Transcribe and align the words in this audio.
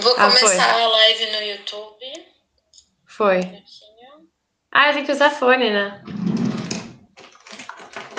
Vou 0.00 0.12
Ah, 0.12 0.26
começar 0.26 0.74
foi. 0.74 0.82
a 0.82 0.88
live 0.88 1.26
no 1.32 1.42
YouTube. 1.42 2.26
Foi. 3.06 3.38
Minutinho. 3.40 4.28
Ah, 4.70 4.92
tem 4.92 5.04
que 5.04 5.12
usar 5.12 5.30
fone, 5.30 5.70
né? 5.70 6.02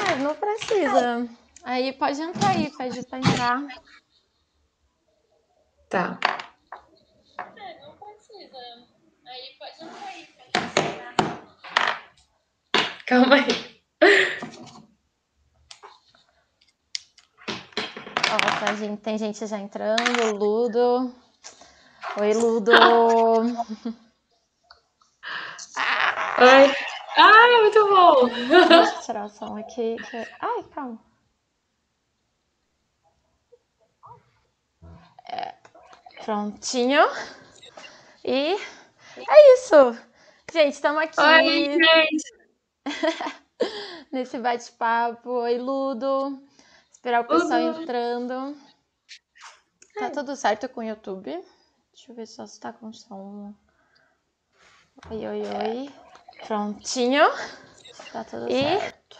É, 0.09 0.15
não 0.15 0.33
precisa. 0.35 1.27
Aí 1.63 1.93
pode 1.93 2.21
entrar 2.21 2.49
aí, 2.51 2.69
pede 2.75 3.05
pra 3.05 3.19
entrar. 3.19 3.61
Tá. 5.89 6.19
É, 7.57 7.79
não 7.81 7.95
precisa. 7.97 8.57
Aí 9.25 9.55
pode 9.59 9.83
entrar 9.83 10.07
aí. 10.07 10.27
entrar. 10.55 11.15
Calma 13.05 13.35
aí. 13.35 13.81
Ó, 18.29 18.59
tá, 18.59 18.73
gente, 18.75 19.01
tem 19.01 19.17
gente 19.17 19.45
já 19.45 19.59
entrando, 19.59 20.35
Ludo. 20.35 21.13
Oi, 22.19 22.33
Ludo. 22.33 22.71
Oi. 26.39 26.75
Ai, 27.15 27.61
muito 27.61 27.87
bom. 27.87 28.27
Deixa 28.27 28.95
eu 28.95 29.01
tirar 29.01 29.25
o 29.25 29.29
som 29.29 29.55
aqui. 29.55 29.97
Ai, 30.39 30.63
calma. 30.73 30.99
É, 35.29 35.53
prontinho. 36.23 37.03
E 38.25 38.55
é 39.17 39.53
isso. 39.53 39.95
Gente, 40.51 40.73
estamos 40.73 41.03
aqui 41.03 41.21
Oi, 41.21 41.77
gente. 41.83 42.23
nesse 44.11 44.39
bate-papo. 44.39 45.29
Oi, 45.29 45.59
Ludo. 45.59 46.41
Esperar 46.91 47.21
o 47.21 47.27
pessoal 47.27 47.61
Ludo. 47.61 47.83
entrando. 47.83 48.57
Tá 49.99 50.09
tudo 50.09 50.35
certo 50.35 50.67
com 50.69 50.79
o 50.81 50.83
YouTube? 50.83 51.43
Deixa 51.97 52.11
eu 52.11 52.15
ver 52.15 52.27
só 52.27 52.45
se 52.45 52.59
tá 52.59 52.71
com 52.71 52.93
som. 52.93 53.55
Oi, 55.09 55.27
oi, 55.27 55.41
oi. 55.41 55.89
Prontinho. 56.45 57.23
Tá 58.13 58.23
tudo 58.23 58.47
E- 58.51 58.79
certo. 58.79 59.17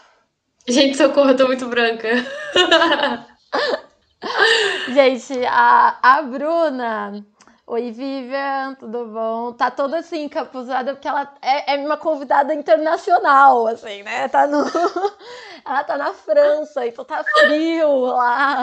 Gente, 0.68 0.96
socorro, 0.96 1.30
eu 1.30 1.36
tô 1.36 1.48
muito 1.48 1.66
branca. 1.66 2.06
Gente, 4.94 5.44
a, 5.44 5.98
a 6.00 6.22
Bruna. 6.22 7.26
Oi, 7.66 7.90
Vivian, 7.90 8.76
tudo 8.76 9.06
bom? 9.06 9.52
Tá 9.54 9.72
toda 9.72 9.98
assim, 9.98 10.22
encapuzada, 10.22 10.94
porque 10.94 11.08
ela 11.08 11.34
é, 11.42 11.74
é 11.74 11.78
uma 11.84 11.96
convidada 11.96 12.54
internacional, 12.54 13.66
assim, 13.66 14.04
né? 14.04 14.28
Tá 14.28 14.46
no... 14.46 14.62
Ela 15.66 15.82
tá 15.82 15.98
na 15.98 16.14
França, 16.14 16.86
então 16.86 17.04
tá 17.04 17.24
frio 17.24 17.90
lá. 18.06 18.62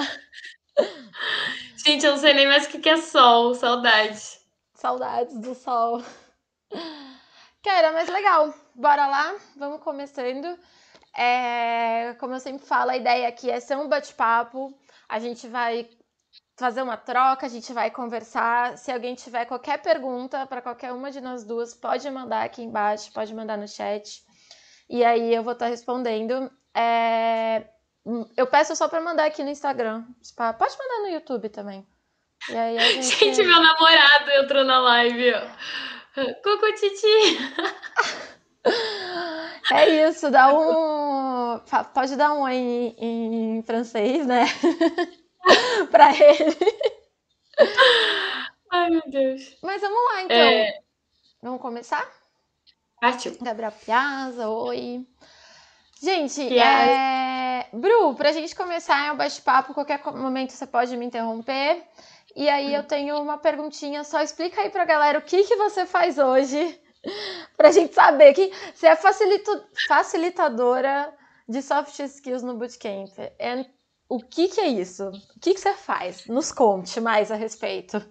Gente, 1.85 2.03
eu 2.03 2.13
não 2.13 2.17
sei 2.17 2.33
nem 2.33 2.47
mais 2.47 2.65
o 2.65 2.79
que 2.79 2.89
é 2.89 2.97
sol. 2.97 3.53
Saudade. 3.53 4.19
Saudades 4.73 5.39
do 5.39 5.53
sol. 5.53 6.01
Cara, 7.63 7.91
mas 7.91 8.09
legal. 8.09 8.51
Bora 8.73 9.05
lá, 9.05 9.35
vamos 9.55 9.83
começando. 9.83 10.57
É, 11.15 12.15
como 12.19 12.33
eu 12.33 12.39
sempre 12.39 12.65
falo, 12.65 12.89
a 12.89 12.97
ideia 12.97 13.27
aqui 13.27 13.51
é 13.51 13.59
ser 13.59 13.77
um 13.77 13.87
bate-papo. 13.87 14.73
A 15.07 15.19
gente 15.19 15.47
vai 15.47 15.87
fazer 16.57 16.81
uma 16.81 16.97
troca, 16.97 17.45
a 17.45 17.49
gente 17.49 17.71
vai 17.71 17.91
conversar. 17.91 18.79
Se 18.79 18.91
alguém 18.91 19.13
tiver 19.13 19.45
qualquer 19.45 19.79
pergunta 19.79 20.47
para 20.47 20.63
qualquer 20.63 20.91
uma 20.91 21.11
de 21.11 21.21
nós 21.21 21.43
duas, 21.43 21.75
pode 21.75 22.09
mandar 22.09 22.45
aqui 22.45 22.63
embaixo, 22.63 23.13
pode 23.13 23.31
mandar 23.31 23.59
no 23.59 23.67
chat. 23.67 24.23
E 24.89 25.05
aí 25.05 25.31
eu 25.31 25.43
vou 25.43 25.53
estar 25.53 25.67
respondendo. 25.67 26.51
É, 26.73 27.69
eu 28.35 28.47
peço 28.47 28.75
só 28.75 28.87
para 28.87 29.01
mandar 29.01 29.25
aqui 29.25 29.43
no 29.43 29.49
Instagram. 29.49 30.03
Spa. 30.23 30.53
Pode 30.53 30.75
mandar 30.77 31.01
no 31.01 31.15
YouTube 31.15 31.49
também. 31.49 31.85
Gente... 32.47 33.03
Gente, 33.03 33.43
meu 33.43 33.59
namorado 33.61 34.31
entrou 34.31 34.63
na 34.63 34.79
live. 34.79 35.33
Cucu 36.43 36.73
Titi. 36.75 38.35
É 39.71 40.07
isso, 40.07 40.31
dá 40.31 40.51
um. 40.53 41.59
Pode 41.93 42.15
dar 42.15 42.33
um 42.33 42.41
oi 42.41 42.55
em, 42.55 43.57
em 43.57 43.63
francês, 43.63 44.25
né? 44.25 44.45
pra 45.91 46.11
ele. 46.11 46.57
Ai, 48.71 48.89
meu 48.89 49.03
Deus. 49.07 49.55
Mas 49.61 49.81
vamos 49.81 50.13
lá, 50.13 50.21
então. 50.23 50.37
É, 50.37 50.79
Vamos 51.41 51.61
começar? 51.61 52.11
partiu. 52.99 53.37
Gabriel 53.39 53.71
Piazza, 53.71 54.49
oi. 54.49 55.05
Gente, 56.01 56.47
Piazza. 56.47 56.91
é... 56.91 57.44
Bru, 57.73 58.15
pra 58.15 58.31
gente 58.31 58.55
começar 58.55 59.07
é 59.07 59.11
um 59.11 59.17
bate-papo, 59.17 59.73
qualquer 59.73 60.01
momento 60.13 60.51
você 60.51 60.65
pode 60.65 60.95
me 60.97 61.05
interromper. 61.05 61.83
E 62.35 62.49
aí 62.49 62.73
eu 62.73 62.83
tenho 62.83 63.21
uma 63.21 63.37
perguntinha, 63.37 64.03
só 64.03 64.21
explica 64.21 64.61
aí 64.61 64.69
pra 64.69 64.85
galera 64.85 65.19
o 65.19 65.21
que, 65.21 65.43
que 65.43 65.55
você 65.55 65.85
faz 65.85 66.17
hoje, 66.17 66.79
pra 67.55 67.71
gente 67.71 67.93
saber 67.93 68.33
que 68.33 68.51
você 68.73 68.87
é 68.87 68.95
facilitadora 69.87 71.13
de 71.47 71.61
soft 71.61 71.97
skills 71.99 72.43
no 72.43 72.55
Bootcamp. 72.55 73.17
And 73.39 73.65
o 74.09 74.19
que, 74.19 74.49
que 74.49 74.59
é 74.59 74.67
isso? 74.67 75.07
O 75.07 75.39
que, 75.39 75.53
que 75.53 75.59
você 75.59 75.73
faz? 75.73 76.27
Nos 76.27 76.51
conte 76.51 76.99
mais 76.99 77.31
a 77.31 77.35
respeito. 77.35 78.03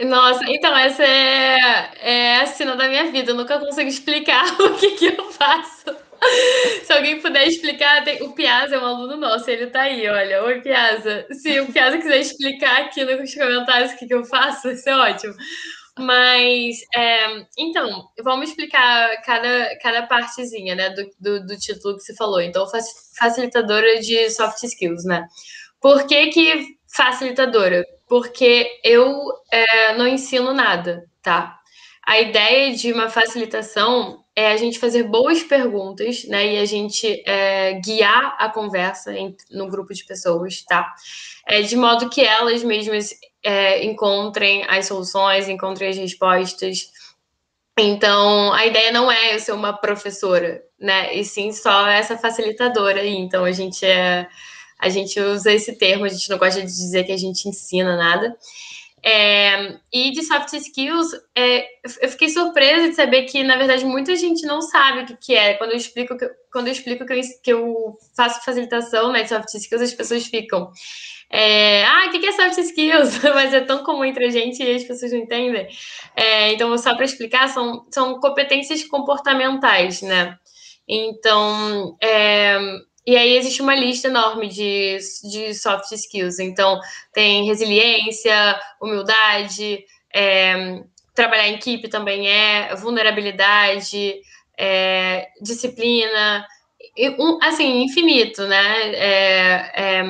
Nossa, 0.00 0.44
então 0.48 0.76
essa 0.76 1.04
é, 1.04 1.90
é 2.00 2.40
a 2.40 2.46
cena 2.46 2.74
da 2.76 2.88
minha 2.88 3.10
vida. 3.10 3.30
Eu 3.30 3.36
nunca 3.36 3.58
consigo 3.58 3.88
explicar 3.88 4.44
o 4.60 4.76
que, 4.76 4.92
que 4.92 5.06
eu 5.06 5.30
faço. 5.32 6.01
Se 6.84 6.92
alguém 6.92 7.20
puder 7.20 7.46
explicar, 7.46 8.04
tem- 8.04 8.22
o 8.22 8.32
Piazza 8.32 8.76
é 8.76 8.78
um 8.78 8.84
aluno 8.86 9.16
nosso, 9.16 9.50
ele 9.50 9.66
tá 9.68 9.82
aí, 9.82 10.08
olha. 10.08 10.42
Oi, 10.44 10.60
Piazza. 10.60 11.26
Se 11.32 11.60
o 11.60 11.72
Piazza 11.72 11.98
quiser 11.98 12.18
explicar 12.20 12.82
aqui 12.82 13.04
nos 13.04 13.34
comentários 13.34 13.92
o 13.92 13.96
que, 13.96 14.06
que 14.06 14.14
eu 14.14 14.24
faço, 14.24 14.68
vai 14.68 14.76
ser 14.76 14.92
ótimo. 14.92 15.34
Mas, 15.98 16.76
é, 16.94 17.46
então, 17.58 18.08
vamos 18.24 18.50
explicar 18.50 19.20
cada, 19.22 19.76
cada 19.82 20.06
partezinha, 20.06 20.74
né, 20.74 20.90
do, 20.90 21.04
do, 21.20 21.46
do 21.46 21.56
título 21.58 21.96
que 21.96 22.02
você 22.02 22.14
falou. 22.16 22.40
Então, 22.40 22.66
fac- 22.68 22.82
facilitadora 23.18 24.00
de 24.00 24.30
soft 24.30 24.62
skills, 24.64 25.04
né? 25.04 25.26
Por 25.80 26.06
que 26.06 26.28
que 26.28 26.76
facilitadora? 26.94 27.84
Porque 28.08 28.70
eu 28.84 29.12
é, 29.50 29.94
não 29.96 30.06
ensino 30.06 30.52
nada, 30.54 31.04
tá? 31.22 31.58
A 32.06 32.20
ideia 32.20 32.74
de 32.74 32.92
uma 32.92 33.08
facilitação 33.08 34.21
é 34.34 34.52
a 34.52 34.56
gente 34.56 34.78
fazer 34.78 35.04
boas 35.04 35.42
perguntas, 35.42 36.24
né? 36.24 36.54
E 36.54 36.58
a 36.58 36.64
gente 36.64 37.22
é, 37.26 37.74
guiar 37.74 38.34
a 38.38 38.48
conversa 38.48 39.12
em, 39.12 39.36
no 39.50 39.68
grupo 39.68 39.92
de 39.92 40.04
pessoas, 40.04 40.62
tá? 40.62 40.92
É, 41.46 41.62
de 41.62 41.76
modo 41.76 42.08
que 42.08 42.22
elas 42.22 42.62
mesmas 42.62 43.10
é, 43.42 43.84
encontrem 43.84 44.64
as 44.68 44.86
soluções, 44.86 45.48
encontrem 45.48 45.90
as 45.90 45.96
respostas. 45.96 46.90
Então, 47.78 48.52
a 48.52 48.66
ideia 48.66 48.92
não 48.92 49.10
é 49.10 49.34
eu 49.34 49.40
ser 49.40 49.52
uma 49.52 49.72
professora, 49.72 50.62
né? 50.78 51.14
E 51.14 51.24
sim 51.24 51.52
só 51.52 51.86
essa 51.88 52.16
facilitadora 52.16 53.00
aí. 53.00 53.14
Então, 53.14 53.44
a 53.44 53.52
gente 53.52 53.84
é 53.84 54.28
a 54.82 54.88
gente 54.88 55.20
usa 55.20 55.52
esse 55.52 55.78
termo, 55.78 56.04
a 56.04 56.08
gente 56.08 56.28
não 56.28 56.38
gosta 56.38 56.60
de 56.60 56.66
dizer 56.66 57.04
que 57.04 57.12
a 57.12 57.16
gente 57.16 57.48
ensina 57.48 57.96
nada. 57.96 58.36
É, 59.04 59.78
e 59.92 60.12
de 60.12 60.22
soft 60.22 60.52
skills, 60.52 61.08
é, 61.36 61.64
eu 62.00 62.08
fiquei 62.08 62.28
surpresa 62.28 62.88
de 62.88 62.94
saber 62.94 63.24
que, 63.24 63.42
na 63.42 63.56
verdade, 63.56 63.84
muita 63.84 64.14
gente 64.14 64.46
não 64.46 64.62
sabe 64.62 65.00
o 65.00 65.06
que, 65.06 65.16
que 65.16 65.34
é. 65.34 65.54
Quando 65.54 65.72
eu 65.72 65.76
explico, 65.76 66.16
que, 66.16 66.28
quando 66.52 66.68
eu, 66.68 66.72
explico 66.72 67.04
que, 67.04 67.12
eu, 67.12 67.20
que 67.42 67.52
eu 67.52 67.96
faço 68.16 68.44
facilitação 68.44 69.10
né, 69.10 69.24
de 69.24 69.28
soft 69.28 69.52
skills, 69.54 69.82
as 69.82 69.94
pessoas 69.94 70.24
ficam. 70.26 70.70
É, 71.28 71.84
ah, 71.84 72.06
o 72.06 72.10
que, 72.10 72.20
que 72.20 72.26
é 72.26 72.32
soft 72.32 72.58
skills? 72.58 73.22
Mas 73.34 73.52
é 73.52 73.60
tão 73.62 73.82
comum 73.82 74.04
entre 74.04 74.26
a 74.26 74.30
gente 74.30 74.62
e 74.62 74.76
as 74.76 74.84
pessoas 74.84 75.10
não 75.10 75.18
entendem. 75.18 75.66
É, 76.14 76.52
então, 76.52 76.76
só 76.78 76.94
para 76.94 77.04
explicar, 77.04 77.48
são, 77.48 77.84
são 77.90 78.20
competências 78.20 78.84
comportamentais, 78.84 80.00
né? 80.02 80.38
Então, 80.88 81.96
é, 82.00 82.58
e 83.04 83.16
aí 83.16 83.36
existe 83.36 83.60
uma 83.60 83.74
lista 83.74 84.08
enorme 84.08 84.48
de, 84.48 84.98
de 85.24 85.54
soft 85.54 85.90
skills. 85.92 86.38
Então, 86.38 86.78
tem 87.12 87.44
resiliência, 87.46 88.58
humildade, 88.80 89.84
é, 90.14 90.82
trabalhar 91.14 91.48
em 91.48 91.54
equipe 91.54 91.88
também 91.88 92.28
é, 92.28 92.74
vulnerabilidade, 92.76 94.20
é, 94.56 95.28
disciplina, 95.40 96.46
um, 97.18 97.38
assim, 97.42 97.82
infinito, 97.82 98.46
né? 98.46 98.92
É, 98.94 100.02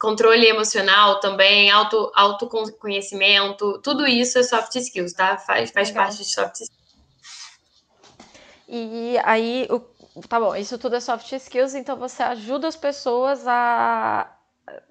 controle 0.00 0.46
emocional 0.46 1.20
também, 1.20 1.70
auto, 1.70 2.10
autoconhecimento, 2.14 3.80
tudo 3.82 4.06
isso 4.06 4.38
é 4.38 4.42
soft 4.42 4.74
skills, 4.74 5.12
tá? 5.14 5.38
Faz, 5.38 5.70
faz 5.70 5.90
parte 5.90 6.18
de 6.18 6.24
soft 6.24 6.54
skills. 6.60 6.82
E 8.74 9.18
aí, 9.22 9.66
o 9.70 9.80
Tá 10.28 10.38
bom, 10.38 10.54
isso 10.54 10.78
tudo 10.78 10.96
é 10.96 11.00
soft 11.00 11.32
skills, 11.32 11.74
então 11.74 11.96
você 11.96 12.22
ajuda 12.22 12.68
as 12.68 12.76
pessoas 12.76 13.46
a 13.46 14.30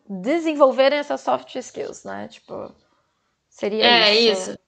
desenvolverem 0.10 1.00
essas 1.00 1.22
soft 1.22 1.56
skills, 1.56 2.04
né? 2.04 2.28
Tipo, 2.28 2.74
seria 3.50 3.86
é, 3.86 4.16
isso. 4.16 4.52
isso. 4.52 4.60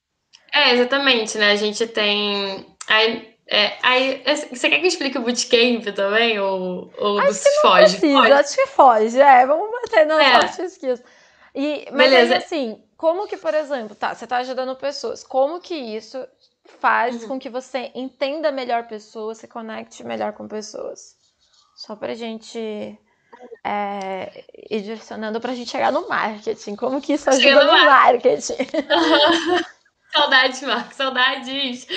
É, 0.54 0.74
exatamente, 0.74 1.38
né? 1.38 1.52
A 1.52 1.56
gente 1.56 1.88
tem. 1.88 2.78
Aí, 2.88 3.36
é, 3.48 3.78
aí, 3.82 4.24
você 4.52 4.70
quer 4.70 4.78
que 4.78 4.86
eu 4.86 4.88
explique 4.88 5.18
o 5.18 5.24
bootcamp 5.24 5.84
também? 5.96 6.40
Ou, 6.40 6.94
ou 6.98 7.20
acho 7.20 7.42
que 7.42 7.50
foge? 7.62 7.98
Precisa, 7.98 8.18
foge? 8.20 8.32
Acho 8.32 8.56
que 8.56 8.68
foge, 8.68 9.20
é. 9.20 9.46
Vamos 9.48 9.72
bater 9.72 10.06
nas 10.06 10.20
É. 10.20 10.42
soft 10.42 10.60
skills. 10.72 11.04
E, 11.56 11.88
mas 11.92 12.14
aí, 12.14 12.28
Beleza. 12.28 12.38
assim, 12.38 12.84
como 12.96 13.28
que, 13.28 13.38
por 13.38 13.54
exemplo, 13.54 13.96
tá, 13.96 14.14
você 14.14 14.28
tá 14.28 14.38
ajudando 14.38 14.76
pessoas, 14.76 15.24
como 15.24 15.60
que 15.60 15.76
isso 15.76 16.26
faz 16.80 17.22
Uhum. 17.24 17.28
com 17.30 17.40
que 17.40 17.50
você 17.50 17.92
entenda 17.96 18.52
melhor 18.52 18.88
pessoas, 18.88 19.38
se 19.38 19.48
conecte 19.48 20.04
melhor 20.04 20.34
com 20.34 20.48
pessoas? 20.48 21.16
Só 21.76 21.96
pra 21.96 22.14
gente 22.14 22.60
é, 23.66 24.44
ir 24.70 24.82
direcionando 24.82 25.40
pra 25.42 25.56
gente 25.56 25.70
chegar 25.72 25.92
no 25.92 26.08
marketing. 26.08 26.76
Como 26.76 27.02
que 27.02 27.14
isso 27.14 27.32
Chega 27.32 27.60
ajuda 27.60 27.66
no 27.66 27.78
no 27.80 27.86
marketing? 27.86 28.54
Saudades, 30.14 30.62
Marco, 30.62 30.94
saudades. 30.94 31.88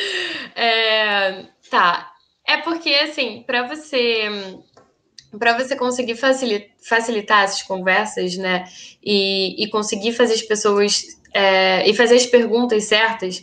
É, 0.55 1.45
tá. 1.71 2.11
É 2.49 2.57
porque, 2.59 2.95
assim, 2.95 3.43
para 3.47 3.67
você 3.67 4.59
para 5.39 5.59
você 5.59 5.77
conseguir 5.77 6.15
facilitar, 6.15 6.71
facilitar 6.89 7.45
essas 7.45 7.63
conversas, 7.63 8.37
né, 8.39 8.65
e, 9.05 9.63
e 9.63 9.69
conseguir 9.69 10.13
fazer 10.15 10.33
as 10.33 10.41
pessoas 10.43 11.05
é, 11.35 11.87
e 11.87 11.93
fazer 11.95 12.17
as 12.17 12.25
perguntas 12.25 12.85
certas, 12.85 13.43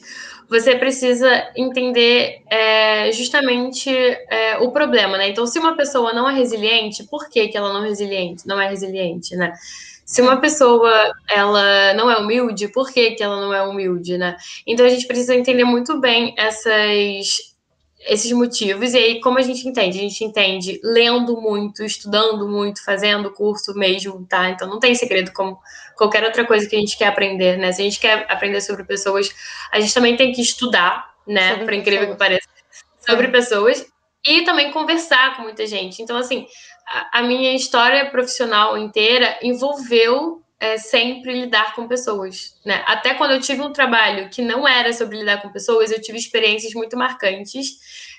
você 0.49 0.75
precisa 0.75 1.51
entender 1.55 2.41
é, 2.49 3.11
justamente 3.11 3.89
é, 3.89 4.57
o 4.57 4.71
problema, 4.71 5.17
né? 5.17 5.29
Então, 5.29 5.47
se 5.47 5.59
uma 5.59 5.75
pessoa 5.75 6.13
não 6.13 6.29
é 6.29 6.33
resiliente, 6.33 7.03
por 7.03 7.29
que, 7.29 7.47
que 7.47 7.57
ela 7.57 7.73
não 7.73 7.83
é 7.83 7.89
resiliente? 7.89 8.47
Não 8.47 8.59
é 8.59 8.67
resiliente, 8.67 9.35
né? 9.35 9.53
Se 10.05 10.21
uma 10.21 10.39
pessoa 10.39 11.11
ela 11.29 11.93
não 11.93 12.11
é 12.11 12.17
humilde, 12.17 12.67
por 12.67 12.91
que, 12.91 13.11
que 13.11 13.23
ela 13.23 13.39
não 13.39 13.53
é 13.53 13.63
humilde, 13.63 14.17
né? 14.17 14.35
Então 14.67 14.85
a 14.85 14.89
gente 14.89 15.07
precisa 15.07 15.35
entender 15.35 15.63
muito 15.63 15.99
bem 15.99 16.33
essas, 16.37 17.52
esses 18.05 18.31
motivos. 18.31 18.93
E 18.93 18.97
aí, 18.97 19.21
como 19.21 19.37
a 19.37 19.41
gente 19.41 19.67
entende? 19.67 19.97
A 19.97 20.01
gente 20.01 20.23
entende 20.23 20.79
lendo 20.83 21.39
muito, 21.39 21.83
estudando 21.83 22.47
muito, 22.47 22.83
fazendo 22.83 23.31
curso 23.31 23.73
mesmo, 23.73 24.25
tá? 24.27 24.49
Então 24.49 24.67
não 24.67 24.79
tem 24.79 24.93
segredo 24.95 25.31
como 25.33 25.59
qualquer 25.95 26.23
outra 26.23 26.45
coisa 26.45 26.67
que 26.67 26.75
a 26.75 26.79
gente 26.79 26.97
quer 26.97 27.07
aprender, 27.07 27.57
né? 27.57 27.71
Se 27.71 27.81
a 27.81 27.85
gente 27.85 27.99
quer 27.99 28.25
aprender 28.29 28.61
sobre 28.61 28.83
pessoas, 28.83 29.33
a 29.71 29.79
gente 29.79 29.93
também 29.93 30.15
tem 30.15 30.31
que 30.31 30.41
estudar, 30.41 31.13
né? 31.27 31.57
Por 31.63 31.73
incrível 31.73 32.11
que 32.11 32.17
pareça, 32.17 32.47
sobre 33.05 33.27
pessoas 33.29 33.85
e 34.25 34.43
também 34.43 34.71
conversar 34.71 35.35
com 35.35 35.43
muita 35.43 35.65
gente. 35.65 36.01
Então, 36.01 36.17
assim, 36.17 36.45
a, 36.87 37.19
a 37.19 37.23
minha 37.23 37.55
história 37.55 38.09
profissional 38.09 38.77
inteira 38.77 39.37
envolveu 39.41 40.42
é, 40.63 40.77
sempre 40.77 41.33
lidar 41.41 41.75
com 41.75 41.89
pessoas, 41.89 42.55
né? 42.65 42.81
Até 42.87 43.13
quando 43.15 43.31
eu 43.31 43.41
tive 43.41 43.61
um 43.61 43.73
trabalho 43.73 44.29
que 44.29 44.41
não 44.41 44.65
era 44.65 44.93
sobre 44.93 45.19
lidar 45.19 45.41
com 45.41 45.49
pessoas, 45.49 45.91
eu 45.91 46.01
tive 46.01 46.17
experiências 46.17 46.73
muito 46.73 46.95
marcantes, 46.95 47.67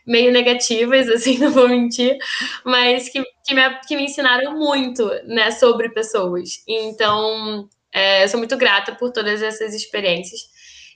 meio 0.06 0.30
negativas, 0.30 1.08
assim, 1.08 1.38
não 1.38 1.50
vou 1.50 1.66
mentir, 1.66 2.18
mas 2.62 3.08
que, 3.08 3.24
que, 3.46 3.54
me, 3.54 3.62
que 3.88 3.96
me 3.96 4.04
ensinaram 4.04 4.58
muito, 4.58 5.08
né, 5.24 5.50
sobre 5.52 5.88
pessoas. 5.88 6.62
Então, 6.68 7.66
é, 7.90 8.24
eu 8.24 8.28
sou 8.28 8.38
muito 8.38 8.58
grata 8.58 8.94
por 8.94 9.10
todas 9.10 9.40
essas 9.42 9.72
experiências. 9.72 10.42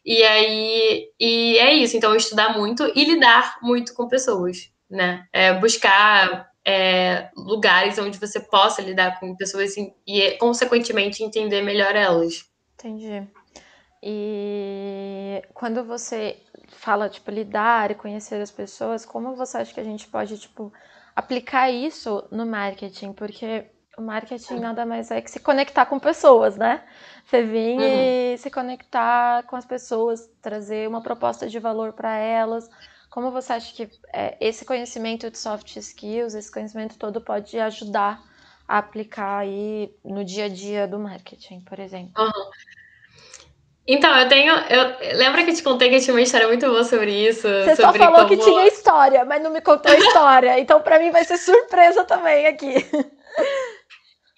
E 0.04 0.22
aí, 0.22 1.08
e 1.18 1.56
é 1.56 1.72
isso. 1.72 1.96
Então, 1.96 2.14
estudar 2.14 2.58
muito 2.58 2.92
e 2.94 3.04
lidar 3.06 3.56
muito 3.62 3.94
com 3.94 4.06
pessoas, 4.06 4.70
né? 4.90 5.26
É, 5.32 5.54
buscar 5.54 6.46
é, 6.68 7.30
lugares 7.34 7.98
onde 7.98 8.18
você 8.18 8.38
possa 8.38 8.82
lidar 8.82 9.18
com 9.18 9.34
pessoas 9.34 9.74
e, 9.74 9.90
e, 10.06 10.32
consequentemente, 10.32 11.24
entender 11.24 11.62
melhor 11.62 11.96
elas. 11.96 12.44
Entendi. 12.74 13.26
E 14.02 15.42
quando 15.54 15.82
você 15.82 16.36
fala, 16.68 17.08
tipo, 17.08 17.30
lidar 17.30 17.90
e 17.90 17.94
conhecer 17.94 18.38
as 18.42 18.50
pessoas, 18.50 19.06
como 19.06 19.34
você 19.34 19.56
acha 19.56 19.72
que 19.72 19.80
a 19.80 19.84
gente 19.84 20.06
pode, 20.08 20.36
tipo, 20.36 20.70
aplicar 21.16 21.70
isso 21.70 22.22
no 22.30 22.44
marketing? 22.44 23.14
Porque 23.14 23.64
o 23.96 24.02
marketing 24.02 24.60
nada 24.60 24.84
mais 24.84 25.10
é 25.10 25.22
que 25.22 25.30
se 25.30 25.40
conectar 25.40 25.86
com 25.86 25.98
pessoas, 25.98 26.58
né? 26.58 26.84
Você 27.24 27.42
vir 27.44 27.78
uhum. 27.78 28.34
e 28.34 28.36
se 28.36 28.50
conectar 28.50 29.42
com 29.44 29.56
as 29.56 29.64
pessoas, 29.64 30.30
trazer 30.42 30.86
uma 30.86 31.00
proposta 31.00 31.48
de 31.48 31.58
valor 31.58 31.94
para 31.94 32.14
elas. 32.14 32.68
Como 33.18 33.32
você 33.32 33.54
acha 33.54 33.74
que 33.74 33.90
é, 34.12 34.36
esse 34.40 34.64
conhecimento 34.64 35.28
de 35.28 35.36
soft 35.36 35.74
skills, 35.74 36.36
esse 36.36 36.52
conhecimento 36.52 36.96
todo 36.96 37.20
pode 37.20 37.58
ajudar 37.58 38.22
a 38.68 38.78
aplicar 38.78 39.38
aí 39.38 39.92
no 40.04 40.24
dia 40.24 40.44
a 40.44 40.48
dia 40.48 40.86
do 40.86 41.00
marketing, 41.00 41.58
por 41.62 41.80
exemplo? 41.80 42.12
Uhum. 42.16 42.50
Então, 43.84 44.16
eu 44.16 44.28
tenho. 44.28 44.52
Eu, 44.52 45.16
lembra 45.18 45.42
que 45.42 45.50
eu 45.50 45.54
te 45.56 45.64
contei 45.64 45.88
que 45.88 45.96
eu 45.96 46.00
tinha 46.00 46.14
uma 46.14 46.22
história 46.22 46.46
muito 46.46 46.64
boa 46.66 46.84
sobre 46.84 47.10
isso? 47.10 47.42
Você 47.42 47.74
sobre 47.74 47.98
só 47.98 48.04
falou 48.04 48.24
como... 48.24 48.28
que 48.28 48.36
tinha 48.36 48.68
história, 48.68 49.24
mas 49.24 49.42
não 49.42 49.50
me 49.50 49.62
contou 49.62 49.90
a 49.90 49.98
história. 49.98 50.60
então, 50.60 50.80
para 50.80 51.00
mim, 51.00 51.10
vai 51.10 51.24
ser 51.24 51.38
surpresa 51.38 52.04
também 52.04 52.46
aqui. 52.46 52.86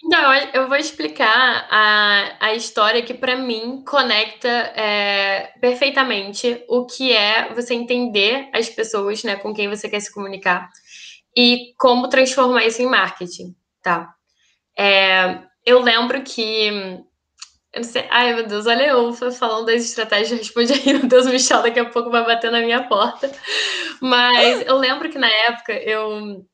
Então, 0.02 0.32
eu 0.54 0.66
vou 0.66 0.76
explicar 0.76 1.66
a, 1.70 2.46
a 2.46 2.54
história 2.54 3.02
que, 3.02 3.12
para 3.12 3.36
mim, 3.36 3.84
conecta 3.86 4.48
é, 4.48 5.52
perfeitamente 5.60 6.64
o 6.68 6.86
que 6.86 7.12
é 7.12 7.52
você 7.54 7.74
entender 7.74 8.48
as 8.52 8.68
pessoas 8.70 9.22
né, 9.22 9.36
com 9.36 9.52
quem 9.52 9.68
você 9.68 9.88
quer 9.88 10.00
se 10.00 10.12
comunicar 10.12 10.70
e 11.36 11.74
como 11.78 12.08
transformar 12.08 12.64
isso 12.64 12.80
em 12.80 12.86
marketing, 12.86 13.54
tá? 13.82 14.14
É, 14.76 15.40
eu 15.66 15.80
lembro 15.80 16.22
que. 16.22 17.02
Sei, 17.84 18.04
ai, 18.10 18.34
meu 18.34 18.46
Deus, 18.46 18.66
olha 18.66 18.84
eu 18.88 19.12
falando 19.12 19.66
das 19.66 19.84
estratégias, 19.84 20.40
responde 20.40 20.72
aí, 20.72 20.84
meu 20.94 21.06
Deus, 21.06 21.26
o 21.26 21.30
Michel 21.30 21.62
daqui 21.62 21.78
a 21.78 21.88
pouco 21.88 22.10
vai 22.10 22.24
bater 22.24 22.50
na 22.50 22.60
minha 22.60 22.88
porta. 22.88 23.30
Mas 24.00 24.66
eu 24.66 24.76
lembro 24.76 25.10
que 25.10 25.18
na 25.18 25.28
época 25.28 25.72
eu 25.74 26.44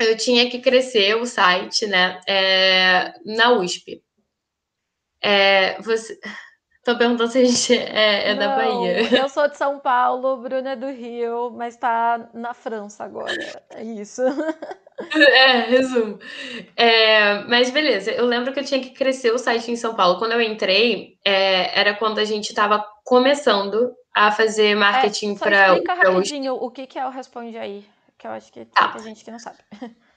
eu 0.00 0.16
tinha 0.16 0.48
que 0.50 0.60
crescer 0.60 1.16
o 1.16 1.26
site, 1.26 1.86
né, 1.86 2.20
é, 2.26 3.14
na 3.24 3.52
USP. 3.52 4.02
É, 5.22 5.80
você... 5.82 6.18
Tô 6.84 6.96
perguntando 6.96 7.30
se 7.30 7.38
a 7.38 7.44
gente 7.44 7.76
é, 7.76 8.30
é 8.30 8.34
Não, 8.34 8.40
da 8.40 8.56
Bahia. 8.56 9.14
Eu 9.14 9.28
sou 9.28 9.46
de 9.46 9.58
São 9.58 9.78
Paulo, 9.78 10.38
Bruna 10.38 10.70
é 10.70 10.76
do 10.76 10.86
Rio, 10.86 11.50
mas 11.50 11.76
tá 11.76 12.30
na 12.32 12.54
França 12.54 13.04
agora. 13.04 13.34
É 13.74 13.82
isso. 13.82 14.22
É, 15.14 15.60
resumo. 15.60 16.18
É, 16.74 17.44
mas 17.44 17.70
beleza, 17.70 18.10
eu 18.10 18.26
lembro 18.26 18.52
que 18.52 18.58
eu 18.58 18.64
tinha 18.64 18.80
que 18.80 18.90
crescer 18.90 19.32
o 19.32 19.38
site 19.38 19.70
em 19.70 19.76
São 19.76 19.94
Paulo. 19.94 20.18
Quando 20.18 20.32
eu 20.32 20.40
entrei, 20.40 21.16
é, 21.24 21.78
era 21.78 21.94
quando 21.94 22.18
a 22.18 22.24
gente 22.24 22.48
estava 22.48 22.84
começando 23.04 23.94
a 24.12 24.32
fazer 24.32 24.74
marketing 24.74 25.36
é, 25.36 25.38
para. 25.38 25.68
Explica 25.68 25.94
rapidinho 25.94 26.54
o 26.54 26.68
que, 26.68 26.84
que 26.84 26.98
é 26.98 27.06
o 27.06 27.10
Responde 27.10 27.56
Aí, 27.56 27.84
que 28.18 28.26
eu 28.26 28.32
acho 28.32 28.52
que 28.52 28.66
tem 28.66 29.02
gente 29.02 29.24
que 29.24 29.30
não 29.30 29.38
sabe. 29.38 29.58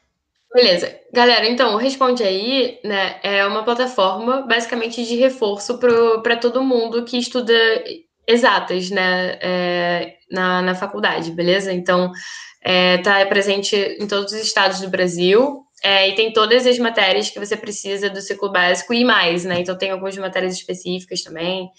Beleza. 0.53 1.00
Galera, 1.13 1.48
então, 1.48 1.75
o 1.75 1.77
Responde 1.77 2.24
Aí, 2.24 2.77
né, 2.83 3.19
é 3.24 3.45
uma 3.45 3.63
plataforma 3.63 4.42
basicamente 4.42 5.06
de 5.06 5.15
reforço 5.15 5.80
para 6.21 6.36
todo 6.36 6.63
mundo 6.63 7.06
que 7.06 7.18
estuda 7.18 7.53
exatas, 8.27 8.89
né, 8.89 9.39
é, 9.41 10.17
na, 10.29 10.62
na 10.62 10.75
faculdade, 10.75 11.31
beleza? 11.31 11.72
Então, 11.72 12.12
é, 12.62 12.98
tá 12.98 13.25
presente 13.27 13.75
em 13.75 14.05
todos 14.05 14.34
os 14.34 14.41
estados 14.41 14.81
do 14.81 14.89
Brasil 14.89 15.63
é, 15.81 16.10
e 16.10 16.15
tem 16.15 16.34
todas 16.34 16.67
as 16.67 16.77
matérias 16.77 17.29
que 17.29 17.39
você 17.39 17.55
precisa 17.55 18.10
do 18.10 18.22
ciclo 18.22 18.51
básico 18.51 18.93
e 18.93 19.05
mais, 19.05 19.46
né? 19.46 19.62
Então, 19.62 19.77
tem 19.77 19.91
algumas 19.91 20.17
matérias 20.17 20.53
específicas 20.53 21.22
também. 21.22 21.70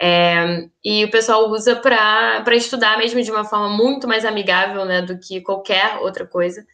É, 0.00 0.66
e 0.84 1.04
o 1.04 1.10
pessoal 1.10 1.48
usa 1.50 1.76
para 1.76 2.42
estudar 2.54 2.98
mesmo 2.98 3.22
de 3.22 3.30
uma 3.30 3.44
forma 3.44 3.68
muito 3.68 4.08
mais 4.08 4.24
amigável, 4.24 4.84
né, 4.84 5.02
do 5.02 5.18
que 5.18 5.40
qualquer 5.40 5.98
outra 5.98 6.26
coisa. 6.26 6.64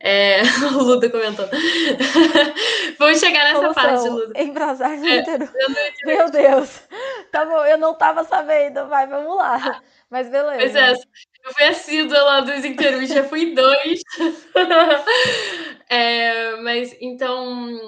É, 0.00 0.42
o 0.74 0.82
Luda 0.82 1.10
comentou. 1.10 1.46
Vamos 2.98 3.18
chegar 3.18 3.44
nessa 3.44 3.60
Solução, 3.60 3.74
parte, 3.74 4.08
Luda. 4.08 4.40
Embrasar 4.40 4.96
no 4.96 5.08
É. 5.08 5.24
Meu 6.04 6.30
Deus. 6.30 6.82
Tá 7.32 7.44
bom, 7.44 7.64
eu 7.64 7.78
não 7.78 7.94
tava 7.94 8.24
sabendo, 8.24 8.86
vai, 8.88 9.06
vamos 9.06 9.36
lá. 9.36 9.82
Mas 10.10 10.28
beleza. 10.28 10.58
Pois 10.58 10.76
é, 10.76 10.92
eu 10.92 11.52
fui 11.52 11.64
assídua 11.64 12.22
lá 12.22 12.40
dos 12.40 12.64
Interus, 12.64 13.08
já 13.08 13.24
fui 13.24 13.54
dois. 13.54 14.00
É, 15.88 16.56
mas 16.56 16.94
então, 17.00 17.78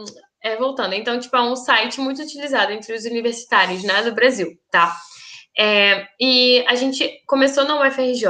é, 0.49 0.57
voltando, 0.57 0.95
então, 0.95 1.19
tipo, 1.19 1.37
é 1.37 1.43
um 1.43 1.57
site 1.57 2.01
muito 2.01 2.23
utilizado 2.23 2.73
entre 2.73 2.95
os 2.95 3.05
universitários, 3.05 3.83
né, 3.83 4.03
do 4.03 4.15
Brasil, 4.15 4.59
tá? 4.71 4.97
É, 5.59 6.07
e 6.21 6.65
a 6.69 6.75
gente 6.75 7.21
começou 7.27 7.65
na 7.65 7.81
UFRJ, 7.81 8.27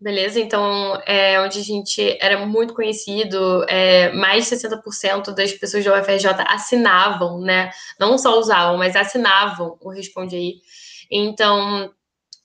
beleza? 0.00 0.38
Então, 0.38 1.00
é 1.06 1.40
onde 1.40 1.58
a 1.58 1.62
gente 1.62 2.16
era 2.20 2.46
muito 2.46 2.74
conhecido, 2.74 3.64
é, 3.68 4.12
mais 4.12 4.48
de 4.48 4.56
60% 4.56 5.34
das 5.34 5.52
pessoas 5.52 5.84
da 5.84 6.00
UFRJ 6.00 6.28
assinavam, 6.46 7.40
né? 7.40 7.70
Não 7.98 8.16
só 8.16 8.38
usavam, 8.38 8.78
mas 8.78 8.94
assinavam 8.94 9.76
o 9.80 9.90
Responde 9.90 10.36
Aí. 10.36 10.54
Então, 11.10 11.90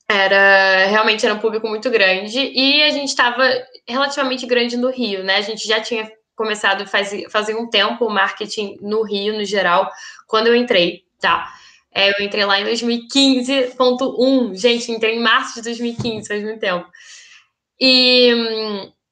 era 0.10 0.88
realmente 0.88 1.24
era 1.24 1.36
um 1.36 1.40
público 1.40 1.68
muito 1.68 1.90
grande 1.92 2.40
e 2.40 2.82
a 2.82 2.90
gente 2.90 3.10
estava 3.10 3.44
relativamente 3.88 4.46
grande 4.48 4.76
no 4.76 4.90
Rio, 4.90 5.24
né? 5.24 5.36
A 5.36 5.42
gente 5.42 5.68
já 5.68 5.80
tinha 5.80 6.10
começado 6.40 6.88
faz, 6.88 7.12
fazia 7.30 7.58
um 7.58 7.70
tempo 7.70 8.06
o 8.06 8.10
marketing 8.10 8.78
no 8.82 9.04
Rio, 9.04 9.34
no 9.34 9.44
geral, 9.44 9.92
quando 10.26 10.48
eu 10.48 10.56
entrei, 10.56 11.04
tá? 11.20 11.54
É, 11.92 12.12
eu 12.12 12.24
entrei 12.26 12.46
lá 12.46 12.62
em 12.62 12.66
2015.1, 12.66 14.56
gente, 14.56 14.90
entrei 14.90 15.18
em 15.18 15.20
março 15.20 15.56
de 15.56 15.64
2015, 15.64 16.30
faz 16.30 16.42
muito 16.42 16.62
tempo. 16.62 16.90
E, 17.78 18.32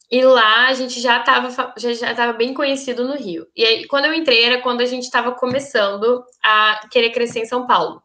e 0.10 0.24
lá 0.24 0.67
a 0.67 0.74
gente 0.74 1.01
já 1.01 1.19
estava 1.19 1.74
já, 1.77 1.91
já 1.91 2.15
tava 2.15 2.31
bem 2.31 2.53
conhecido 2.53 3.05
no 3.05 3.17
Rio. 3.17 3.46
E 3.53 3.65
aí, 3.65 3.86
quando 3.88 4.05
eu 4.05 4.13
entrei, 4.13 4.46
era 4.46 4.62
quando 4.62 4.79
a 4.79 4.86
gente 4.86 5.03
estava 5.03 5.34
começando 5.34 6.24
a 6.41 6.79
querer 6.89 7.10
crescer 7.10 7.39
em 7.41 7.46
São 7.46 7.67
Paulo. 7.67 8.01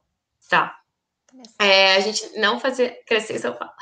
Tá. 0.51 0.75
É, 1.61 1.95
a 1.95 2.01
gente 2.01 2.39
não 2.41 2.59
fazia 2.59 2.93
crescer 3.07 3.35
em 3.35 3.39
São 3.39 3.53
Paulo. 3.53 3.73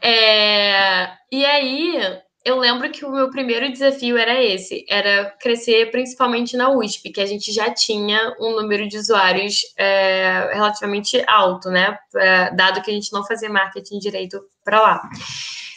É, 0.00 1.12
e 1.32 1.44
aí, 1.44 2.20
eu 2.46 2.60
lembro 2.60 2.88
que 2.92 3.04
o 3.04 3.10
meu 3.10 3.28
primeiro 3.28 3.72
desafio 3.72 4.16
era 4.16 4.40
esse, 4.40 4.86
era 4.88 5.34
crescer 5.40 5.90
principalmente 5.90 6.56
na 6.56 6.70
USP, 6.70 7.10
que 7.10 7.20
a 7.20 7.26
gente 7.26 7.52
já 7.52 7.74
tinha 7.74 8.36
um 8.38 8.54
número 8.54 8.86
de 8.86 8.96
usuários 8.96 9.62
é, 9.76 10.52
relativamente 10.54 11.20
alto, 11.26 11.68
né? 11.70 11.98
É, 12.14 12.54
dado 12.54 12.80
que 12.82 12.90
a 12.92 12.94
gente 12.94 13.12
não 13.12 13.26
fazia 13.26 13.50
marketing 13.50 13.98
direito 13.98 14.40
para 14.64 14.80
lá. 14.80 15.10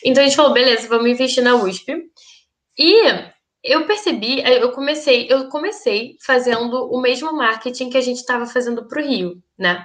Então 0.06 0.22
a 0.22 0.28
gente 0.28 0.36
falou, 0.36 0.54
beleza, 0.54 0.88
vamos 0.88 1.10
investir 1.10 1.44
na 1.44 1.56
USP. 1.56 1.92
E 2.78 3.02
eu 3.64 3.88
percebi, 3.88 4.40
eu 4.46 4.72
comecei, 4.72 5.26
eu 5.28 5.50
comecei 5.50 6.18
fazendo 6.22 6.88
o 6.94 7.02
mesmo 7.02 7.34
marketing 7.34 7.90
que 7.90 7.98
a 7.98 8.02
gente 8.02 8.18
estava 8.18 8.46
fazendo 8.46 8.88
para 8.88 9.02
o 9.02 9.06
Rio, 9.06 9.42
né? 9.58 9.84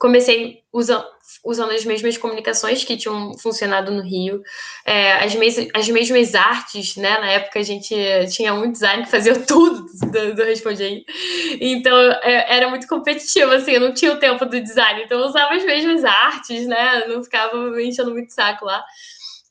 Comecei 0.00 0.62
usando, 0.72 1.04
usando 1.44 1.72
as 1.72 1.84
mesmas 1.84 2.16
comunicações 2.16 2.82
que 2.82 2.96
tinham 2.96 3.36
funcionado 3.36 3.92
no 3.92 4.02
Rio, 4.02 4.42
é, 4.86 5.12
as, 5.22 5.34
mes 5.34 5.68
as 5.74 5.88
mesmas 5.90 6.34
artes, 6.34 6.96
né? 6.96 7.18
Na 7.18 7.30
época 7.30 7.60
a 7.60 7.62
gente 7.62 7.94
tinha 8.30 8.54
um 8.54 8.72
design 8.72 9.04
que 9.04 9.10
fazia 9.10 9.38
tudo 9.44 9.84
do, 10.10 10.34
do. 10.34 10.42
Então 11.60 11.96
é, 12.22 12.56
era 12.56 12.70
muito 12.70 12.88
competitivo, 12.88 13.52
assim, 13.52 13.72
eu 13.72 13.80
não 13.80 13.92
tinha 13.92 14.12
o 14.12 14.18
tempo 14.18 14.44
do 14.46 14.58
design, 14.58 15.02
então 15.02 15.20
eu 15.20 15.26
usava 15.26 15.54
as 15.54 15.64
mesmas 15.64 16.02
artes, 16.02 16.66
né? 16.66 17.06
Não 17.06 17.22
ficava 17.22 17.56
enchendo 17.82 18.10
muito 18.10 18.32
saco 18.32 18.64
lá. 18.64 18.82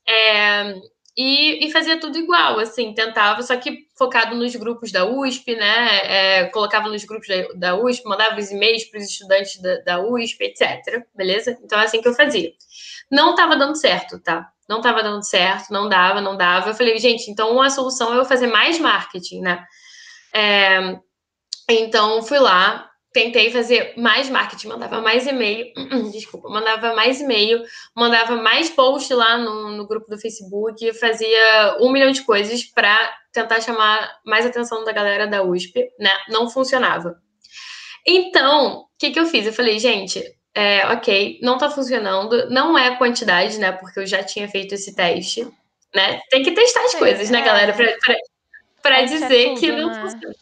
É, 0.08 0.74
e, 1.16 1.66
e, 1.66 1.72
fazia 1.72 1.98
tudo 1.98 2.16
igual, 2.18 2.58
assim, 2.58 2.94
tentava, 2.94 3.42
só 3.42 3.56
que 3.56 3.86
focado 3.96 4.36
nos 4.36 4.54
grupos 4.54 4.92
da 4.92 5.04
USP, 5.04 5.56
né? 5.56 5.98
É, 6.04 6.44
colocava 6.46 6.88
nos 6.88 7.04
grupos 7.04 7.28
da, 7.28 7.48
da, 7.54 7.76
USP, 7.76 8.04
mandava 8.04 8.38
os 8.38 8.50
e-mails 8.50 8.84
para 8.84 8.98
os 8.98 9.04
estudantes 9.06 9.60
da, 9.60 9.78
da, 9.80 10.00
USP, 10.00 10.44
etc. 10.44 11.04
Beleza? 11.14 11.58
Então 11.62 11.78
é 11.78 11.84
assim 11.84 12.00
que 12.00 12.08
eu 12.08 12.14
fazia. 12.14 12.52
Não 13.10 13.30
estava 13.30 13.56
dando 13.56 13.76
certo, 13.76 14.20
tá? 14.20 14.50
Não 14.68 14.78
estava 14.78 15.02
dando 15.02 15.24
certo, 15.24 15.72
não 15.72 15.88
dava, 15.88 16.20
não 16.20 16.36
dava. 16.36 16.70
Eu 16.70 16.74
falei, 16.74 16.96
gente, 16.98 17.30
então 17.30 17.60
a 17.60 17.70
solução 17.70 18.14
é 18.14 18.18
eu 18.18 18.24
fazer 18.24 18.46
mais 18.46 18.78
marketing, 18.78 19.40
né? 19.40 19.64
É, 20.32 20.96
então 21.68 22.22
fui 22.22 22.38
lá, 22.38 22.89
tentei 23.12 23.50
fazer 23.50 23.94
mais 23.96 24.28
marketing, 24.30 24.68
mandava 24.68 25.00
mais 25.00 25.26
e-mail, 25.26 25.72
desculpa, 26.12 26.48
mandava 26.48 26.94
mais 26.94 27.20
e-mail, 27.20 27.62
mandava 27.94 28.36
mais 28.36 28.70
post 28.70 29.12
lá 29.12 29.36
no, 29.36 29.70
no 29.70 29.86
grupo 29.86 30.08
do 30.08 30.18
Facebook, 30.18 30.92
fazia 30.94 31.76
um 31.80 31.90
milhão 31.90 32.10
de 32.12 32.22
coisas 32.22 32.64
para 32.64 33.12
tentar 33.32 33.60
chamar 33.60 34.18
mais 34.24 34.46
atenção 34.46 34.84
da 34.84 34.92
galera 34.92 35.26
da 35.26 35.42
USP, 35.42 35.88
né? 35.98 36.12
Não 36.28 36.48
funcionava. 36.48 37.16
Então, 38.06 38.80
o 38.80 38.86
que, 38.98 39.10
que 39.10 39.20
eu 39.20 39.26
fiz? 39.26 39.46
Eu 39.46 39.52
falei, 39.52 39.78
gente, 39.78 40.22
é, 40.54 40.86
ok, 40.88 41.38
não 41.42 41.58
tá 41.58 41.70
funcionando, 41.70 42.48
não 42.50 42.76
é 42.76 42.88
a 42.88 42.96
quantidade, 42.96 43.58
né? 43.58 43.72
Porque 43.72 44.00
eu 44.00 44.06
já 44.06 44.22
tinha 44.22 44.48
feito 44.48 44.74
esse 44.74 44.94
teste, 44.94 45.46
né? 45.94 46.20
Tem 46.30 46.42
que 46.42 46.52
testar 46.52 46.84
as 46.84 46.94
coisas, 46.94 47.28
né, 47.30 47.38
é. 47.38 47.40
né, 47.40 47.46
galera? 47.46 47.74
Pra 48.82 49.02
dizer 49.02 49.48
tudo, 49.48 49.60
que 49.60 49.72
não 49.72 49.88
né? 49.88 50.00
funciona. 50.00 50.34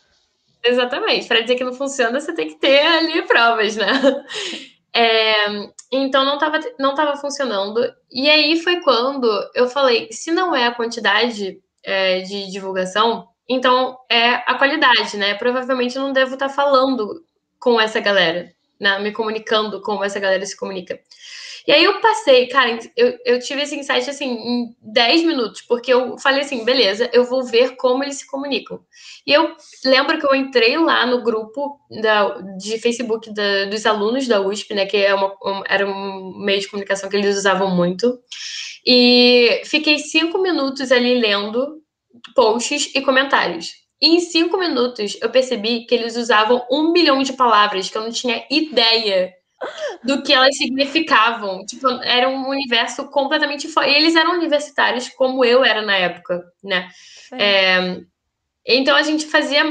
Exatamente. 0.69 1.27
Para 1.27 1.41
dizer 1.41 1.57
que 1.57 1.65
não 1.65 1.73
funciona, 1.73 2.21
você 2.21 2.35
tem 2.35 2.49
que 2.49 2.57
ter 2.57 2.81
ali 2.81 3.23
provas, 3.23 3.77
né? 3.77 3.87
É, 4.95 5.71
então 5.93 6.25
não 6.25 6.35
estava 6.35 6.59
não 6.79 6.95
tava 6.95 7.17
funcionando. 7.17 7.81
E 8.11 8.29
aí 8.29 8.61
foi 8.61 8.81
quando 8.81 9.29
eu 9.55 9.69
falei: 9.69 10.09
se 10.11 10.31
não 10.31 10.55
é 10.57 10.67
a 10.67 10.75
quantidade 10.75 11.61
é, 11.85 12.21
de 12.21 12.51
divulgação, 12.51 13.29
então 13.49 13.99
é 14.11 14.35
a 14.35 14.55
qualidade, 14.55 15.17
né? 15.17 15.35
Provavelmente 15.35 15.97
eu 15.97 16.03
não 16.03 16.13
devo 16.13 16.35
estar 16.35 16.49
tá 16.49 16.55
falando 16.55 17.23
com 17.61 17.81
essa 17.81 18.01
galera, 18.01 18.51
né? 18.81 18.99
me 18.99 19.13
comunicando 19.13 19.81
como 19.83 20.03
essa 20.05 20.19
galera 20.19 20.45
se 20.45 20.57
comunica. 20.57 20.99
E 21.67 21.73
aí 21.73 21.85
eu 21.85 22.01
passei, 22.01 22.47
cara, 22.47 22.79
eu, 22.97 23.19
eu 23.25 23.39
tive 23.39 23.63
esse 23.63 23.77
insight 23.77 24.09
assim 24.09 24.27
em 24.27 24.77
10 24.81 25.25
minutos, 25.25 25.63
porque 25.63 25.93
eu 25.93 26.19
falei 26.19 26.41
assim, 26.41 26.65
beleza, 26.65 27.11
eu 27.13 27.25
vou 27.25 27.45
ver 27.45 27.77
como 27.77 28.03
eles 28.03 28.17
se 28.17 28.27
comunicam. 28.27 28.81
E 29.27 29.33
eu 29.33 29.55
lembro 29.85 30.19
que 30.19 30.27
eu 30.27 30.35
entrei 30.35 30.77
lá 30.79 31.07
no 31.07 31.23
grupo 31.23 31.79
da, 32.03 32.41
de 32.59 32.79
Facebook 32.79 33.33
da, 33.33 33.67
dos 33.67 33.85
alunos 33.87 34.27
da 34.27 34.41
USP, 34.41 34.75
né? 34.75 34.87
Que 34.87 34.99
é 34.99 35.15
uma, 35.15 35.29
um, 35.45 35.63
era 35.69 35.87
um 35.87 36.39
meio 36.39 36.61
de 36.61 36.69
comunicação 36.69 37.09
que 37.09 37.17
eles 37.17 37.37
usavam 37.37 37.75
muito. 37.75 38.19
E 38.87 39.63
fiquei 39.65 39.99
cinco 39.99 40.39
minutos 40.39 40.91
ali 40.93 41.19
lendo 41.21 41.83
posts 42.35 42.95
e 42.95 43.01
comentários. 43.01 43.73
E 44.01 44.17
em 44.17 44.21
cinco 44.21 44.57
minutos 44.57 45.19
eu 45.21 45.31
percebi 45.31 45.85
que 45.85 45.95
eles 45.95 46.17
usavam 46.17 46.65
um 46.71 46.93
bilhão 46.93 47.23
de 47.23 47.33
palavras 47.33 47.91
que 47.91 47.99
eu 47.99 48.03
não 48.03 48.13
tinha 48.13 48.45
ideia 48.51 49.35
do 50.05 50.23
que 50.23 50.33
elas 50.33 50.57
significavam. 50.57 51.65
Tipo, 51.65 51.89
era 52.03 52.29
um 52.29 52.49
universo 52.49 53.09
completamente 53.11 53.69
fora. 53.69 53.89
E 53.89 53.95
eles 53.95 54.15
eram 54.15 54.35
universitários, 54.35 55.09
como 55.09 55.45
eu 55.45 55.65
era 55.65 55.83
na 55.83 55.97
época, 55.97 56.43
né? 56.63 56.89
É, 57.33 58.01
então 58.67 58.95
a 58.97 59.03
gente 59.03 59.27
fazia 59.27 59.65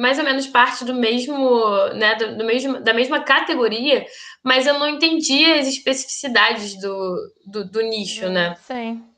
mais 0.00 0.18
ou 0.18 0.24
menos 0.24 0.46
parte 0.46 0.84
do 0.84 0.94
mesmo, 0.94 1.64
né, 1.94 2.16
do, 2.16 2.38
do, 2.38 2.44
mesmo, 2.44 2.80
da 2.80 2.92
mesma 2.92 3.20
categoria, 3.20 4.04
mas 4.42 4.66
eu 4.66 4.78
não 4.78 4.88
entendia 4.88 5.60
as 5.60 5.68
especificidades 5.68 6.78
do, 6.80 7.16
do, 7.46 7.64
do 7.64 7.80
nicho, 7.82 8.28
né? 8.28 8.56
Sim 8.66 9.11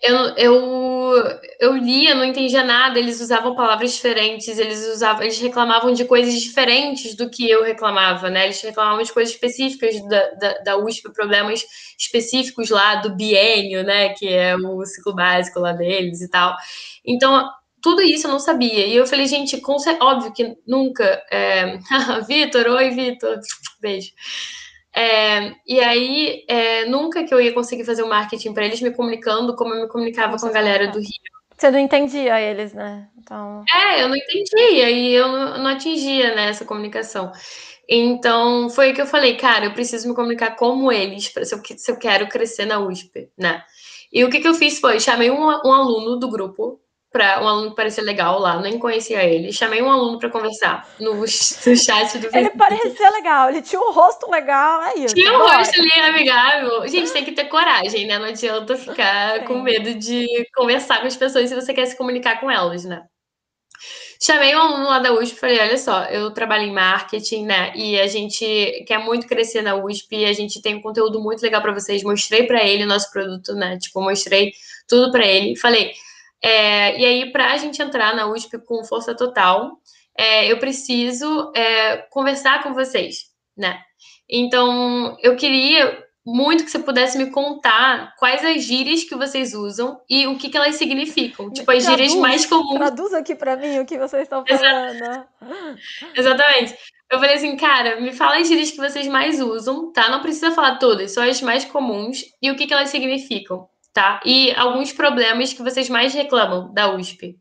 eu, 0.00 0.16
eu, 0.36 1.40
eu 1.58 1.76
lia, 1.76 2.14
não 2.14 2.24
entendia 2.24 2.62
nada, 2.62 2.98
eles 2.98 3.20
usavam 3.20 3.56
palavras 3.56 3.92
diferentes, 3.94 4.56
eles 4.56 4.86
usavam, 4.86 5.22
eles 5.22 5.40
reclamavam 5.40 5.92
de 5.92 6.04
coisas 6.04 6.34
diferentes 6.34 7.16
do 7.16 7.28
que 7.28 7.50
eu 7.50 7.64
reclamava, 7.64 8.30
né? 8.30 8.44
Eles 8.44 8.62
reclamavam 8.62 9.02
de 9.02 9.12
coisas 9.12 9.34
específicas 9.34 10.00
da, 10.08 10.30
da, 10.34 10.58
da 10.58 10.76
USP, 10.76 11.12
problemas 11.12 11.64
específicos 11.98 12.70
lá 12.70 12.96
do 12.96 13.16
biênio, 13.16 13.82
né? 13.82 14.10
Que 14.10 14.28
é 14.28 14.56
o 14.56 14.84
ciclo 14.84 15.14
básico 15.16 15.58
lá 15.58 15.72
deles 15.72 16.20
e 16.20 16.30
tal. 16.30 16.54
Então, 17.04 17.48
tudo 17.82 18.00
isso 18.02 18.28
eu 18.28 18.30
não 18.30 18.40
sabia. 18.40 18.86
E 18.86 18.94
eu 18.94 19.06
falei, 19.06 19.26
gente, 19.26 19.60
óbvio 20.00 20.32
que 20.32 20.56
nunca. 20.64 21.22
É... 21.30 21.78
Vitor, 22.28 22.68
oi, 22.68 22.90
Vitor. 22.90 23.40
Beijo. 23.80 24.12
É, 24.94 25.52
e 25.66 25.80
aí, 25.80 26.44
é, 26.48 26.84
nunca 26.86 27.24
que 27.24 27.32
eu 27.32 27.40
ia 27.40 27.52
conseguir 27.52 27.84
fazer 27.84 28.02
o 28.02 28.08
marketing 28.08 28.52
para 28.52 28.64
eles 28.64 28.80
me 28.80 28.90
comunicando 28.90 29.54
como 29.54 29.74
eu 29.74 29.82
me 29.82 29.88
comunicava 29.88 30.36
com 30.36 30.46
a 30.46 30.52
galera 30.52 30.88
do 30.88 30.98
Rio. 30.98 31.10
Você 31.56 31.70
não 31.70 31.78
entendia 31.78 32.40
eles, 32.40 32.72
né? 32.72 33.08
Então... 33.18 33.64
É, 33.74 34.02
eu 34.02 34.08
não 34.08 34.16
entendia 34.16 34.90
e 34.90 35.12
eu 35.12 35.28
não, 35.28 35.66
atingia 35.66 36.34
né, 36.34 36.48
essa 36.48 36.64
comunicação. 36.64 37.32
Então, 37.88 38.70
foi 38.70 38.86
aí 38.86 38.92
que 38.94 39.00
eu 39.00 39.06
falei, 39.06 39.36
cara, 39.36 39.64
eu 39.64 39.72
preciso 39.72 40.08
me 40.08 40.14
comunicar 40.14 40.56
como 40.56 40.92
eles, 40.92 41.32
se 41.32 41.54
eu, 41.54 41.60
se 41.64 41.90
eu 41.90 41.98
quero 41.98 42.28
crescer 42.28 42.64
na 42.64 42.78
USP, 42.78 43.30
né? 43.36 43.64
E 44.12 44.24
o 44.24 44.30
que, 44.30 44.40
que 44.40 44.48
eu 44.48 44.54
fiz 44.54 44.78
foi, 44.78 45.00
chamei 45.00 45.30
um, 45.30 45.42
um 45.42 45.72
aluno 45.72 46.16
do 46.16 46.30
grupo, 46.30 46.80
para 47.10 47.42
um 47.42 47.48
aluno 47.48 47.70
que 47.70 47.76
parecia 47.76 48.02
legal 48.02 48.38
lá, 48.38 48.60
nem 48.60 48.78
conhecia 48.78 49.24
ele. 49.24 49.52
Chamei 49.52 49.80
um 49.80 49.90
aluno 49.90 50.18
para 50.18 50.28
conversar 50.28 50.86
no, 51.00 51.14
no 51.16 51.26
chat 51.26 52.18
do 52.18 52.28
Facebook. 52.30 52.36
Ele 52.36 52.50
parecia 52.50 53.10
legal, 53.10 53.48
ele 53.48 53.62
tinha 53.62 53.80
um 53.80 53.92
rosto 53.92 54.30
legal, 54.30 54.82
é 54.82 54.98
isso. 54.98 55.14
Tinha 55.14 55.32
um 55.32 55.38
rosto 55.38 55.80
ali 55.80 55.92
amigável. 56.00 56.86
Gente, 56.86 57.10
tem 57.12 57.24
que 57.24 57.32
ter 57.32 57.44
coragem, 57.44 58.06
né? 58.06 58.18
Não 58.18 58.26
adianta 58.26 58.76
ficar 58.76 59.40
Sim. 59.40 59.44
com 59.46 59.62
medo 59.62 59.94
de 59.94 60.26
conversar 60.54 61.00
com 61.00 61.06
as 61.06 61.16
pessoas 61.16 61.48
se 61.48 61.54
você 61.54 61.72
quer 61.72 61.86
se 61.86 61.96
comunicar 61.96 62.40
com 62.40 62.50
elas, 62.50 62.84
né? 62.84 63.02
Chamei 64.20 64.54
um 64.54 64.58
aluno 64.58 64.84
lá 64.84 64.98
da 64.98 65.12
USP 65.12 65.36
e 65.36 65.38
falei: 65.38 65.60
olha 65.60 65.78
só, 65.78 66.04
eu 66.06 66.32
trabalho 66.32 66.64
em 66.64 66.72
marketing, 66.72 67.46
né? 67.46 67.72
E 67.76 67.98
a 68.00 68.06
gente 68.08 68.84
quer 68.86 68.98
muito 68.98 69.28
crescer 69.28 69.62
na 69.62 69.76
USP, 69.76 70.16
e 70.16 70.24
a 70.24 70.32
gente 70.32 70.60
tem 70.60 70.74
um 70.74 70.82
conteúdo 70.82 71.20
muito 71.20 71.40
legal 71.40 71.62
para 71.62 71.72
vocês. 71.72 72.02
Mostrei 72.02 72.44
para 72.44 72.64
ele 72.64 72.82
o 72.82 72.86
nosso 72.86 73.10
produto, 73.12 73.54
né? 73.54 73.78
Tipo, 73.78 74.02
mostrei 74.02 74.52
tudo 74.88 75.12
para 75.12 75.24
ele. 75.24 75.56
Falei: 75.56 75.92
é, 76.42 76.98
e 76.98 77.04
aí, 77.04 77.32
para 77.32 77.52
a 77.52 77.56
gente 77.56 77.82
entrar 77.82 78.14
na 78.14 78.26
USP 78.26 78.58
com 78.58 78.84
força 78.84 79.14
total, 79.14 79.78
é, 80.16 80.50
eu 80.50 80.58
preciso 80.58 81.52
é, 81.54 81.98
conversar 82.10 82.62
com 82.62 82.74
vocês, 82.74 83.24
né? 83.56 83.80
Então, 84.28 85.16
eu 85.20 85.36
queria 85.36 86.06
muito 86.24 86.62
que 86.62 86.70
você 86.70 86.78
pudesse 86.78 87.16
me 87.16 87.30
contar 87.30 88.14
quais 88.18 88.44
as 88.44 88.62
gírias 88.62 89.02
que 89.02 89.16
vocês 89.16 89.54
usam 89.54 89.98
e 90.08 90.26
o 90.26 90.36
que, 90.36 90.50
que 90.50 90.56
elas 90.56 90.76
significam. 90.76 91.50
Tipo, 91.50 91.70
as 91.72 91.84
traduz, 91.84 92.10
gírias 92.10 92.14
mais 92.14 92.44
comuns. 92.44 92.76
Traduz 92.76 93.14
aqui 93.14 93.34
para 93.34 93.56
mim 93.56 93.78
o 93.78 93.86
que 93.86 93.96
vocês 93.96 94.24
estão 94.24 94.44
falando. 94.46 95.24
Exatamente. 96.14 96.76
Eu 97.10 97.18
falei 97.18 97.36
assim, 97.36 97.56
cara, 97.56 97.98
me 98.00 98.12
fala 98.12 98.36
as 98.36 98.46
gírias 98.46 98.70
que 98.70 98.76
vocês 98.76 99.08
mais 99.08 99.40
usam, 99.40 99.90
tá? 99.92 100.10
Não 100.10 100.20
precisa 100.20 100.50
falar 100.52 100.76
todas, 100.76 101.14
só 101.14 101.26
as 101.26 101.40
mais 101.40 101.64
comuns 101.64 102.24
e 102.42 102.50
o 102.50 102.56
que, 102.56 102.66
que 102.66 102.74
elas 102.74 102.90
significam 102.90 103.66
tá? 103.98 104.20
E 104.24 104.52
alguns 104.54 104.92
problemas 104.92 105.52
que 105.52 105.60
vocês 105.60 105.88
mais 105.88 106.14
reclamam 106.14 106.72
da 106.72 106.94
USP. 106.94 107.36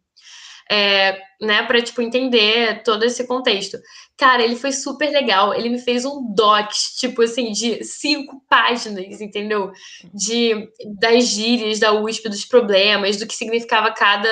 é, 0.70 1.18
né, 1.40 1.64
para 1.64 1.82
tipo 1.82 2.02
entender 2.02 2.82
todo 2.84 3.04
esse 3.06 3.26
contexto. 3.28 3.78
Cara, 4.18 4.44
ele 4.44 4.56
foi 4.56 4.72
super 4.72 5.10
legal. 5.12 5.54
Ele 5.54 5.70
me 5.70 5.80
fez 5.80 6.04
um 6.04 6.34
docs, 6.34 6.96
tipo 7.00 7.22
assim, 7.22 7.52
de 7.52 7.84
cinco 7.86 8.42
páginas, 8.50 9.22
entendeu? 9.22 9.72
De 10.14 10.68
das 11.00 11.26
gírias 11.28 11.80
da 11.80 11.94
USP, 11.94 12.28
dos 12.28 12.44
problemas, 12.44 13.18
do 13.18 13.28
que 13.28 13.36
significava 13.36 13.94
cada, 13.94 14.30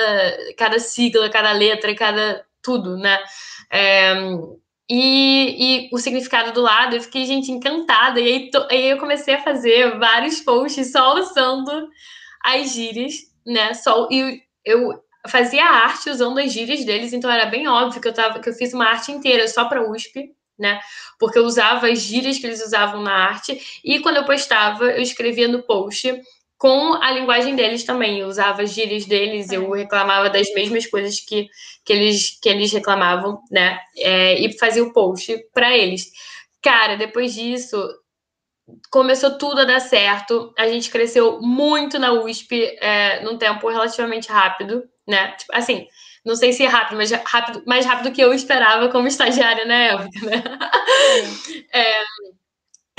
cada 0.58 0.78
sigla, 0.80 1.30
cada 1.30 1.52
letra, 1.52 1.94
cada 1.94 2.44
tudo, 2.62 2.98
né? 2.98 3.18
É, 3.70 4.14
e, 4.88 5.86
e, 5.86 5.90
o 5.92 5.98
significado 5.98 6.52
do 6.52 6.60
lado, 6.62 6.94
eu 6.96 7.02
fiquei, 7.02 7.24
gente, 7.24 7.50
encantada. 7.50 8.20
E 8.20 8.26
aí, 8.26 8.50
to, 8.50 8.66
aí 8.70 8.90
eu 8.90 8.98
comecei 8.98 9.34
a 9.34 9.42
fazer 9.42 9.98
vários 9.98 10.40
posts 10.40 10.92
só 10.92 11.14
usando 11.18 11.88
as 12.46 12.72
gírias, 12.72 13.14
né? 13.44 13.74
Só, 13.74 14.08
e 14.10 14.42
eu 14.64 15.02
fazia 15.28 15.64
arte 15.64 16.08
usando 16.08 16.38
as 16.38 16.52
gírias 16.52 16.84
deles, 16.84 17.12
então 17.12 17.30
era 17.30 17.46
bem 17.46 17.66
óbvio 17.66 18.00
que 18.00 18.08
eu, 18.08 18.14
tava, 18.14 18.38
que 18.40 18.48
eu 18.48 18.54
fiz 18.54 18.72
uma 18.72 18.86
arte 18.86 19.10
inteira 19.10 19.48
só 19.48 19.64
para 19.64 19.90
USP, 19.90 20.32
né? 20.58 20.80
Porque 21.18 21.38
eu 21.38 21.44
usava 21.44 21.88
as 21.88 22.00
gírias 22.00 22.38
que 22.38 22.46
eles 22.46 22.64
usavam 22.64 23.02
na 23.02 23.12
arte, 23.12 23.60
e 23.84 24.00
quando 24.00 24.16
eu 24.16 24.24
postava, 24.24 24.84
eu 24.84 25.02
escrevia 25.02 25.48
no 25.48 25.62
post 25.62 26.20
com 26.58 26.94
a 26.94 27.10
linguagem 27.10 27.54
deles 27.54 27.84
também. 27.84 28.20
Eu 28.20 28.28
usava 28.28 28.62
as 28.62 28.72
gírias 28.72 29.04
deles, 29.04 29.50
eu 29.50 29.74
é. 29.74 29.80
reclamava 29.80 30.30
das 30.30 30.52
mesmas 30.54 30.86
coisas 30.86 31.20
que, 31.20 31.48
que, 31.84 31.92
eles, 31.92 32.38
que 32.40 32.48
eles 32.48 32.72
reclamavam, 32.72 33.42
né? 33.50 33.78
É, 33.96 34.40
e 34.40 34.56
fazia 34.58 34.82
o 34.82 34.92
post 34.92 35.36
para 35.52 35.76
eles. 35.76 36.10
Cara, 36.62 36.96
depois 36.96 37.34
disso, 37.34 37.76
começou 38.90 39.38
tudo 39.38 39.60
a 39.60 39.64
dar 39.64 39.80
certo. 39.80 40.52
A 40.58 40.66
gente 40.68 40.90
cresceu 40.90 41.40
muito 41.40 41.98
na 41.98 42.12
USP 42.12 42.76
é, 42.80 43.22
num 43.22 43.38
tempo 43.38 43.68
relativamente 43.68 44.30
rápido, 44.30 44.84
né? 45.06 45.32
Tipo, 45.32 45.54
assim, 45.54 45.86
não 46.24 46.34
sei 46.34 46.52
se 46.52 46.64
é 46.64 46.68
rápido, 46.68 46.96
mas 46.96 47.10
rápido, 47.10 47.62
mais 47.66 47.86
rápido 47.86 48.12
que 48.12 48.20
eu 48.20 48.32
esperava 48.34 48.88
como 48.88 49.06
estagiária 49.08 49.64
na 49.64 49.74
época, 49.74 50.20
né? 50.26 50.42
É, 51.72 52.02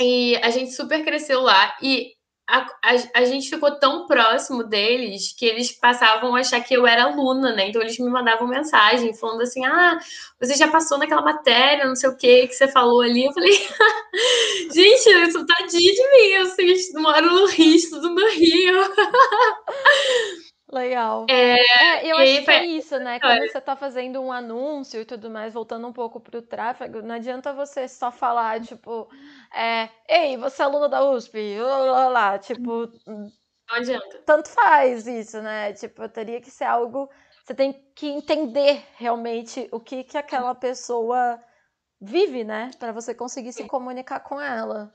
e 0.00 0.36
a 0.36 0.50
gente 0.50 0.72
super 0.72 1.04
cresceu 1.04 1.40
lá. 1.40 1.76
E 1.82 2.12
a, 2.48 2.60
a, 2.82 3.20
a, 3.20 3.24
gente 3.26 3.50
ficou 3.50 3.78
tão 3.78 4.06
próximo 4.06 4.64
deles 4.64 5.34
que 5.36 5.44
eles 5.44 5.70
passavam 5.70 6.34
a 6.34 6.40
achar 6.40 6.60
que 6.62 6.72
eu 6.72 6.86
era 6.86 7.04
aluna, 7.04 7.52
né? 7.52 7.68
Então 7.68 7.82
eles 7.82 7.98
me 7.98 8.08
mandavam 8.08 8.48
mensagem 8.48 9.12
falando 9.12 9.42
assim: 9.42 9.66
ah, 9.66 9.98
você 10.40 10.54
já 10.54 10.66
passou 10.66 10.96
naquela 10.96 11.20
matéria, 11.20 11.84
não 11.84 11.94
sei 11.94 12.08
o 12.08 12.16
que 12.16 12.46
que 12.46 12.54
você 12.54 12.66
falou 12.66 13.02
ali. 13.02 13.26
Eu 13.26 13.34
falei, 13.34 13.52
gente, 14.72 15.28
isso 15.28 15.44
tadinho 15.44 15.94
de 15.94 16.10
mim, 16.10 16.28
eu 16.28 16.46
sei, 16.46 16.74
moro 16.94 17.30
no 17.30 17.46
Rio, 17.48 17.76
estudo 17.76 18.08
no 18.08 18.26
Rio. 18.30 18.78
Legal. 20.70 21.26
É, 21.30 21.56
é 21.56 22.12
eu 22.12 22.16
acho 22.18 22.44
que 22.44 22.50
é 22.50 22.66
isso, 22.66 22.98
né? 22.98 23.18
Quando 23.18 23.38
você 23.48 23.58
está 23.58 23.74
fazendo 23.74 24.20
um 24.20 24.30
anúncio 24.30 25.00
e 25.00 25.04
tudo 25.04 25.30
mais, 25.30 25.54
voltando 25.54 25.86
um 25.86 25.92
pouco 25.92 26.20
para 26.20 26.38
o 26.38 26.42
tráfego, 26.42 27.00
não 27.00 27.14
adianta 27.14 27.54
você 27.54 27.88
só 27.88 28.12
falar, 28.12 28.60
tipo, 28.60 29.08
é, 29.54 29.88
ei, 30.06 30.36
você 30.36 30.60
é 30.60 30.64
aluno 30.66 30.88
da 30.88 31.02
USP, 31.10 31.58
lá, 31.58 31.78
lá, 31.78 32.08
lá, 32.08 32.38
tipo. 32.38 32.86
Não 33.06 33.76
adianta. 33.76 34.22
Tanto 34.26 34.48
faz 34.50 35.06
isso, 35.06 35.40
né? 35.40 35.72
Tipo, 35.72 36.06
teria 36.08 36.40
que 36.40 36.50
ser 36.50 36.64
algo. 36.64 37.08
Você 37.44 37.54
tem 37.54 37.72
que 37.94 38.06
entender 38.06 38.84
realmente 38.96 39.68
o 39.72 39.80
que, 39.80 40.04
que 40.04 40.18
aquela 40.18 40.54
pessoa 40.54 41.42
vive, 41.98 42.44
né? 42.44 42.70
Para 42.78 42.92
você 42.92 43.14
conseguir 43.14 43.54
se 43.54 43.64
comunicar 43.64 44.20
com 44.20 44.38
ela. 44.38 44.92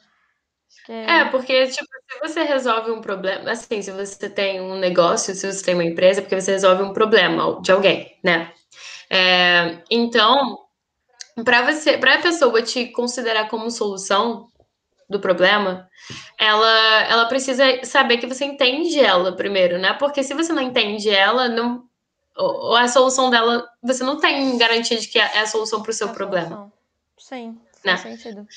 É... 0.88 1.20
é, 1.20 1.26
porque, 1.26 1.68
tipo, 1.68 1.86
se 1.86 2.20
você 2.20 2.44
resolve 2.44 2.92
um 2.92 3.02
problema, 3.02 3.52
assim, 3.52 3.82
se 3.82 3.92
você 3.92 4.30
tem 4.30 4.60
um 4.60 4.78
negócio, 4.78 5.34
se 5.34 5.52
você 5.52 5.64
tem 5.64 5.74
uma 5.74 5.84
empresa, 5.84 6.20
é 6.20 6.22
porque 6.22 6.40
você 6.40 6.52
resolve 6.52 6.84
um 6.84 6.94
problema 6.94 7.62
de 7.62 7.72
alguém, 7.72 8.18
né? 8.24 8.52
É, 9.10 9.82
então, 9.90 10.58
para 11.44 11.72
você, 11.72 11.98
para 11.98 12.16
a 12.16 12.22
pessoa 12.22 12.62
te 12.62 12.88
considerar 12.88 13.48
como 13.48 13.72
solução 13.72 14.48
do 15.10 15.20
problema, 15.20 15.90
ela, 16.38 17.04
ela 17.04 17.26
precisa 17.28 17.64
saber 17.84 18.18
que 18.18 18.28
você 18.28 18.46
entende 18.46 19.00
ela 19.00 19.36
primeiro, 19.36 19.78
né? 19.78 19.94
Porque 19.94 20.24
se 20.24 20.34
você 20.34 20.52
não 20.52 20.62
entende 20.62 21.10
ela, 21.10 21.48
não, 21.48 21.86
ou 22.36 22.76
a 22.76 22.88
solução 22.88 23.30
dela, 23.30 23.68
você 23.82 24.04
não 24.04 24.20
tem 24.20 24.58
garantia 24.58 25.00
de 25.00 25.08
que 25.08 25.20
é 25.20 25.40
a 25.40 25.48
solução 25.48 25.82
para 25.82 25.92
o 25.92 25.94
seu 25.94 26.10
a 26.10 26.14
problema. 26.14 26.50
Solução. 26.50 26.74
Sim, 27.18 27.58
faz 27.84 28.04
né? 28.04 28.18
sentido. 28.18 28.48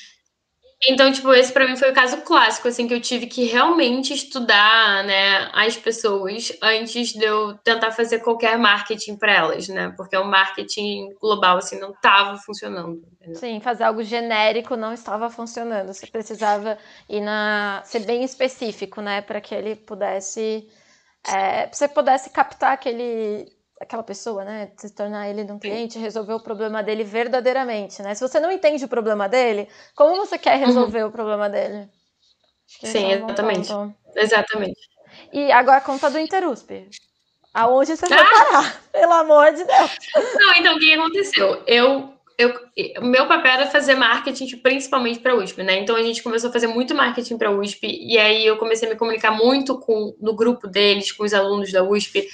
Então, 0.85 1.11
tipo, 1.11 1.33
esse 1.33 1.51
para 1.51 1.67
mim 1.67 1.75
foi 1.75 1.89
o 1.89 1.93
caso 1.93 2.17
clássico, 2.21 2.67
assim, 2.67 2.87
que 2.87 2.93
eu 2.93 3.01
tive 3.01 3.25
que 3.25 3.45
realmente 3.45 4.13
estudar, 4.13 5.03
né, 5.03 5.49
as 5.51 5.75
pessoas 5.75 6.51
antes 6.61 7.13
de 7.13 7.23
eu 7.23 7.57
tentar 7.63 7.91
fazer 7.91 8.19
qualquer 8.19 8.59
marketing 8.59 9.17
para 9.17 9.33
elas, 9.33 9.67
né? 9.67 9.91
Porque 9.97 10.15
o 10.15 10.23
marketing 10.23 11.15
global, 11.19 11.57
assim, 11.57 11.79
não 11.79 11.91
estava 11.91 12.37
funcionando. 12.37 13.01
Entendeu? 13.15 13.39
Sim, 13.39 13.59
fazer 13.59 13.85
algo 13.85 14.03
genérico 14.03 14.75
não 14.75 14.93
estava 14.93 15.31
funcionando. 15.31 15.91
Você 15.93 16.05
precisava 16.05 16.77
ir 17.09 17.21
na... 17.21 17.81
ser 17.83 18.01
bem 18.01 18.23
específico, 18.23 19.01
né, 19.01 19.21
para 19.21 19.41
que 19.41 19.55
ele 19.55 19.75
pudesse. 19.75 20.69
É, 21.27 21.67
você 21.73 21.87
pudesse 21.87 22.29
captar 22.29 22.73
aquele 22.73 23.56
aquela 23.79 24.03
pessoa, 24.03 24.43
né, 24.43 24.71
se 24.77 24.89
tornar 24.93 25.29
ele 25.29 25.49
um 25.51 25.59
cliente, 25.59 25.99
resolver 25.99 26.33
o 26.33 26.39
problema 26.39 26.81
dele 26.81 27.03
verdadeiramente, 27.03 28.01
né? 28.01 28.15
Se 28.15 28.21
você 28.21 28.39
não 28.39 28.51
entende 28.51 28.85
o 28.85 28.89
problema 28.89 29.29
dele, 29.29 29.67
como 29.95 30.15
você 30.17 30.37
quer 30.37 30.57
resolver 30.57 31.03
uhum. 31.03 31.09
o 31.09 31.11
problema 31.11 31.49
dele? 31.49 31.89
Sim, 32.67 33.11
é 33.11 33.15
exatamente. 33.15 33.69
Exatamente. 34.15 34.79
E 35.31 35.51
agora 35.51 35.77
a 35.77 35.81
conta 35.81 36.09
do 36.09 36.19
Interusp. 36.19 36.89
Aonde 37.53 37.95
você 37.95 38.07
vai 38.07 38.19
ah! 38.19 38.25
parar? 38.25 38.81
Pelo 38.91 39.13
amor 39.13 39.51
de 39.53 39.63
Deus. 39.63 39.97
Não, 40.15 40.53
então 40.55 40.75
o 40.75 40.79
que 40.79 40.93
aconteceu? 40.93 41.63
Eu 41.65 42.17
eu, 42.37 42.53
meu 43.01 43.27
papel 43.27 43.51
era 43.51 43.65
fazer 43.65 43.95
marketing 43.95 44.57
principalmente 44.57 45.19
para 45.19 45.33
a 45.33 45.35
USP, 45.35 45.63
né? 45.63 45.79
Então 45.79 45.95
a 45.95 46.03
gente 46.03 46.21
começou 46.21 46.51
a 46.51 46.53
fazer 46.53 46.67
muito 46.67 46.93
marketing 46.93 47.35
para 47.35 47.49
a 47.49 47.51
USP 47.51 47.87
e 47.87 48.15
aí 48.19 48.45
eu 48.45 48.57
comecei 48.57 48.87
a 48.87 48.91
me 48.91 48.97
comunicar 48.97 49.31
muito 49.31 49.79
com 49.79 50.15
no 50.21 50.35
grupo 50.35 50.67
deles, 50.67 51.11
com 51.11 51.23
os 51.23 51.33
alunos 51.33 51.71
da 51.71 51.83
USP. 51.83 52.27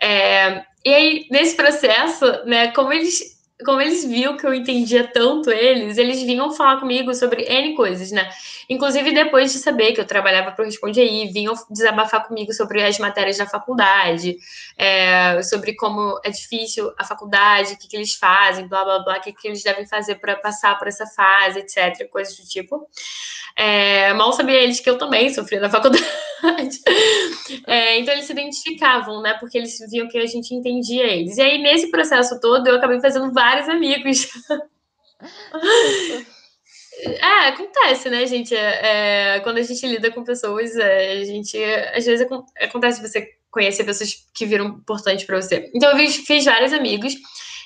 É, 0.00 0.64
e 0.84 0.94
aí 0.94 1.26
nesse 1.30 1.56
processo, 1.56 2.24
né? 2.44 2.72
Como 2.72 2.92
eles 2.92 3.38
como 3.64 3.80
eles 3.80 4.04
viam 4.04 4.36
que 4.36 4.46
eu 4.46 4.54
entendia 4.54 5.08
tanto 5.08 5.50
eles, 5.50 5.98
eles 5.98 6.22
vinham 6.22 6.52
falar 6.52 6.78
comigo 6.78 7.12
sobre 7.12 7.42
N 7.42 7.74
coisas, 7.74 8.12
né? 8.12 8.30
Inclusive, 8.68 9.12
depois 9.12 9.52
de 9.52 9.58
saber 9.58 9.92
que 9.92 10.00
eu 10.00 10.06
trabalhava 10.06 10.52
para 10.52 10.62
o 10.62 10.64
Responde 10.64 11.00
Aí, 11.00 11.28
vinham 11.32 11.54
desabafar 11.68 12.26
comigo 12.28 12.52
sobre 12.52 12.84
as 12.84 12.98
matérias 12.98 13.36
da 13.36 13.46
faculdade, 13.46 14.36
é, 14.76 15.42
sobre 15.42 15.74
como 15.74 16.20
é 16.24 16.30
difícil 16.30 16.92
a 16.96 17.04
faculdade, 17.04 17.72
o 17.72 17.78
que, 17.78 17.88
que 17.88 17.96
eles 17.96 18.14
fazem, 18.14 18.68
blá, 18.68 18.84
blá, 18.84 18.98
blá, 19.00 19.18
o 19.18 19.20
que, 19.20 19.32
que 19.32 19.48
eles 19.48 19.62
devem 19.62 19.86
fazer 19.86 20.16
para 20.16 20.36
passar 20.36 20.78
por 20.78 20.86
essa 20.86 21.06
fase, 21.06 21.58
etc., 21.58 22.08
coisas 22.10 22.36
do 22.36 22.46
tipo. 22.46 22.88
É, 23.56 24.12
mal 24.14 24.32
sabia 24.32 24.62
eles 24.62 24.78
que 24.78 24.88
eu 24.88 24.98
também 24.98 25.32
sofria 25.34 25.60
na 25.60 25.68
faculdade. 25.68 26.04
É, 27.66 27.98
então, 27.98 28.14
eles 28.14 28.26
se 28.26 28.32
identificavam, 28.32 29.22
né? 29.22 29.34
Porque 29.34 29.58
eles 29.58 29.78
viam 29.90 30.08
que 30.08 30.18
a 30.18 30.26
gente 30.26 30.54
entendia 30.54 31.04
eles. 31.06 31.36
E 31.36 31.42
aí, 31.42 31.58
nesse 31.62 31.90
processo 31.90 32.38
todo, 32.40 32.66
eu 32.66 32.76
acabei 32.76 33.00
fazendo 33.00 33.32
vários 33.32 33.68
amigos. 33.68 34.28
É, 37.00 37.48
acontece, 37.48 38.10
né, 38.10 38.26
gente? 38.26 38.54
É, 38.56 39.36
é, 39.36 39.40
quando 39.40 39.58
a 39.58 39.62
gente 39.62 39.86
lida 39.86 40.10
com 40.10 40.24
pessoas, 40.24 40.74
é, 40.76 41.12
a 41.12 41.24
gente. 41.24 41.56
Às 41.94 42.04
vezes 42.04 42.26
acontece 42.60 43.00
você 43.00 43.34
conhecer 43.52 43.84
pessoas 43.84 44.26
que 44.34 44.44
viram 44.44 44.66
importantes 44.66 45.24
para 45.24 45.40
você. 45.40 45.70
Então, 45.74 45.96
eu 45.96 46.10
fiz 46.10 46.44
vários 46.44 46.72
amigos. 46.72 47.14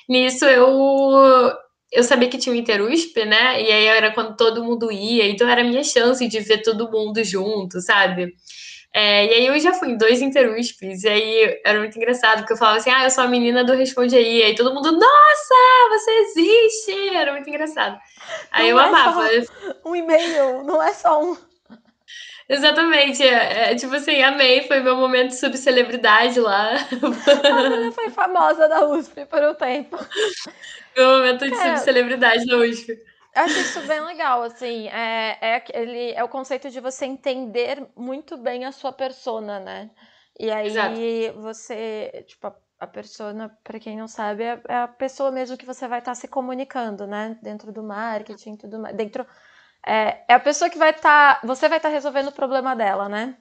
Nisso, 0.07 0.45
eu 0.45 1.51
eu 1.93 2.03
sabia 2.03 2.27
que 2.27 2.37
tinha 2.37 2.53
o 2.53 2.57
Interusp, 2.57 3.15
né? 3.25 3.61
E 3.61 3.71
aí 3.71 3.85
era 3.85 4.11
quando 4.11 4.35
todo 4.35 4.63
mundo 4.63 4.91
ia, 4.91 5.27
então 5.29 5.47
era 5.47 5.61
a 5.61 5.63
minha 5.63 5.83
chance 5.83 6.27
de 6.27 6.39
ver 6.39 6.61
todo 6.61 6.91
mundo 6.91 7.23
junto, 7.23 7.79
sabe? 7.79 8.35
É, 8.95 9.25
e 9.25 9.33
aí 9.33 9.47
eu 9.47 9.59
já 9.59 9.73
fui 9.73 9.89
em 9.89 9.97
dois 9.97 10.21
Interuspes, 10.21 11.03
e 11.03 11.09
aí 11.09 11.61
era 11.65 11.79
muito 11.79 11.97
engraçado, 11.97 12.39
porque 12.39 12.53
eu 12.53 12.57
falava 12.57 12.77
assim, 12.77 12.91
ah, 12.91 13.03
eu 13.03 13.09
sou 13.09 13.23
a 13.23 13.27
menina 13.27 13.63
do 13.63 13.73
Responde 13.73 14.15
Aí, 14.15 14.37
e 14.37 14.43
aí 14.43 14.55
todo 14.55 14.73
mundo, 14.73 14.91
nossa, 14.91 15.55
você 15.89 16.11
existe! 16.11 17.15
Era 17.15 17.31
muito 17.31 17.49
engraçado. 17.49 17.97
Aí 18.51 18.71
não 18.71 18.77
eu 18.77 18.79
é 18.79 18.87
amava. 18.87 19.29
Um 19.83 19.95
e-mail, 19.95 20.63
não 20.63 20.81
é 20.81 20.93
só 20.93 21.23
um. 21.23 21.35
Exatamente, 22.47 23.23
é, 23.23 23.71
é, 23.71 23.75
tipo 23.75 23.95
assim, 23.95 24.21
amei, 24.21 24.67
foi 24.67 24.79
meu 24.81 24.95
momento 24.95 25.29
de 25.29 25.39
subcelebridade 25.39 26.39
lá. 26.39 26.75
A 26.75 27.91
foi 27.93 28.09
famosa 28.11 28.67
da 28.67 28.85
USP 28.85 29.25
por 29.25 29.41
um 29.41 29.55
tempo. 29.55 29.97
Meu 30.95 31.09
momento 31.17 31.45
de 31.45 31.55
é. 31.55 31.77
subcelebridade 31.77 32.45
na 32.45 32.57
USP. 32.57 32.91
Eu 33.35 33.41
acho 33.41 33.59
isso 33.59 33.81
bem 33.87 33.99
legal, 34.01 34.43
assim, 34.43 34.87
é, 34.89 35.37
é, 35.41 35.63
ele, 35.73 36.11
é 36.11 36.23
o 36.23 36.29
conceito 36.29 36.69
de 36.69 36.79
você 36.79 37.05
entender 37.05 37.83
muito 37.95 38.37
bem 38.37 38.63
a 38.63 38.71
sua 38.71 38.93
persona, 38.93 39.59
né? 39.59 39.89
E 40.39 40.51
aí 40.51 40.67
Exato. 40.67 41.41
você, 41.41 42.23
tipo, 42.27 42.45
a, 42.45 42.55
a 42.79 42.85
persona, 42.85 43.49
para 43.63 43.79
quem 43.79 43.97
não 43.97 44.07
sabe, 44.07 44.43
é, 44.43 44.61
é, 44.69 44.75
a 44.75 44.87
pessoa 44.87 45.31
mesmo 45.31 45.57
que 45.57 45.65
você 45.65 45.87
vai 45.87 45.99
estar 45.99 46.11
tá 46.11 46.15
se 46.15 46.27
comunicando, 46.27 47.07
né? 47.07 47.37
Dentro 47.41 47.71
do 47.71 47.81
marketing, 47.81 48.55
tudo 48.55 48.79
mais, 48.79 48.95
dentro 48.95 49.25
é, 49.85 50.23
é 50.27 50.33
a 50.33 50.39
pessoa 50.39 50.69
que 50.69 50.77
vai 50.77 50.91
estar. 50.91 51.41
Tá, 51.41 51.47
você 51.47 51.67
vai 51.67 51.77
estar 51.77 51.89
tá 51.89 51.93
resolvendo 51.93 52.27
o 52.27 52.31
problema 52.31 52.75
dela, 52.75 53.09
né? 53.09 53.35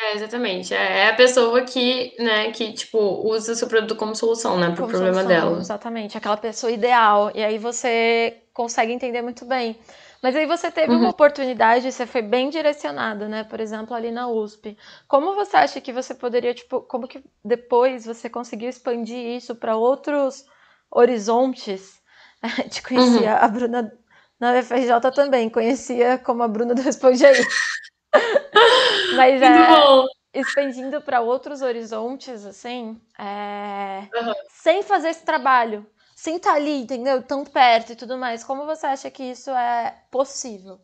É, 0.00 0.14
exatamente. 0.14 0.74
É 0.74 0.98
é 1.04 1.08
a 1.08 1.14
pessoa 1.16 1.62
que, 1.64 2.14
né, 2.22 2.50
que, 2.52 2.72
tipo, 2.72 2.98
usa 3.28 3.52
o 3.52 3.54
seu 3.54 3.68
produto 3.68 3.96
como 3.96 4.14
solução, 4.14 4.58
né, 4.58 4.70
para 4.74 4.84
o 4.84 4.86
Como 4.86 4.86
problema 4.86 5.24
solução, 5.24 5.24
dela. 5.24 5.58
exatamente, 5.58 6.16
aquela 6.16 6.36
pessoa 6.36 6.70
ideal. 6.70 7.32
E 7.34 7.42
aí 7.42 7.58
você 7.58 8.42
consegue 8.54 8.92
entender 8.92 9.22
muito 9.22 9.44
bem. 9.44 9.76
Mas 10.22 10.34
aí 10.36 10.46
você 10.46 10.70
teve 10.70 10.94
uma 10.94 11.08
Uhum. 11.08 11.10
oportunidade, 11.10 11.90
você 11.90 12.06
foi 12.06 12.22
bem 12.22 12.48
direcionado, 12.50 13.28
né? 13.28 13.44
Por 13.44 13.60
exemplo, 13.60 13.94
ali 13.94 14.10
na 14.10 14.28
USP. 14.28 14.76
Como 15.08 15.34
você 15.34 15.56
acha 15.56 15.80
que 15.80 15.92
você 15.92 16.14
poderia, 16.14 16.54
tipo, 16.54 16.80
como 16.82 17.08
que 17.08 17.22
depois 17.44 18.04
você 18.06 18.28
conseguiu 18.30 18.68
expandir 18.68 19.16
isso 19.36 19.54
para 19.56 19.76
outros 19.76 20.44
horizontes? 20.90 22.00
Te 22.70 22.82
conhecia 22.82 23.34
Uhum. 23.34 23.36
a 23.36 23.48
Bruna 23.48 23.92
na 24.40 24.52
UFRJ 24.52 25.10
também, 25.12 25.50
conhecia 25.50 26.18
como 26.18 26.42
a 26.44 26.48
Bruna 26.48 26.74
do 26.74 26.82
Responde 26.82 27.24
Aí. 27.26 27.36
Mas 29.10 29.40
é, 29.42 29.90
expandindo 30.32 31.00
para 31.02 31.20
outros 31.20 31.62
horizontes, 31.62 32.44
assim, 32.44 33.00
é, 33.18 34.08
Aham. 34.14 34.34
sem 34.50 34.82
fazer 34.82 35.10
esse 35.10 35.24
trabalho, 35.24 35.86
sem 36.14 36.36
estar 36.36 36.54
ali, 36.54 36.82
entendeu? 36.82 37.22
Tão 37.22 37.44
perto 37.44 37.92
e 37.92 37.96
tudo 37.96 38.16
mais. 38.18 38.44
Como 38.44 38.66
você 38.66 38.86
acha 38.86 39.10
que 39.10 39.22
isso 39.22 39.50
é 39.50 40.04
possível, 40.10 40.80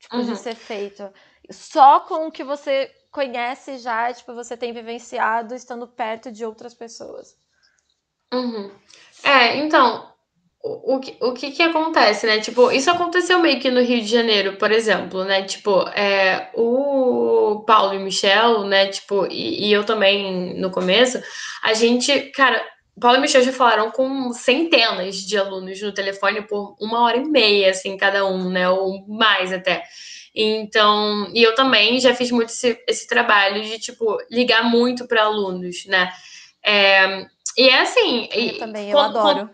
tipo, 0.00 0.22
de 0.22 0.28
Uhum. 0.30 0.36
ser 0.36 0.54
feito? 0.56 1.12
Só 1.50 2.00
com 2.00 2.28
o 2.28 2.32
que 2.32 2.44
você 2.44 2.90
conhece 3.10 3.78
já, 3.78 4.12
tipo, 4.12 4.34
você 4.34 4.56
tem 4.56 4.72
vivenciado 4.72 5.54
estando 5.54 5.86
perto 5.88 6.32
de 6.32 6.44
outras 6.44 6.74
pessoas. 6.74 7.36
Uhum. 8.32 8.70
É, 9.24 9.56
então, 9.58 10.11
o, 10.62 10.94
o, 10.96 11.00
que, 11.00 11.16
o 11.20 11.32
que 11.32 11.50
que 11.50 11.62
acontece, 11.62 12.26
né? 12.26 12.38
Tipo, 12.40 12.70
isso 12.70 12.90
aconteceu 12.90 13.38
meio 13.40 13.58
que 13.58 13.70
no 13.70 13.80
Rio 13.82 14.00
de 14.00 14.06
Janeiro, 14.06 14.56
por 14.56 14.70
exemplo, 14.70 15.24
né? 15.24 15.42
Tipo, 15.42 15.80
é, 15.88 16.50
o 16.54 17.64
Paulo 17.66 17.94
e 17.94 17.98
o 17.98 18.00
Michel, 18.00 18.64
né? 18.64 18.86
Tipo, 18.86 19.26
e, 19.30 19.68
e 19.68 19.72
eu 19.72 19.84
também 19.84 20.54
no 20.60 20.70
começo, 20.70 21.20
a 21.62 21.74
gente, 21.74 22.30
cara, 22.30 22.64
Paulo 23.00 23.18
e 23.18 23.20
Michel 23.20 23.42
já 23.42 23.52
falaram 23.52 23.90
com 23.90 24.32
centenas 24.32 25.16
de 25.16 25.36
alunos 25.36 25.80
no 25.82 25.92
telefone 25.92 26.42
por 26.42 26.76
uma 26.80 27.00
hora 27.02 27.16
e 27.16 27.24
meia, 27.24 27.70
assim, 27.70 27.96
cada 27.96 28.24
um, 28.26 28.48
né? 28.50 28.68
Ou 28.68 29.04
mais 29.08 29.52
até. 29.52 29.82
Então, 30.34 31.28
e 31.34 31.42
eu 31.42 31.54
também 31.54 31.98
já 32.00 32.14
fiz 32.14 32.30
muito 32.30 32.50
esse, 32.50 32.78
esse 32.88 33.06
trabalho 33.06 33.62
de, 33.62 33.78
tipo, 33.78 34.16
ligar 34.30 34.64
muito 34.64 35.06
para 35.06 35.24
alunos, 35.24 35.84
né? 35.86 36.10
É, 36.64 37.26
e 37.58 37.68
é 37.68 37.80
assim. 37.80 38.28
Eu 38.32 38.40
e 38.42 38.52
também, 38.58 38.90
eu 38.90 38.96
quando- 38.96 39.18
adoro. 39.18 39.50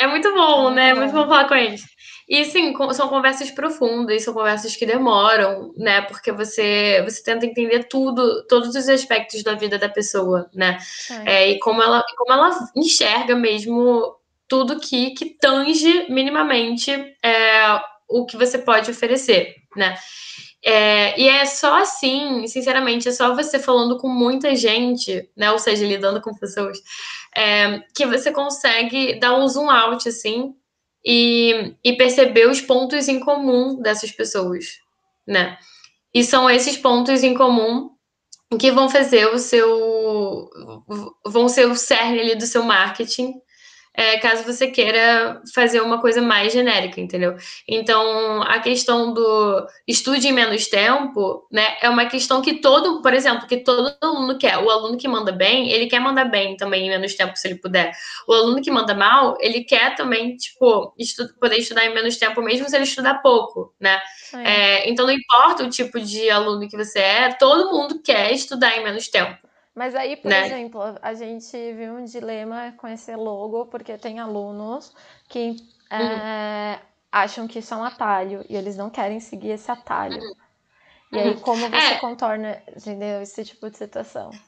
É 0.00 0.06
muito 0.06 0.32
bom, 0.34 0.70
É 0.70 0.74
né? 0.74 0.88
É 0.90 0.94
muito 0.94 1.12
bom. 1.12 1.26
falar 1.26 1.48
com 1.48 1.54
eles. 1.54 1.82
E 2.28 2.44
sim, 2.44 2.72
são 2.92 3.08
conversas 3.08 3.50
profundas, 3.50 4.22
são 4.22 4.32
conversas 4.32 4.76
que 4.76 4.86
demoram, 4.86 5.74
né? 5.76 6.02
Porque 6.02 6.30
você, 6.30 7.02
você 7.04 7.22
tenta 7.24 7.44
entender 7.44 7.84
tudo, 7.84 8.46
todos 8.46 8.68
os 8.76 8.88
aspectos 8.88 9.42
da 9.42 9.54
vida 9.54 9.78
da 9.78 9.88
pessoa, 9.88 10.48
né? 10.54 10.78
Sim. 10.80 11.22
É, 11.26 11.50
e 11.50 11.58
como 11.58 11.82
ela, 11.82 12.02
como 12.16 12.32
ela 12.32 12.50
enxerga 12.76 13.34
mesmo 13.34 14.16
tudo 14.46 14.78
que, 14.78 15.10
que 15.10 15.26
tange 15.40 16.06
minimamente 16.08 16.90
é, 17.22 17.80
o 18.08 18.24
que 18.24 18.36
você 18.36 18.58
pode 18.58 18.90
oferecer, 18.90 19.56
né? 19.76 19.96
É, 20.62 21.18
e 21.18 21.26
é 21.26 21.46
só 21.46 21.80
assim, 21.80 22.46
sinceramente, 22.46 23.08
é 23.08 23.12
só 23.12 23.34
você 23.34 23.58
falando 23.58 23.96
com 23.98 24.08
muita 24.08 24.54
gente, 24.54 25.28
né? 25.36 25.50
Ou 25.50 25.58
seja, 25.58 25.86
lidando 25.86 26.20
com 26.20 26.34
pessoas, 26.34 26.78
é, 27.34 27.80
que 27.94 28.06
você 28.06 28.30
consegue 28.30 29.18
dar 29.18 29.38
um 29.38 29.48
zoom 29.48 29.70
out, 29.70 30.08
assim, 30.08 30.54
e, 31.04 31.74
e 31.82 31.94
perceber 31.94 32.46
os 32.48 32.60
pontos 32.60 33.08
em 33.08 33.20
comum 33.20 33.80
dessas 33.80 34.10
pessoas, 34.10 34.66
né? 35.26 35.56
E 36.12 36.22
são 36.24 36.50
esses 36.50 36.76
pontos 36.76 37.22
em 37.22 37.34
comum 37.34 37.90
que 38.58 38.70
vão 38.70 38.88
fazer 38.88 39.26
o 39.26 39.38
seu. 39.38 40.50
vão 41.24 41.48
ser 41.48 41.66
o 41.66 41.76
cerne 41.76 42.20
ali 42.20 42.34
do 42.34 42.46
seu 42.46 42.64
marketing, 42.64 43.34
é, 44.00 44.16
caso 44.16 44.44
você 44.44 44.66
queira 44.68 45.42
fazer 45.54 45.82
uma 45.82 46.00
coisa 46.00 46.22
mais 46.22 46.54
genérica, 46.54 46.98
entendeu? 46.98 47.36
Então, 47.68 48.40
a 48.44 48.58
questão 48.58 49.12
do 49.12 49.66
estude 49.86 50.26
em 50.26 50.32
menos 50.32 50.68
tempo, 50.68 51.46
né, 51.52 51.76
é 51.82 51.90
uma 51.90 52.06
questão 52.06 52.40
que 52.40 52.62
todo, 52.62 53.02
por 53.02 53.12
exemplo, 53.12 53.46
que 53.46 53.58
todo 53.58 53.94
aluno 54.00 54.38
quer. 54.38 54.56
O 54.56 54.70
aluno 54.70 54.96
que 54.96 55.06
manda 55.06 55.30
bem, 55.30 55.70
ele 55.70 55.86
quer 55.86 56.00
mandar 56.00 56.24
bem 56.24 56.56
também 56.56 56.86
em 56.86 56.88
menos 56.88 57.14
tempo, 57.14 57.36
se 57.36 57.46
ele 57.46 57.56
puder. 57.56 57.92
O 58.26 58.32
aluno 58.32 58.62
que 58.62 58.70
manda 58.70 58.94
mal, 58.94 59.36
ele 59.38 59.64
quer 59.64 59.94
também, 59.94 60.34
tipo, 60.34 60.94
estu 60.98 61.28
poder 61.38 61.58
estudar 61.58 61.84
em 61.84 61.92
menos 61.92 62.16
tempo, 62.16 62.40
mesmo 62.40 62.70
se 62.70 62.76
ele 62.76 62.84
estudar 62.84 63.20
pouco, 63.20 63.74
né? 63.78 64.00
Sim. 64.30 64.42
É, 64.42 64.88
então, 64.88 65.04
não 65.04 65.12
importa 65.12 65.62
o 65.62 65.68
tipo 65.68 66.00
de 66.00 66.30
aluno 66.30 66.66
que 66.66 66.76
você 66.76 67.00
é, 67.00 67.32
todo 67.34 67.70
mundo 67.70 68.00
quer 68.02 68.32
estudar 68.32 68.78
em 68.78 68.82
menos 68.82 69.08
tempo. 69.08 69.49
Mas 69.74 69.94
aí, 69.94 70.16
por 70.16 70.32
né? 70.32 70.36
exemplo, 70.36 70.80
a 71.02 71.14
gente 71.14 71.56
viu 71.74 71.94
um 71.94 72.04
dilema 72.04 72.72
com 72.78 72.88
esse 72.88 73.14
logo, 73.16 73.66
porque 73.66 73.96
tem 73.98 74.18
alunos 74.20 74.94
que 75.28 75.56
é, 75.90 76.80
acham 77.10 77.46
que 77.48 77.58
isso 77.60 77.72
é 77.74 77.76
um 77.76 77.84
atalho 77.84 78.44
e 78.48 78.56
eles 78.56 78.76
não 78.76 78.90
querem 78.90 79.20
seguir 79.20 79.50
esse 79.50 79.70
atalho. 79.70 80.28
E 81.12 81.18
aí, 81.20 81.36
como 81.36 81.70
você 81.70 81.94
É. 81.94 81.96
contorna, 81.96 82.62
entendeu? 82.76 83.22
Esse 83.22 83.44
tipo 83.44 83.70
de 83.70 83.78
situação. 83.78 84.40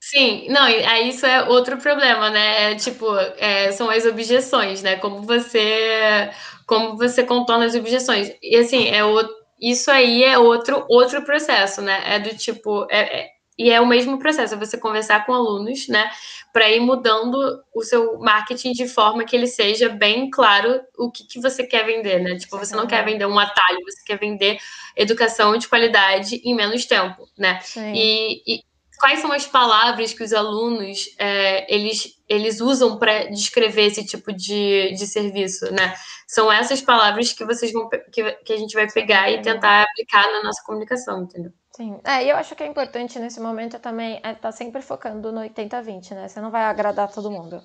Sim, 0.00 0.48
não, 0.50 0.64
aí 0.64 1.08
isso 1.08 1.24
é 1.24 1.44
outro 1.48 1.78
problema, 1.78 2.28
né? 2.30 2.72
É, 2.72 2.74
tipo, 2.76 3.06
é, 3.38 3.72
são 3.72 3.88
as 3.88 4.04
objeções, 4.04 4.82
né? 4.82 4.96
Como 4.96 5.22
você, 5.22 6.30
como 6.66 6.96
você 6.96 7.24
contorna 7.24 7.64
as 7.64 7.74
objeções. 7.74 8.30
E 8.42 8.54
assim, 8.56 8.86
é 8.88 9.02
o, 9.04 9.18
isso 9.58 9.90
aí 9.90 10.22
é 10.22 10.38
outro, 10.38 10.84
outro 10.90 11.24
processo, 11.24 11.80
né? 11.80 12.02
É 12.16 12.18
do 12.20 12.36
tipo, 12.36 12.86
é, 12.90 13.20
é- 13.22 13.33
e 13.56 13.70
é 13.70 13.80
o 13.80 13.86
mesmo 13.86 14.18
processo, 14.18 14.54
é 14.54 14.56
você 14.56 14.76
conversar 14.76 15.24
com 15.24 15.32
alunos, 15.32 15.86
né? 15.88 16.10
Para 16.52 16.70
ir 16.70 16.80
mudando 16.80 17.62
o 17.72 17.82
seu 17.82 18.18
marketing 18.18 18.72
de 18.72 18.88
forma 18.88 19.24
que 19.24 19.36
ele 19.36 19.46
seja 19.46 19.88
bem 19.88 20.28
claro 20.28 20.80
o 20.98 21.10
que, 21.10 21.24
que 21.24 21.40
você 21.40 21.64
quer 21.64 21.86
vender, 21.86 22.20
né? 22.20 22.36
Tipo, 22.36 22.58
você 22.58 22.74
não 22.74 22.86
quer 22.86 23.04
vender 23.04 23.26
um 23.26 23.38
atalho, 23.38 23.78
você 23.84 24.02
quer 24.04 24.18
vender 24.18 24.58
educação 24.96 25.56
de 25.56 25.68
qualidade 25.68 26.40
em 26.44 26.54
menos 26.54 26.84
tempo, 26.84 27.28
né? 27.38 27.60
Sim. 27.60 27.92
E, 27.94 28.42
e 28.46 28.60
quais 29.04 29.20
são 29.20 29.30
as 29.32 29.46
palavras 29.46 30.14
que 30.14 30.22
os 30.22 30.32
alunos 30.32 31.14
é, 31.18 31.70
eles, 31.72 32.18
eles 32.26 32.58
usam 32.58 32.98
para 32.98 33.28
descrever 33.28 33.88
esse 33.88 34.02
tipo 34.02 34.32
de, 34.32 34.94
de 34.94 35.06
serviço, 35.06 35.70
né? 35.74 35.94
São 36.26 36.50
essas 36.50 36.80
palavras 36.80 37.30
que 37.30 37.44
vocês 37.44 37.70
vão 37.70 37.86
que, 38.10 38.32
que 38.32 38.52
a 38.54 38.56
gente 38.56 38.72
vai 38.72 38.90
pegar 38.90 39.30
e 39.30 39.42
tentar 39.42 39.82
aplicar 39.82 40.26
na 40.32 40.42
nossa 40.42 40.62
comunicação, 40.64 41.24
entendeu? 41.24 41.52
Sim. 41.76 42.00
É, 42.02 42.24
e 42.24 42.30
eu 42.30 42.36
acho 42.36 42.56
que 42.56 42.62
é 42.62 42.66
importante 42.66 43.18
nesse 43.18 43.38
momento 43.40 43.78
também 43.78 44.22
é 44.24 44.32
estar 44.32 44.52
sempre 44.52 44.80
focando 44.80 45.30
no 45.30 45.42
80-20, 45.42 46.12
né? 46.12 46.26
Você 46.26 46.40
não 46.40 46.50
vai 46.50 46.62
agradar 46.64 47.12
todo 47.12 47.30
mundo. 47.30 47.60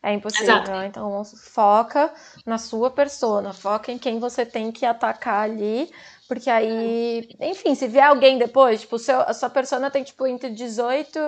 É 0.00 0.12
impossível. 0.12 0.62
Exato. 0.62 0.70
Então, 0.84 1.24
foca 1.24 2.12
na 2.46 2.58
sua 2.58 2.88
persona, 2.88 3.52
foca 3.52 3.90
em 3.90 3.98
quem 3.98 4.20
você 4.20 4.46
tem 4.46 4.70
que 4.70 4.86
atacar 4.86 5.42
ali, 5.42 5.90
porque 6.28 6.48
aí, 6.50 7.28
enfim, 7.40 7.74
se 7.74 7.86
vier 7.86 8.06
alguém 8.06 8.38
depois, 8.38 8.80
tipo, 8.82 8.98
seu, 8.98 9.20
a 9.20 9.32
sua 9.34 9.50
persona 9.50 9.90
tem, 9.90 10.02
tipo, 10.02 10.26
entre 10.26 10.50
18 10.50 11.18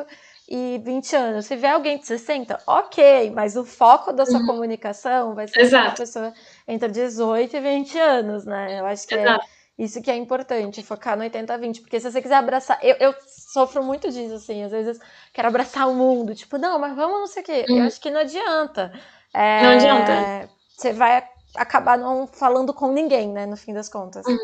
e 0.48 0.78
20 0.84 1.14
anos. 1.16 1.46
Se 1.46 1.56
vier 1.56 1.72
alguém 1.72 1.98
de 1.98 2.06
60, 2.06 2.58
ok, 2.66 3.30
mas 3.30 3.56
o 3.56 3.64
foco 3.64 4.12
da 4.12 4.24
sua 4.24 4.44
comunicação 4.46 5.34
vai 5.34 5.48
ser 5.48 5.58
uma 5.58 5.64
Exato. 5.66 5.96
pessoa 5.96 6.32
entre 6.68 6.88
18 6.88 7.56
e 7.56 7.60
20 7.60 7.98
anos, 7.98 8.44
né? 8.44 8.80
Eu 8.80 8.86
acho 8.86 9.06
que 9.06 9.14
é 9.14 9.36
isso 9.78 10.00
que 10.00 10.10
é 10.10 10.16
importante, 10.16 10.82
focar 10.82 11.16
no 11.18 11.24
80-20. 11.24 11.80
Porque 11.82 12.00
se 12.00 12.10
você 12.10 12.22
quiser 12.22 12.36
abraçar. 12.36 12.78
Eu, 12.82 12.96
eu 12.98 13.14
sofro 13.52 13.82
muito 13.82 14.10
disso, 14.10 14.34
assim. 14.34 14.62
Às 14.64 14.70
vezes 14.72 14.98
quero 15.34 15.48
abraçar 15.48 15.88
o 15.88 15.94
mundo. 15.94 16.34
Tipo, 16.34 16.56
não, 16.58 16.78
mas 16.78 16.94
vamos 16.96 17.18
não 17.20 17.26
sei 17.26 17.42
o 17.42 17.46
quê. 17.46 17.64
Eu 17.68 17.74
Uhum. 17.76 17.82
acho 17.82 18.00
que 18.00 18.10
não 18.10 18.20
adianta. 18.20 18.92
É, 19.34 19.62
Não 19.62 19.70
adianta. 19.72 20.48
Você 20.76 20.92
vai 20.92 21.26
acabar 21.56 21.98
não 21.98 22.26
falando 22.26 22.72
com 22.72 22.92
ninguém, 22.92 23.28
né? 23.30 23.44
No 23.46 23.56
fim 23.56 23.74
das 23.74 23.88
contas. 23.88 24.24
E 24.26 24.38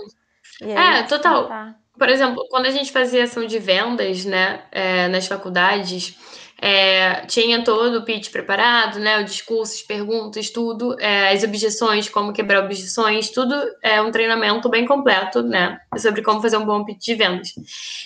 aí, 0.63 1.01
É, 1.01 1.03
total. 1.05 1.49
tá. 1.49 1.75
Por 1.99 2.09
exemplo, 2.09 2.47
quando 2.51 2.67
a 2.67 2.71
gente 2.71 2.91
fazia 2.91 3.25
ação 3.25 3.47
de 3.47 3.59
vendas, 3.59 4.25
né, 4.25 4.63
é, 4.73 5.09
nas 5.09 5.27
faculdades, 5.27 6.17
é, 6.61 7.27
tinha 7.27 7.63
todo 7.65 7.99
o 7.99 8.05
pitch 8.05 8.31
preparado, 8.31 8.99
né, 8.99 9.19
o 9.19 9.25
discurso, 9.25 9.75
as 9.75 9.83
perguntas, 9.83 10.49
tudo, 10.51 10.99
é, 11.01 11.33
as 11.33 11.43
objeções, 11.43 12.09
como 12.09 12.33
quebrar 12.33 12.65
objeções, 12.65 13.31
tudo 13.31 13.55
é 13.83 14.01
um 14.01 14.11
treinamento 14.11 14.69
bem 14.69 14.87
completo, 14.87 15.43
né, 15.43 15.79
sobre 15.99 16.23
como 16.23 16.41
fazer 16.41 16.57
um 16.57 16.65
bom 16.65 16.85
pitch 16.85 17.05
de 17.05 17.15
vendas. 17.15 17.49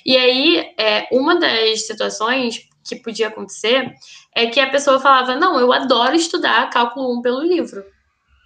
E 0.05 0.17
aí, 0.17 0.73
é, 0.79 1.07
uma 1.13 1.39
das 1.39 1.87
situações 1.87 2.67
que 2.89 2.97
podia 2.97 3.29
acontecer 3.29 3.93
é 4.35 4.47
que 4.47 4.59
a 4.59 4.71
pessoa 4.71 4.99
falava, 5.01 5.37
não, 5.37 5.61
eu 5.61 5.73
adoro 5.73 6.15
estudar 6.15 6.71
cálculo 6.71 7.19
1 7.19 7.23
pelo 7.23 7.43
livro. 7.43 7.85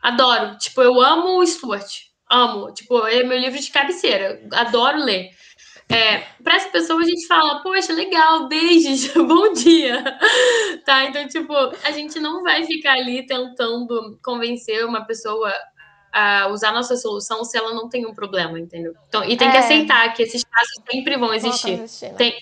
Adoro. 0.03 0.57
Tipo, 0.59 0.83
eu 0.83 1.01
amo 1.01 1.39
o 1.39 1.47
Stuart. 1.47 2.10
Amo. 2.31 2.73
Tipo, 2.73 3.07
é 3.07 3.23
meu 3.23 3.39
livro 3.39 3.59
de 3.61 3.71
cabeceira. 3.71 4.41
Adoro 4.53 4.99
ler. 4.99 5.31
É, 5.89 6.19
para 6.45 6.55
essa 6.55 6.69
pessoa 6.69 7.01
a 7.01 7.05
gente 7.05 7.27
fala, 7.27 7.63
poxa, 7.65 7.93
legal, 7.93 8.47
beijos, 8.47 9.09
bom 9.27 9.53
dia. 9.53 10.05
Tá? 10.87 11.05
Então, 11.07 11.27
tipo, 11.27 11.53
a 11.53 11.91
gente 11.91 12.21
não 12.21 12.43
vai 12.45 12.65
ficar 12.65 12.93
ali 12.93 13.27
tentando 13.27 14.17
convencer 14.23 14.85
uma 14.87 15.05
pessoa 15.05 15.53
a 16.13 16.47
usar 16.49 16.73
nossa 16.73 16.97
solução 16.97 17.45
se 17.45 17.57
ela 17.59 17.73
não 17.75 17.89
tem 17.89 18.07
um 18.07 18.15
problema, 18.15 18.59
entendeu? 18.59 18.95
Então, 19.09 19.25
e 19.25 19.37
tem 19.37 19.49
É. 19.49 19.51
que 19.51 19.57
aceitar 19.59 20.13
que 20.15 20.23
esses 20.23 20.45
casos 20.45 20.75
sempre 20.91 21.17
vão 21.17 21.35
existir. 21.35 21.77
né? 21.79 22.15
Tem, 22.17 22.35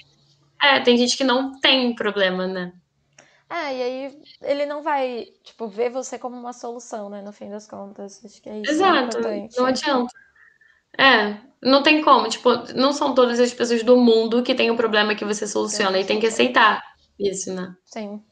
é, 0.63 0.81
tem 0.81 0.97
gente 0.99 1.17
que 1.17 1.25
não 1.25 1.59
tem 1.61 1.95
problema, 1.95 2.47
né? 2.47 2.73
É, 3.51 3.75
e 3.75 3.83
aí 3.83 4.23
ele 4.43 4.67
não 4.67 4.83
vai, 4.83 5.25
tipo, 5.43 5.69
ver 5.69 5.91
você 5.91 6.19
como 6.19 6.37
uma 6.37 6.53
solução, 6.53 7.09
né? 7.09 7.23
No 7.23 7.33
fim 7.33 7.49
das 7.51 7.67
contas. 7.67 8.23
Acho 8.25 8.43
que 8.43 8.49
é 8.49 8.59
isso 8.61 8.71
é 8.71 8.75
Exato, 8.75 9.19
importante. 9.19 9.57
não 9.59 9.67
adianta. 9.67 10.13
É, 10.99 11.41
não 11.63 11.83
tem 11.83 12.03
como, 12.03 12.29
tipo, 12.29 12.51
não 12.75 12.93
são 12.93 13.15
todas 13.15 13.39
as 13.41 13.53
pessoas 13.55 13.83
do 13.83 13.97
mundo 13.97 14.43
que 14.43 14.55
têm 14.55 14.71
um 14.71 14.77
problema 14.77 15.15
que 15.15 15.25
você 15.25 15.47
soluciona, 15.47 15.99
e 15.99 16.05
tem 16.05 16.21
que 16.21 16.27
aceitar 16.27 16.83
isso, 17.19 17.53
né? 17.55 17.75
Sim. 17.85 18.23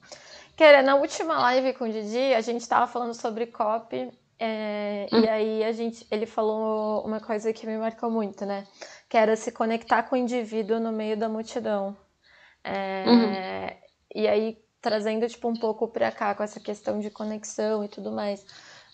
Queira, 0.56 0.82
na 0.82 0.94
última 0.96 1.38
live 1.38 1.74
com 1.74 1.84
o 1.84 1.90
Didi, 1.92 2.34
a 2.34 2.40
gente 2.40 2.66
tava 2.68 2.86
falando 2.86 3.14
sobre 3.14 3.46
copy, 3.46 4.10
é, 4.38 5.06
Hum. 5.12 5.20
e 5.22 5.28
aí 5.28 5.64
a 5.64 5.72
gente, 5.72 6.06
ele 6.10 6.26
falou 6.26 7.04
uma 7.06 7.20
coisa 7.20 7.52
que 7.52 7.66
me 7.66 7.76
marcou 7.78 8.10
muito, 8.10 8.44
né? 8.44 8.66
Que 9.08 9.16
era 9.16 9.36
se 9.36 9.52
conectar 9.52 10.02
com 10.04 10.14
o 10.14 10.18
indivíduo 10.18 10.80
no 10.80 10.92
meio 10.92 11.16
da 11.16 11.28
multidão. 11.28 11.96
É, 12.64 13.04
Uhum. 13.06 13.32
E 14.14 14.26
aí, 14.28 14.58
trazendo, 14.86 15.28
tipo, 15.28 15.48
um 15.48 15.56
pouco 15.56 15.88
pra 15.88 16.12
cá, 16.12 16.32
com 16.32 16.44
essa 16.44 16.60
questão 16.60 17.00
de 17.00 17.10
conexão 17.10 17.82
e 17.84 17.88
tudo 17.88 18.12
mais. 18.12 18.46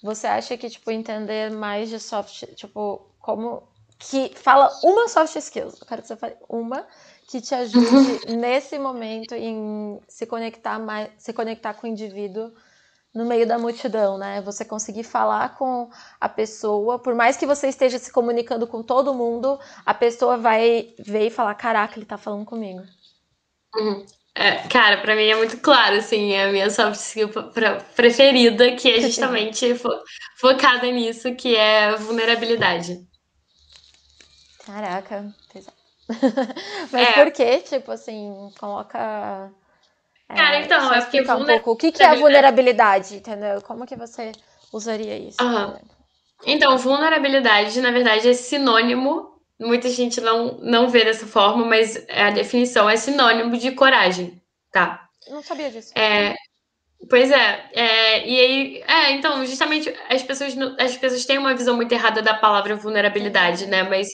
Você 0.03 0.27
acha 0.27 0.57
que, 0.57 0.71
tipo, 0.71 0.91
entender 0.91 1.51
mais 1.51 1.91
de 1.91 2.01
soft, 2.01 2.45
tipo, 2.55 3.07
como 3.21 3.63
que 3.99 4.33
fala 4.35 4.71
uma 4.83 5.07
soft 5.07 5.37
skills, 5.37 5.79
eu 5.81 5.87
quero 5.87 6.01
que 6.03 6.09
você 6.09 6.17
fale 6.17 6.35
uma 6.49 6.87
que 7.29 7.41
te 7.43 7.55
ajude 7.55 8.23
nesse 8.27 8.79
momento 8.79 9.35
em 9.35 10.01
se 10.09 10.27
conectar 10.27 10.79
mais, 10.79 11.11
se 11.19 11.33
conectar 11.33 11.75
com 11.75 11.87
o 11.87 11.91
indivíduo 11.91 12.53
no 13.15 13.27
meio 13.27 13.47
da 13.47 13.59
multidão, 13.59 14.17
né? 14.19 14.41
Você 14.43 14.65
conseguir 14.65 15.05
falar 15.05 15.57
com 15.57 15.91
a 16.21 16.29
pessoa, 16.29 16.99
por 16.99 17.15
mais 17.15 17.37
que 17.37 17.47
você 17.47 17.69
esteja 17.69 17.99
se 17.99 18.11
comunicando 18.11 18.67
com 18.67 18.83
todo 18.83 19.13
mundo, 19.15 19.59
a 19.85 19.93
pessoa 19.95 20.39
vai 20.39 20.95
ver 20.99 21.27
e 21.27 21.31
falar: 21.31 21.55
"Caraca, 21.55 21.99
ele 21.99 22.07
tá 22.07 22.17
falando 22.19 22.47
comigo". 22.47 22.83
Uhum. 23.77 24.07
É, 24.35 24.67
cara, 24.69 25.01
pra 25.03 25.15
mim 25.15 25.27
é 25.27 25.37
muito 25.37 25.59
claro, 25.59 25.97
assim, 25.97 26.33
é 26.33 26.45
a 26.45 26.53
minha 26.53 26.71
soft 26.71 26.99
skill 26.99 27.29
preferida, 27.95 28.75
que 28.77 28.91
é 28.91 29.01
justamente 29.01 29.75
fo- 29.77 30.03
focada 30.39 30.87
nisso, 30.91 31.35
que 31.35 31.55
é 31.55 31.95
vulnerabilidade. 31.97 32.99
Caraca, 34.65 35.35
pesado. 35.53 35.77
Mas 36.93 37.09
É. 37.09 37.13
por 37.25 37.33
que, 37.33 37.59
tipo 37.59 37.91
assim, 37.91 38.51
coloca 38.59 39.51
é, 40.29 40.35
Cara, 40.35 40.61
então, 40.61 40.93
é 40.93 41.01
porque 41.03 41.21
um 41.21 41.25
vulner- 41.25 41.57
pouco 41.57 41.73
o 41.73 41.77
que, 41.77 41.93
que 41.93 42.03
é 42.03 42.07
a 42.07 42.15
vulnerabilidade, 42.15 43.17
entendeu? 43.17 43.61
Como 43.63 43.87
que 43.87 43.97
você 43.97 44.33
usaria 44.73 45.19
isso? 45.19 45.43
Exemplo? 45.43 45.81
Então, 46.45 46.77
vulnerabilidade, 46.79 47.81
na 47.81 47.91
verdade, 47.91 48.29
é 48.29 48.33
sinônimo, 48.33 49.32
muita 49.63 49.89
gente 49.89 50.21
não, 50.21 50.59
não 50.59 50.89
vê 50.89 51.05
dessa 51.05 51.27
forma, 51.27 51.65
mas 51.65 52.05
a 52.09 52.31
definição 52.31 52.89
é 52.89 52.97
sinônimo 52.97 53.57
de 53.57 53.73
coragem, 53.73 54.41
tá? 54.71 55.09
Não 55.29 55.43
sabia 55.43 55.71
disso. 55.71 55.93
É, 55.97 56.35
pois 57.09 57.31
é, 57.31 57.71
é, 57.73 58.29
e 58.29 58.41
aí, 58.41 58.85
é, 58.87 59.13
então, 59.13 59.45
justamente 59.47 59.95
as 60.09 60.23
pessoas, 60.23 60.55
as 60.79 60.97
pessoas 60.97 61.25
têm 61.25 61.39
uma 61.39 61.55
visão 61.55 61.77
muito 61.77 61.93
errada 61.93 62.21
da 62.21 62.35
palavra 62.35 62.77
vulnerabilidade, 62.77 63.67
né? 63.67 63.83
Mas 63.83 64.09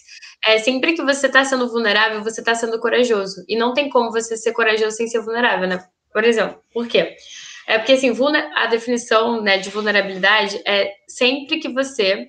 é, 0.45 0.59
sempre 0.59 0.95
que 0.95 1.03
você 1.03 1.29
tá 1.29 1.45
sendo 1.45 1.69
vulnerável, 1.69 2.23
você 2.23 2.43
tá 2.43 2.55
sendo 2.55 2.79
corajoso. 2.79 3.45
E 3.49 3.57
não 3.57 3.73
tem 3.73 3.89
como 3.89 4.11
você 4.11 4.37
ser 4.37 4.53
corajoso 4.53 4.97
sem 4.97 5.09
ser 5.09 5.21
vulnerável, 5.21 5.67
né? 5.67 5.85
Por 6.13 6.25
exemplo, 6.25 6.61
por 6.73 6.87
quê? 6.87 7.17
É 7.67 7.79
porque, 7.79 7.93
assim, 7.93 8.11
a 8.55 8.67
definição 8.67 9.43
né, 9.43 9.59
de 9.59 9.69
vulnerabilidade 9.69 10.59
é 10.67 10.91
sempre 11.07 11.59
que 11.59 11.69
você 11.69 12.27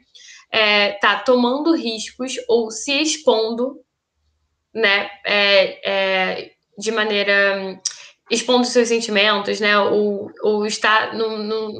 é, 0.51 0.93
tá 0.93 1.19
tomando 1.19 1.75
riscos 1.75 2.35
ou 2.47 2.71
se 2.71 2.91
expondo, 3.01 3.79
né, 4.73 5.09
é, 5.25 5.89
é, 5.89 6.51
de 6.77 6.91
maneira 6.91 7.79
expondo 8.29 8.65
seus 8.65 8.87
sentimentos, 8.87 9.59
né? 9.59 9.77
Ou, 9.79 10.31
ou 10.43 10.65
estar 10.65 11.13
num, 11.15 11.37
num, 11.39 11.79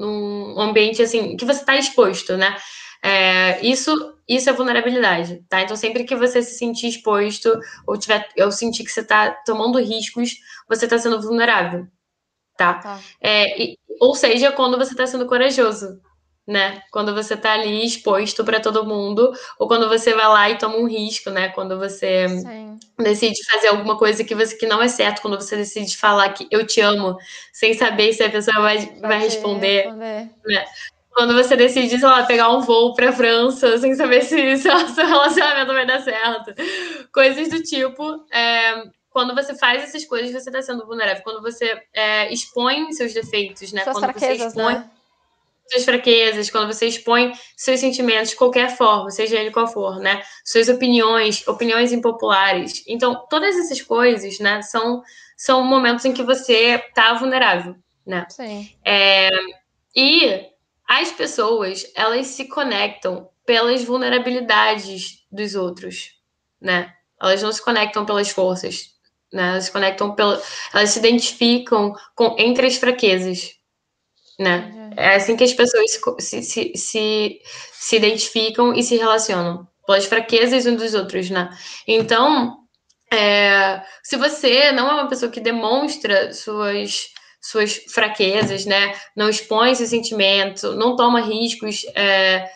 num 0.56 0.62
ambiente 0.62 1.02
assim 1.02 1.38
que 1.38 1.46
você 1.46 1.60
está 1.60 1.76
exposto, 1.78 2.36
né? 2.38 2.58
É, 3.02 3.66
isso, 3.66 3.92
isso 4.28 4.50
é 4.50 4.54
vulnerabilidade, 4.54 5.44
tá? 5.48 5.62
Então 5.62 5.78
sempre 5.78 6.04
que 6.04 6.16
você 6.16 6.42
se 6.42 6.58
sentir 6.58 6.88
exposto 6.88 7.58
ou 7.88 7.98
tiver, 7.98 8.28
eu 8.36 8.52
sentir 8.52 8.84
que 8.84 8.92
você 8.92 9.02
está 9.02 9.32
tomando 9.46 9.80
riscos, 9.80 10.36
você 10.68 10.86
está 10.86 10.98
sendo 10.98 11.22
vulnerável, 11.22 11.88
tá? 12.58 12.76
Tá. 12.76 13.00
É, 13.22 13.62
e- 13.62 13.80
ou 14.02 14.16
seja, 14.16 14.52
quando 14.52 14.78
você 14.78 14.92
está 14.92 15.06
sendo 15.08 15.28
corajoso, 15.28 16.02
né? 16.50 16.82
Quando 16.92 17.14
você 17.14 17.36
está 17.36 17.54
ali 17.54 17.86
exposto 17.86 18.44
para 18.44 18.60
todo 18.60 18.86
mundo, 18.86 19.32
ou 19.60 19.68
quando 19.68 19.88
você 19.88 20.16
vai 20.16 20.28
lá 20.28 20.50
e 20.50 20.58
toma 20.58 20.78
um 20.78 20.88
risco, 20.88 21.30
né? 21.30 21.50
Quando 21.50 21.78
você 21.78 22.28
Sim. 22.28 22.80
decide 22.98 23.40
fazer 23.52 23.68
alguma 23.68 23.96
coisa 23.96 24.24
que 24.24 24.34
você 24.34 24.56
que 24.56 24.66
não 24.66 24.82
é 24.82 24.88
certo, 24.88 25.22
quando 25.22 25.40
você 25.40 25.56
decide 25.56 25.96
falar 25.96 26.34
que 26.34 26.48
eu 26.50 26.66
te 26.66 26.82
amo, 26.82 27.16
sem 27.54 27.76
saber 27.76 28.14
se 28.14 28.24
a 28.24 28.32
pessoa 28.32 28.60
vai, 28.62 28.78
vai 29.00 29.20
te 29.20 29.26
responder. 29.26 29.84
responder. 29.84 30.66
Quando 31.12 31.36
você 31.36 31.56
decide, 31.56 32.00
sei 32.00 32.08
lá, 32.08 32.24
pegar 32.24 32.50
um 32.50 32.62
voo 32.62 32.96
pra 32.96 33.12
França, 33.12 33.78
sem 33.78 33.94
saber 33.94 34.24
se 34.24 34.36
se 34.58 34.70
o 34.70 34.88
seu 34.88 35.06
relacionamento 35.06 35.72
vai 35.72 35.86
dar 35.86 36.02
certo. 36.02 36.54
Coisas 37.14 37.48
do 37.50 37.62
tipo. 37.62 38.26
é, 38.32 38.86
quando 39.12 39.36
você 39.36 39.56
faz 39.56 39.84
essas 39.84 40.06
coisas, 40.06 40.32
você 40.32 40.50
tá 40.50 40.62
sendo 40.62 40.86
vulnerável. 40.86 41.24
Quando 41.24 41.42
você 41.42 41.80
é, 41.94 42.32
expõe 42.32 42.92
seus 42.94 43.14
defeitos, 43.14 43.72
né? 43.72 43.84
Suas 43.84 44.00
quando 44.00 44.14
você 44.14 44.34
expõe 44.34 44.76
né? 44.76 44.90
Suas 45.70 45.86
fraquezas, 45.86 46.50
quando 46.50 46.74
você 46.74 46.88
expõe 46.88 47.32
seus 47.56 47.80
sentimentos 47.80 48.32
de 48.32 48.36
qualquer 48.36 48.76
forma, 48.76 49.12
seja 49.12 49.38
ele 49.38 49.52
qual 49.52 49.68
for, 49.68 50.00
né? 50.00 50.22
Suas 50.44 50.68
opiniões, 50.70 51.48
opiniões 51.48 51.92
impopulares. 51.92 52.84
Então, 52.88 53.26
todas 53.30 53.56
essas 53.58 53.82
coisas, 53.82 54.40
né, 54.40 54.62
são, 54.62 55.02
são 55.38 55.64
momentos 55.64 56.06
em 56.06 56.14
que 56.14 56.24
você 56.24 56.78
tá 56.94 57.14
vulnerável, 57.14 57.76
né? 58.06 58.26
Sim. 58.30 58.70
E 59.96 60.46
as 60.88 61.12
pessoas, 61.12 61.86
elas 61.96 62.28
se 62.28 62.48
conectam 62.48 63.30
pelas 63.46 63.84
vulnerabilidades 63.84 65.26
dos 65.32 65.56
outros, 65.56 66.14
né? 66.60 66.94
Elas 67.22 67.44
não 67.44 67.52
se 67.52 67.64
conectam 67.64 68.06
pelas 68.06 68.30
forças, 68.30 68.92
né? 69.32 69.50
Elas 69.50 69.66
se 69.66 69.72
conectam 69.72 70.16
pela, 70.16 70.42
elas 70.74 70.90
se 70.90 71.00
identificam 71.00 71.94
com 72.16 72.36
entre 72.40 72.66
as 72.66 72.78
fraquezas, 72.78 73.59
né? 74.40 74.92
É 74.96 75.16
assim 75.16 75.36
que 75.36 75.44
as 75.44 75.54
pessoas 75.54 75.92
se, 76.20 76.42
se, 76.42 76.72
se, 76.76 77.42
se, 77.74 77.96
identificam 77.96 78.74
e 78.74 78.82
se 78.82 78.96
relacionam, 78.96 79.68
pelas 79.86 80.06
fraquezas 80.06 80.66
uns 80.66 80.78
dos 80.78 80.94
outros, 80.94 81.30
né? 81.30 81.50
Então, 81.88 82.58
é, 83.12 83.82
se 84.04 84.16
você 84.16 84.72
não 84.72 84.90
é 84.90 84.94
uma 84.94 85.10
pessoa 85.10 85.32
que 85.32 85.40
demonstra 85.40 86.34
suas, 86.34 87.08
suas 87.42 87.76
fraquezas, 87.94 88.66
né? 88.66 88.94
Não 89.16 89.30
expõe 89.30 89.76
seus 89.76 89.90
sentimentos, 89.90 90.64
não 90.76 90.96
toma 90.96 91.22
riscos, 91.22 91.86
é, 91.96 92.50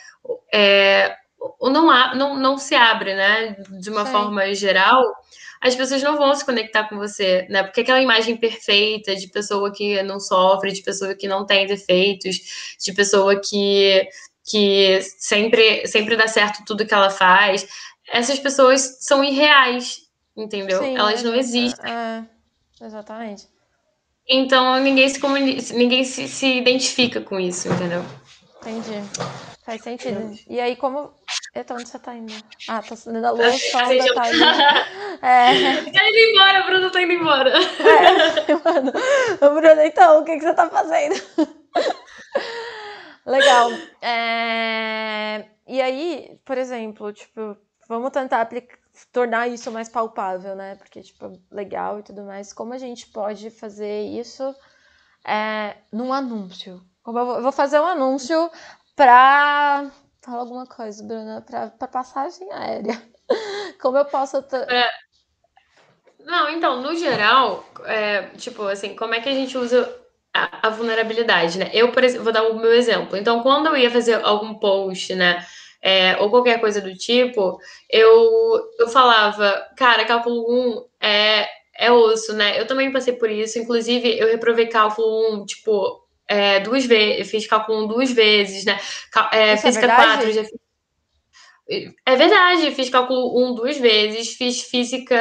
é, 0.54 1.16
ou 1.60 1.70
não, 1.70 2.16
não, 2.16 2.38
não 2.38 2.58
se 2.58 2.76
abre, 2.76 3.14
né? 3.14 3.58
De 3.82 3.90
uma 3.90 4.06
Sim. 4.06 4.12
forma 4.12 4.54
geral, 4.54 5.04
as 5.64 5.76
pessoas 5.76 6.04
não 6.04 6.18
vão 6.18 6.36
se 6.36 6.46
conectar 6.46 6.90
com 6.90 6.98
você, 6.98 7.48
né? 7.50 7.64
Porque 7.64 7.82
aquela 7.82 8.02
imagem 8.02 8.36
perfeita 8.38 9.16
de 9.16 9.28
pessoa 9.30 9.72
que 9.72 10.04
não 10.04 10.20
sofre, 10.20 10.72
de 10.74 10.82
pessoa 10.84 11.16
que 11.16 11.28
não 11.28 11.46
tem 11.46 11.66
defeitos, 11.66 12.76
de 12.84 12.92
pessoa 12.94 13.40
que, 13.40 14.08
que 14.46 15.00
sempre, 15.18 15.88
sempre 15.88 16.18
dá 16.18 16.28
certo 16.28 16.64
tudo 16.66 16.86
que 16.86 16.94
ela 16.94 17.10
faz, 17.10 17.66
essas 18.12 18.38
pessoas 18.40 18.98
são 19.00 19.24
irreais, 19.24 20.00
entendeu? 20.36 20.82
Sim, 20.84 20.98
Elas 20.98 21.24
não 21.24 21.34
é- 21.34 21.40
existem. 21.40 21.90
É, 21.92 22.24
exatamente. 22.86 23.48
Então 24.28 24.80
ninguém 24.80 25.08
se 25.10 25.20
comuni- 25.20 25.62
ninguém 25.74 26.04
se, 26.04 26.28
se 26.28 26.46
identifica 26.58 27.22
com 27.22 27.40
isso, 27.40 27.68
entendeu? 27.70 28.04
Entendi. 28.62 29.02
Faz 29.66 29.82
sentido. 29.82 30.38
E 30.50 30.60
aí, 30.60 30.76
como. 30.76 31.14
Eita, 31.56 31.76
onde 31.76 31.88
você 31.88 32.00
tá 32.00 32.16
indo? 32.16 32.34
Ah, 32.68 32.82
tô 32.82 32.96
acendendo 32.96 33.28
a 33.28 33.32
luz, 33.32 33.72
só 33.72 33.80
Assim, 33.82 33.98
já- 34.00 34.06
detalhe. 34.06 34.44
É. 35.22 35.92
Tá 35.92 36.10
indo 36.10 36.18
embora, 36.18 36.60
a 36.60 36.64
Bruna 36.66 36.90
tá 36.90 37.02
indo 37.02 37.14
embora. 37.14 37.52
É, 37.52 38.54
mano. 38.66 38.92
Ô, 39.40 39.50
Bruno, 39.62 39.82
então, 39.82 40.22
o 40.22 40.26
que, 40.26 40.34
que 40.38 40.42
você 40.42 40.54
tá 40.54 40.68
fazendo? 40.70 41.14
Legal. 43.26 43.70
É, 44.02 45.46
E 45.68 45.82
aí, 45.82 46.40
por 46.44 46.58
exemplo, 46.58 47.14
tipo, 47.14 47.56
vamos 47.88 48.10
tentar 48.12 48.42
aplicar, 48.42 48.78
tornar 49.12 49.48
isso 49.48 49.72
mais 49.72 49.88
palpável, 49.88 50.56
né? 50.56 50.76
Porque, 50.76 51.02
tipo, 51.02 51.40
legal 51.52 52.00
e 52.00 52.04
tudo 52.04 52.24
mais. 52.24 52.52
Como 52.52 52.74
a 52.74 52.78
gente 52.80 53.08
pode 53.08 53.50
fazer 53.52 54.02
isso 54.20 54.54
é, 55.26 55.76
num 55.92 56.12
anúncio? 56.12 56.82
Como 57.04 57.20
eu 57.20 57.42
vou 57.44 57.52
fazer 57.52 57.80
um 57.80 57.86
anúncio 57.86 58.50
pra. 58.96 59.86
Fala 60.24 60.40
alguma 60.42 60.66
coisa, 60.66 61.04
Bruna, 61.04 61.42
pra 61.42 61.70
passagem 61.88 62.52
aérea. 62.52 63.00
Como 63.82 63.98
eu 63.98 64.06
posso. 64.06 64.42
tra- 64.44 64.74
Não, 66.20 66.50
então, 66.50 66.82
no 66.82 66.96
geral, 66.96 67.66
é, 67.86 68.24
tipo, 68.38 68.64
assim, 68.64 68.96
como 68.96 69.14
é 69.14 69.20
que 69.20 69.28
a 69.30 69.34
gente 69.34 69.58
usa 69.58 69.94
a, 70.34 70.68
a 70.68 70.70
vulnerabilidade, 70.70 71.58
né? 71.60 71.70
Eu, 71.74 71.92
por 71.92 72.04
exemplo, 72.04 72.24
vou 72.24 72.34
dar 72.34 72.44
o 72.44 72.56
meu 72.58 72.74
exemplo. 72.74 73.18
Então, 73.18 73.42
quando 73.44 73.68
eu 73.68 73.78
ia 73.78 73.92
fazer 73.92 74.24
algum 74.24 74.54
post, 74.56 75.14
né? 75.16 75.46
É, 75.82 76.16
ou 76.22 76.30
qualquer 76.30 76.62
coisa 76.62 76.80
do 76.80 76.96
tipo, 76.96 77.60
eu, 77.90 78.22
eu 78.80 78.88
falava, 78.88 79.52
cara, 79.78 80.06
cálculo 80.06 80.46
1 80.50 80.86
é, 81.06 81.46
é 81.78 81.92
osso, 81.92 82.32
né? 82.34 82.58
Eu 82.60 82.66
também 82.66 82.90
passei 82.92 83.14
por 83.14 83.30
isso. 83.30 83.60
Inclusive, 83.60 84.18
eu 84.18 84.28
reprovei 84.30 84.68
cálculo 84.68 85.34
1, 85.42 85.46
tipo, 85.46 86.03
é, 86.28 86.60
duas 86.60 86.86
vezes, 86.86 87.30
fiz 87.30 87.48
cálculo 87.48 87.86
1 87.86 87.88
duas 87.88 88.12
vezes, 88.12 88.66
né? 88.66 88.80
É, 89.32 89.58
física 89.58 89.86
é 89.86 89.96
4, 89.96 90.32
já 90.32 90.44
fiz. 90.44 90.64
É 92.06 92.16
verdade, 92.16 92.72
fiz 92.72 92.90
cálculo 92.90 93.52
1 93.52 93.56
duas 93.56 93.78
vezes, 93.78 94.34
fiz 94.34 94.62
física, 94.62 95.18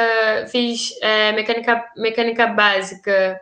fiz 0.49 0.91
é, 1.01 1.31
mecânica, 1.31 1.91
mecânica 1.97 2.47
básica. 2.47 3.39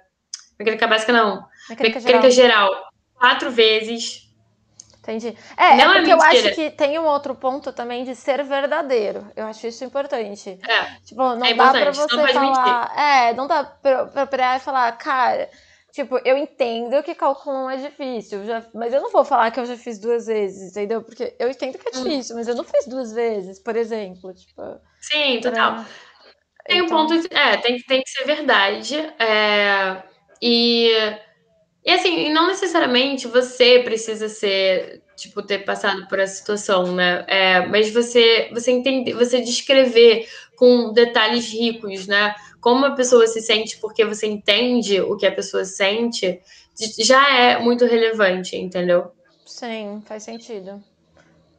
Mecânica 0.60 0.88
básica 0.88 1.12
não. 1.12 1.46
Mecânica, 1.70 2.00
mecânica 2.00 2.30
geral. 2.30 2.68
geral. 2.70 2.92
quatro 3.16 3.52
vezes. 3.52 4.30
Entendi. 5.00 5.36
É, 5.58 5.78
não 5.78 5.94
é 5.94 5.96
porque 5.96 6.12
é 6.12 6.14
eu 6.14 6.22
acho 6.22 6.52
que 6.54 6.70
tem 6.70 7.00
um 7.00 7.06
outro 7.06 7.34
ponto 7.34 7.74
também 7.74 8.04
de 8.04 8.16
ser 8.16 8.44
verdadeiro. 8.44 9.26
Eu 9.36 9.48
acho 9.48 9.66
isso 9.66 9.84
importante. 9.84 10.60
É. 10.68 10.84
Tipo, 11.04 11.36
não 11.36 11.44
é 11.44 11.56
dá 11.56 11.72
pra 11.72 11.92
você 11.92 12.08
falar. 12.08 12.40
Mentir. 12.40 13.00
É, 13.00 13.34
não 13.34 13.48
dá 13.48 13.64
pra, 13.64 14.06
pra, 14.06 14.28
pra 14.28 14.60
falar, 14.60 14.92
cara 14.92 15.50
Tipo, 15.92 16.20
eu 16.24 16.38
entendo 16.38 17.04
que 17.04 17.14
cálculo 17.14 17.66
1 17.66 17.70
é 17.72 17.78
difícil, 17.78 18.46
já, 18.46 18.66
mas 18.74 18.94
eu 18.94 19.02
não 19.02 19.12
vou 19.12 19.26
falar 19.26 19.52
que 19.52 19.60
eu 19.60 19.66
já 19.66 19.76
fiz 19.76 20.00
duas 20.00 20.26
vezes, 20.26 20.72
entendeu? 20.72 21.04
Porque 21.04 21.36
eu 21.38 21.50
entendo 21.50 21.78
que 21.78 21.88
é 21.88 22.00
hum. 22.00 22.04
difícil, 22.04 22.36
mas 22.38 22.48
eu 22.48 22.56
não 22.56 22.64
fiz 22.64 22.88
duas 22.88 23.12
vezes, 23.12 23.60
por 23.60 23.76
exemplo. 23.76 24.34
Tipo, 24.34 24.80
Sim, 25.02 25.42
total. 25.42 25.74
Pra... 25.74 25.86
Tem 26.66 26.80
então... 26.80 26.86
um 26.86 27.08
ponto. 27.08 27.28
É, 27.36 27.58
tem, 27.58 27.82
tem 27.82 28.02
que 28.02 28.10
ser 28.10 28.24
verdade. 28.24 28.96
É, 29.20 30.02
e, 30.42 30.92
e 31.86 31.92
assim, 31.92 32.32
não 32.32 32.48
necessariamente 32.48 33.28
você 33.28 33.80
precisa 33.80 34.30
ser, 34.30 35.04
tipo, 35.18 35.42
ter 35.42 35.66
passado 35.66 36.08
por 36.08 36.20
essa 36.20 36.36
situação, 36.36 36.96
né? 36.96 37.26
É, 37.28 37.66
mas 37.66 37.92
você, 37.92 38.50
você 38.54 38.72
entender, 38.72 39.14
você 39.14 39.42
descrever 39.42 40.26
com 40.56 40.94
detalhes 40.94 41.52
ricos, 41.52 42.08
né? 42.08 42.34
Como 42.62 42.86
a 42.86 42.92
pessoa 42.92 43.28
se 43.28 43.42
sente 43.42 43.78
porque 43.78 44.06
você 44.06 44.28
entende 44.28 45.02
o 45.02 45.18
que 45.18 45.26
a 45.26 45.32
pessoa 45.32 45.66
sente, 45.66 46.40
já 47.00 47.36
é 47.36 47.60
muito 47.60 47.86
relevante, 47.86 48.56
entendeu? 48.56 49.12
Sim, 49.46 50.02
faz 50.06 50.24
sentido. 50.24 50.82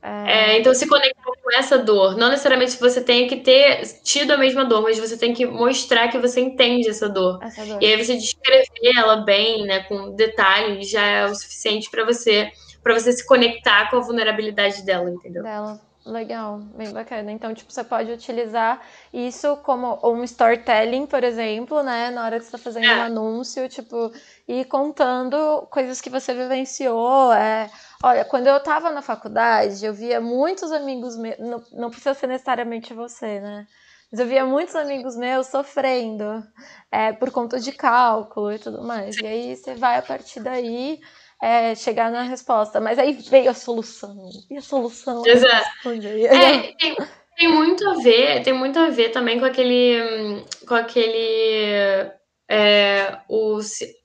É... 0.02 0.54
É, 0.54 0.58
então 0.58 0.74
se 0.74 0.88
conectar 0.88 1.22
com 1.22 1.52
essa 1.52 1.78
dor. 1.78 2.16
Não 2.16 2.30
necessariamente 2.30 2.78
você 2.78 3.00
tenha 3.00 3.28
que 3.28 3.36
ter 3.36 3.84
tido 4.02 4.32
a 4.32 4.36
mesma 4.36 4.64
dor, 4.64 4.82
mas 4.82 4.98
você 4.98 5.16
tem 5.16 5.34
que 5.34 5.44
mostrar 5.46 6.08
que 6.08 6.18
você 6.18 6.40
entende 6.40 6.88
essa 6.88 7.08
dor. 7.08 7.38
Essa 7.42 7.64
dor. 7.64 7.82
E 7.82 7.86
aí 7.86 8.02
você 8.02 8.16
descrever 8.16 8.96
ela 8.96 9.16
bem, 9.16 9.64
né, 9.64 9.80
com 9.84 10.14
detalhes, 10.14 10.90
já 10.90 11.04
é 11.04 11.26
o 11.26 11.34
suficiente 11.34 11.90
para 11.90 12.04
você 12.04 12.50
para 12.82 12.94
você 12.94 13.12
se 13.12 13.24
conectar 13.24 13.88
com 13.90 13.96
a 13.96 14.00
vulnerabilidade 14.00 14.82
dela, 14.82 15.08
entendeu? 15.08 15.44
Dela. 15.44 15.80
Legal, 16.04 16.58
bem 16.76 16.92
bacana. 16.92 17.30
Então, 17.30 17.54
tipo, 17.54 17.72
você 17.72 17.84
pode 17.84 18.10
utilizar 18.10 18.80
isso 19.12 19.56
como 19.58 20.00
um 20.02 20.24
storytelling, 20.24 21.06
por 21.06 21.22
exemplo, 21.22 21.80
né? 21.82 22.10
Na 22.10 22.24
hora 22.24 22.38
que 22.38 22.44
você 22.44 22.56
está 22.56 22.58
fazendo 22.58 22.86
é. 22.86 22.96
um 22.96 23.02
anúncio, 23.02 23.68
tipo, 23.68 24.12
e 24.48 24.64
contando 24.64 25.66
coisas 25.70 26.00
que 26.00 26.10
você 26.10 26.34
vivenciou. 26.34 27.32
É... 27.32 27.70
Olha, 28.02 28.24
quando 28.24 28.48
eu 28.48 28.56
estava 28.56 28.90
na 28.90 29.00
faculdade, 29.00 29.84
eu 29.86 29.94
via 29.94 30.20
muitos 30.20 30.72
amigos 30.72 31.16
meus, 31.16 31.38
não, 31.38 31.62
não 31.72 31.90
precisa 31.90 32.14
ser 32.14 32.26
necessariamente 32.26 32.92
você, 32.92 33.38
né? 33.38 33.66
Mas 34.10 34.20
eu 34.20 34.26
via 34.26 34.44
muitos 34.44 34.74
amigos 34.74 35.16
meus 35.16 35.46
sofrendo 35.46 36.42
é, 36.90 37.12
por 37.12 37.30
conta 37.30 37.60
de 37.60 37.70
cálculo 37.70 38.52
e 38.52 38.58
tudo 38.58 38.82
mais. 38.82 39.16
E 39.16 39.26
aí 39.26 39.56
você 39.56 39.74
vai 39.74 39.96
a 39.98 40.02
partir 40.02 40.40
daí 40.40 41.00
é, 41.42 41.74
chegar 41.74 42.10
na 42.12 42.22
resposta. 42.22 42.80
Mas 42.80 42.98
aí 43.00 43.14
veio 43.14 43.50
a 43.50 43.54
solução. 43.54 44.30
E 44.48 44.56
a 44.56 44.62
solução? 44.62 45.26
Exato. 45.26 45.88
É, 45.88 46.72
tem, 46.74 46.96
tem, 47.36 47.48
muito 47.52 47.86
a 47.88 47.94
ver, 47.94 48.44
tem 48.44 48.52
muito 48.52 48.78
a 48.78 48.88
ver 48.88 49.10
também 49.10 49.40
com 49.40 49.44
aquele. 49.44 50.44
Com 50.66 50.74
aquele. 50.74 52.12
É, 52.48 53.18
o, 53.28 53.58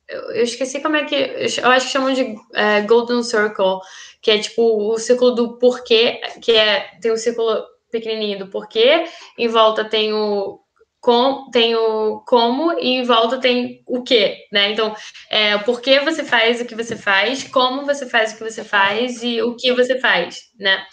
eu 0.10 0.44
esqueci 0.44 0.82
como 0.82 0.96
é 0.96 1.06
que. 1.06 1.16
Eu 1.16 1.70
acho 1.70 1.86
que 1.86 1.92
chamam 1.92 2.12
de 2.12 2.36
é, 2.56 2.82
Golden 2.82 3.22
Circle, 3.22 3.82
que 4.20 4.32
é 4.32 4.40
tipo 4.40 4.92
o 4.92 4.98
círculo 4.98 5.32
do 5.32 5.60
porquê, 5.60 6.20
que 6.42 6.54
é. 6.54 6.90
Tem 7.00 7.12
o 7.12 7.18
círculo 7.18 7.64
pequenininho 7.92 8.40
do 8.40 8.48
porquê, 8.48 9.06
em 9.38 9.48
volta 9.48 9.86
tem 9.86 10.12
o 10.12 10.60
com, 11.08 11.50
tem 11.52 11.74
o 11.74 12.20
como 12.28 12.74
e 12.74 12.98
em 12.98 13.04
volta 13.06 13.40
tem 13.40 13.82
o 13.88 14.04
que, 14.04 14.36
né? 14.52 14.74
Então, 14.74 14.94
é, 15.30 15.58
por 15.60 15.80
que 15.80 16.02
você 16.02 16.22
faz 16.22 16.60
o 16.60 16.66
que 16.66 16.76
você 16.76 16.98
faz, 16.98 17.46
como 17.46 17.86
você 17.86 18.06
faz 18.06 18.34
o 18.34 18.38
que 18.38 18.44
você 18.44 18.62
faz 18.62 19.24
e 19.24 19.42
o 19.42 19.56
que 19.56 19.72
você 19.72 19.98
faz, 20.02 20.42
né? 20.60 20.86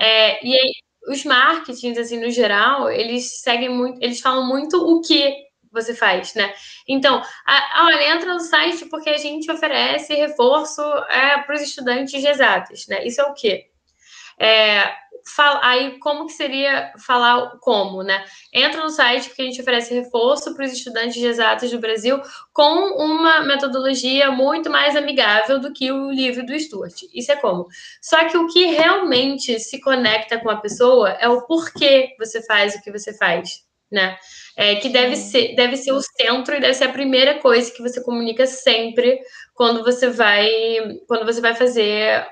É, 0.00 0.46
e 0.46 0.54
aí, 0.54 0.70
os 1.08 1.24
marketings, 1.24 1.98
assim, 1.98 2.20
no 2.20 2.30
geral, 2.30 2.88
eles 2.88 3.40
seguem 3.40 3.68
muito, 3.68 4.00
eles 4.00 4.20
falam 4.20 4.46
muito 4.46 4.76
o 4.76 5.00
que 5.00 5.34
você 5.72 5.92
faz, 5.92 6.34
né? 6.34 6.54
Então, 6.88 7.20
a, 7.44 7.84
olha, 7.84 8.14
entra 8.14 8.34
no 8.34 8.40
site 8.40 8.84
porque 8.84 9.10
a 9.10 9.18
gente 9.18 9.50
oferece 9.50 10.14
reforço 10.14 10.80
é, 11.10 11.36
para 11.42 11.56
os 11.56 11.62
estudantes 11.62 12.20
de 12.20 12.28
exatas, 12.28 12.86
né? 12.86 13.04
Isso 13.04 13.20
é 13.20 13.24
o 13.24 13.34
quê? 13.34 13.64
É, 14.40 14.92
fala, 15.34 15.60
aí 15.62 15.98
como 15.98 16.26
que 16.26 16.32
seria 16.32 16.92
falar 17.04 17.58
como, 17.60 18.02
né? 18.02 18.24
Entra 18.52 18.82
no 18.82 18.90
site 18.90 19.28
porque 19.28 19.42
a 19.42 19.44
gente 19.44 19.60
oferece 19.60 19.94
reforço 19.94 20.54
para 20.54 20.64
os 20.64 20.72
estudantes 20.72 21.14
de 21.14 21.26
exatas 21.26 21.70
do 21.70 21.78
Brasil 21.78 22.20
com 22.52 22.94
uma 22.96 23.42
metodologia 23.42 24.30
muito 24.30 24.70
mais 24.70 24.96
amigável 24.96 25.58
do 25.58 25.72
que 25.72 25.90
o 25.90 26.10
livro 26.10 26.44
do 26.44 26.58
Stuart. 26.58 27.02
Isso 27.12 27.32
é 27.32 27.36
como. 27.36 27.66
Só 28.00 28.28
que 28.28 28.36
o 28.36 28.46
que 28.48 28.66
realmente 28.66 29.58
se 29.60 29.80
conecta 29.80 30.38
com 30.38 30.50
a 30.50 30.56
pessoa 30.56 31.10
é 31.10 31.28
o 31.28 31.42
porquê 31.46 32.14
você 32.18 32.44
faz 32.44 32.74
o 32.74 32.82
que 32.82 32.90
você 32.90 33.16
faz, 33.16 33.64
né? 33.90 34.16
É, 34.60 34.74
que 34.74 34.88
deve 34.88 35.14
ser, 35.14 35.54
deve 35.54 35.76
ser 35.76 35.92
o 35.92 36.00
centro 36.00 36.56
e 36.56 36.60
deve 36.60 36.74
ser 36.74 36.84
a 36.84 36.92
primeira 36.92 37.38
coisa 37.38 37.70
que 37.70 37.80
você 37.80 38.02
comunica 38.02 38.44
sempre 38.44 39.20
quando 39.54 39.84
você 39.84 40.10
vai 40.10 40.48
quando 41.06 41.24
você 41.24 41.40
vai 41.40 41.54
fazer 41.54 42.26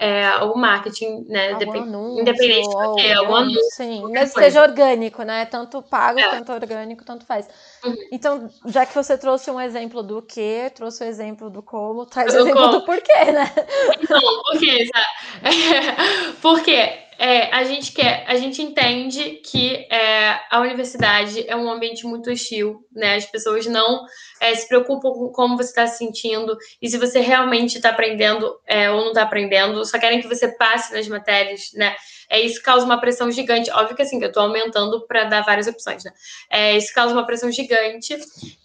é, 0.00 0.36
o 0.42 0.56
marketing, 0.56 1.26
né? 1.28 1.52
Algum 1.52 1.82
anúncio, 1.82 2.20
independente 2.22 2.68
do 2.68 2.94
que, 2.96 3.12
algum 3.12 3.36
anúncio. 3.36 3.70
Sim, 3.70 4.02
mas 4.12 4.32
coisa. 4.32 4.50
seja 4.50 4.62
orgânico, 4.62 5.22
né? 5.22 5.46
Tanto 5.46 5.80
pago 5.80 6.18
é. 6.18 6.28
quanto 6.28 6.52
orgânico, 6.52 7.04
tanto 7.04 7.24
faz. 7.24 7.48
Uhum. 7.84 7.96
Então, 8.10 8.50
já 8.66 8.84
que 8.84 8.94
você 8.94 9.16
trouxe 9.16 9.48
um 9.48 9.60
exemplo 9.60 10.02
do 10.02 10.20
que, 10.22 10.70
trouxe 10.74 11.04
o 11.04 11.06
um 11.06 11.08
exemplo 11.08 11.50
do 11.50 11.62
como, 11.62 12.04
traz 12.04 12.34
o 12.34 12.38
exemplo 12.38 12.60
como. 12.62 12.72
do 12.72 12.84
porquê, 12.84 13.32
né? 13.32 13.52
Então, 14.00 14.20
por 14.20 14.58
quê? 14.58 14.90
Por 16.40 16.62
quê? 16.62 17.09
É, 17.22 17.54
a 17.54 17.64
gente 17.64 17.92
quer, 17.92 18.24
a 18.26 18.34
gente 18.36 18.62
entende 18.62 19.42
que 19.44 19.86
é, 19.92 20.40
a 20.50 20.58
universidade 20.58 21.44
é 21.46 21.54
um 21.54 21.70
ambiente 21.70 22.06
muito 22.06 22.30
hostil, 22.30 22.82
né? 22.90 23.16
As 23.16 23.26
pessoas 23.26 23.66
não 23.66 24.06
é, 24.40 24.54
se 24.54 24.66
preocupam 24.66 25.10
com 25.10 25.30
como 25.30 25.54
você 25.54 25.68
está 25.68 25.86
se 25.86 25.98
sentindo 25.98 26.56
e 26.80 26.88
se 26.88 26.96
você 26.96 27.20
realmente 27.20 27.76
está 27.76 27.90
aprendendo 27.90 28.58
é, 28.66 28.90
ou 28.90 29.02
não 29.02 29.08
está 29.08 29.20
aprendendo, 29.20 29.84
só 29.84 29.98
querem 29.98 30.22
que 30.22 30.28
você 30.28 30.48
passe 30.56 30.94
nas 30.94 31.06
matérias, 31.08 31.72
né? 31.74 31.94
É, 32.30 32.40
isso 32.40 32.62
causa 32.62 32.86
uma 32.86 33.00
pressão 33.00 33.28
gigante. 33.28 33.70
Óbvio 33.72 33.96
que 33.96 34.02
assim, 34.02 34.22
eu 34.22 34.28
estou 34.28 34.44
aumentando 34.44 35.04
para 35.04 35.24
dar 35.24 35.42
várias 35.42 35.66
opções, 35.66 36.04
né? 36.04 36.12
É, 36.48 36.76
isso 36.76 36.94
causa 36.94 37.12
uma 37.12 37.26
pressão 37.26 37.50
gigante. 37.50 38.16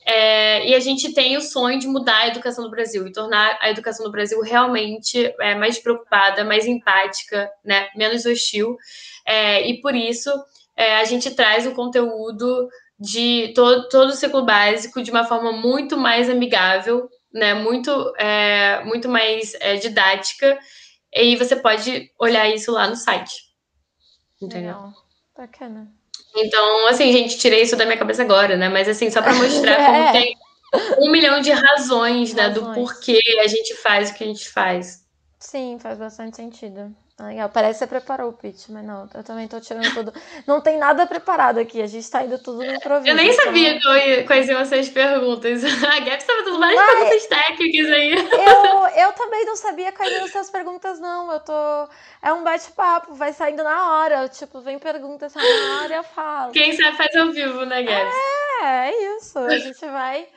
É, 0.05 0.69
e 0.69 0.75
a 0.75 0.79
gente 0.79 1.11
tem 1.13 1.35
o 1.35 1.41
sonho 1.41 1.79
de 1.79 1.87
mudar 1.87 2.17
a 2.17 2.27
educação 2.27 2.63
do 2.63 2.69
Brasil 2.69 3.07
e 3.07 3.11
tornar 3.11 3.57
a 3.59 3.71
educação 3.71 4.05
do 4.05 4.11
Brasil 4.11 4.39
realmente 4.41 5.33
é, 5.39 5.55
mais 5.55 5.79
preocupada, 5.79 6.43
mais 6.43 6.67
empática, 6.67 7.49
né? 7.63 7.89
Menos 7.95 8.23
hostil. 8.27 8.77
É, 9.25 9.67
e 9.67 9.81
por 9.81 9.95
isso 9.95 10.29
é, 10.77 10.97
a 10.97 11.03
gente 11.03 11.31
traz 11.31 11.65
o 11.65 11.73
conteúdo 11.73 12.69
de 12.99 13.51
todo, 13.55 13.89
todo 13.89 14.09
o 14.09 14.15
ciclo 14.15 14.45
básico 14.45 15.01
de 15.01 15.09
uma 15.09 15.25
forma 15.25 15.51
muito 15.51 15.97
mais 15.97 16.29
amigável, 16.29 17.09
né? 17.33 17.55
Muito, 17.55 18.13
é, 18.17 18.83
muito 18.83 19.09
mais 19.09 19.55
é, 19.59 19.75
didática. 19.77 20.55
E 21.11 21.35
você 21.35 21.55
pode 21.55 22.11
olhar 22.19 22.47
isso 22.47 22.71
lá 22.71 22.87
no 22.87 22.95
site. 22.95 23.44
Entendeu? 24.41 24.75
Legal. 24.75 24.93
Bacana. 25.37 25.91
Então, 26.35 26.87
assim, 26.87 27.11
gente, 27.11 27.37
tirei 27.37 27.61
isso 27.61 27.75
da 27.75 27.85
minha 27.85 27.97
cabeça 27.97 28.23
agora, 28.23 28.57
né? 28.57 28.69
Mas 28.69 28.87
assim, 28.87 29.09
só 29.09 29.21
para 29.21 29.33
mostrar 29.35 29.71
é. 29.79 29.85
como 29.85 30.11
tem 30.11 30.37
um 30.99 31.11
milhão 31.11 31.39
de 31.41 31.51
razões, 31.51 32.33
razões, 32.33 32.33
né? 32.33 32.49
Do 32.49 32.73
porquê 32.73 33.19
a 33.43 33.47
gente 33.47 33.75
faz 33.75 34.09
o 34.09 34.13
que 34.13 34.23
a 34.23 34.27
gente 34.27 34.49
faz. 34.49 35.05
Sim, 35.39 35.77
faz 35.79 35.97
bastante 35.97 36.35
sentido. 36.35 36.95
Ah, 37.17 37.27
legal, 37.27 37.47
parece 37.47 37.79
que 37.79 37.85
você 37.85 37.87
preparou 37.87 38.29
o 38.29 38.33
pitch, 38.33 38.67
mas 38.67 38.83
não, 38.83 39.09
eu 39.13 39.23
também 39.23 39.47
tô 39.47 39.57
tirando 39.61 39.89
tudo. 39.93 40.13
Não 40.45 40.59
tem 40.59 40.77
nada 40.77 41.07
preparado 41.07 41.59
aqui, 41.59 41.81
a 41.81 41.87
gente 41.87 42.11
tá 42.11 42.25
indo 42.25 42.37
tudo 42.37 42.57
no 42.57 42.75
improviso. 42.75 43.07
Eu 43.07 43.15
nem 43.15 43.29
então 43.29 43.45
sabia 43.45 43.75
então... 43.75 43.93
quais 44.27 44.49
iam 44.49 44.65
ser 44.65 44.79
as 44.79 44.89
perguntas. 44.89 45.63
A 45.85 45.99
Gap 46.01 46.17
estava 46.17 46.43
tudo 46.43 46.59
mais 46.59 46.75
mas... 46.75 46.91
perguntas 46.91 47.25
técnicas 47.27 47.91
aí. 47.91 48.11
Eu, 48.11 48.87
eu 49.07 49.13
também 49.13 49.45
não 49.45 49.55
sabia 49.55 49.93
quais 49.93 50.11
eram 50.11 50.41
as 50.41 50.49
perguntas, 50.49 50.99
não. 50.99 51.31
Eu 51.31 51.39
tô. 51.39 51.53
É 52.21 52.33
um 52.33 52.43
bate-papo, 52.43 53.13
vai 53.13 53.31
saindo 53.31 53.63
na 53.63 53.93
hora. 53.93 54.27
Tipo, 54.27 54.59
vem 54.59 54.77
perguntas 54.77 55.33
na 55.33 55.41
hora 55.41 55.93
e 55.93 55.97
eu 55.97 56.03
falo. 56.03 56.51
Quem 56.51 56.73
sabe 56.73 56.97
faz 56.97 57.15
ao 57.15 57.31
vivo, 57.31 57.65
né, 57.65 57.81
Gap? 57.81 58.11
É, 58.61 58.89
é 58.89 59.15
isso. 59.15 59.39
A 59.39 59.57
gente 59.57 59.85
vai 59.85 60.27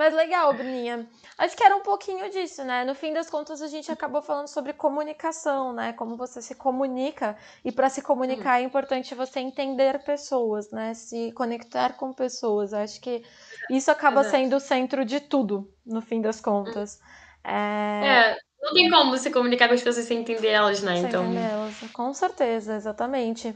Mas 0.00 0.14
legal, 0.14 0.54
Bruninha. 0.54 1.06
Acho 1.36 1.54
que 1.54 1.62
era 1.62 1.76
um 1.76 1.82
pouquinho 1.82 2.30
disso, 2.30 2.64
né? 2.64 2.86
No 2.86 2.94
fim 2.94 3.12
das 3.12 3.28
contas, 3.28 3.60
a 3.60 3.68
gente 3.68 3.92
acabou 3.92 4.22
falando 4.22 4.48
sobre 4.48 4.72
comunicação, 4.72 5.74
né? 5.74 5.92
Como 5.92 6.16
você 6.16 6.40
se 6.40 6.54
comunica. 6.54 7.36
E 7.62 7.70
para 7.70 7.90
se 7.90 8.00
comunicar 8.00 8.60
é 8.60 8.62
importante 8.62 9.14
você 9.14 9.40
entender 9.40 10.02
pessoas, 10.02 10.70
né? 10.70 10.94
Se 10.94 11.32
conectar 11.32 11.98
com 11.98 12.14
pessoas. 12.14 12.72
Acho 12.72 12.98
que 12.98 13.22
isso 13.68 13.90
acaba 13.90 14.22
Exato. 14.22 14.36
sendo 14.36 14.56
o 14.56 14.60
centro 14.60 15.04
de 15.04 15.20
tudo, 15.20 15.70
no 15.84 16.00
fim 16.00 16.22
das 16.22 16.40
contas. 16.40 16.98
É, 17.44 18.30
É, 18.32 18.36
não 18.62 18.72
tem 18.72 18.88
como 18.90 19.18
se 19.18 19.30
comunicar 19.30 19.68
com 19.68 19.74
as 19.74 19.82
pessoas 19.82 20.06
sem 20.06 20.20
entender 20.20 20.48
elas, 20.48 20.82
né? 20.82 20.96
sem 20.96 21.04
Então, 21.04 21.24
entendê-las. 21.26 21.74
Com 21.92 22.14
certeza, 22.14 22.74
exatamente. 22.74 23.54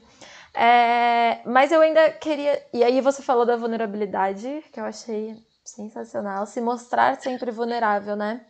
É, 0.52 1.40
mas 1.46 1.72
eu 1.72 1.80
ainda 1.80 2.10
queria. 2.10 2.62
E 2.70 2.84
aí 2.84 3.00
você 3.00 3.22
falou 3.22 3.46
da 3.46 3.56
vulnerabilidade, 3.56 4.62
que 4.70 4.78
eu 4.78 4.84
achei 4.84 5.34
sensacional. 5.64 6.46
Se 6.46 6.60
mostrar 6.60 7.20
sempre 7.20 7.50
vulnerável, 7.50 8.16
né? 8.16 8.44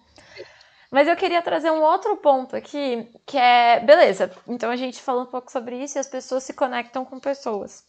Mas 0.90 1.08
eu 1.08 1.16
queria 1.16 1.42
trazer 1.42 1.70
um 1.70 1.82
outro 1.82 2.16
ponto 2.16 2.54
aqui, 2.54 3.08
que 3.26 3.36
é. 3.36 3.80
Beleza, 3.80 4.30
então 4.46 4.70
a 4.70 4.76
gente 4.76 5.02
falou 5.02 5.22
um 5.22 5.26
pouco 5.26 5.50
sobre 5.50 5.76
isso 5.82 5.98
e 5.98 6.00
as 6.00 6.06
pessoas 6.06 6.44
se 6.44 6.52
conectam 6.52 7.04
com 7.04 7.18
pessoas, 7.18 7.84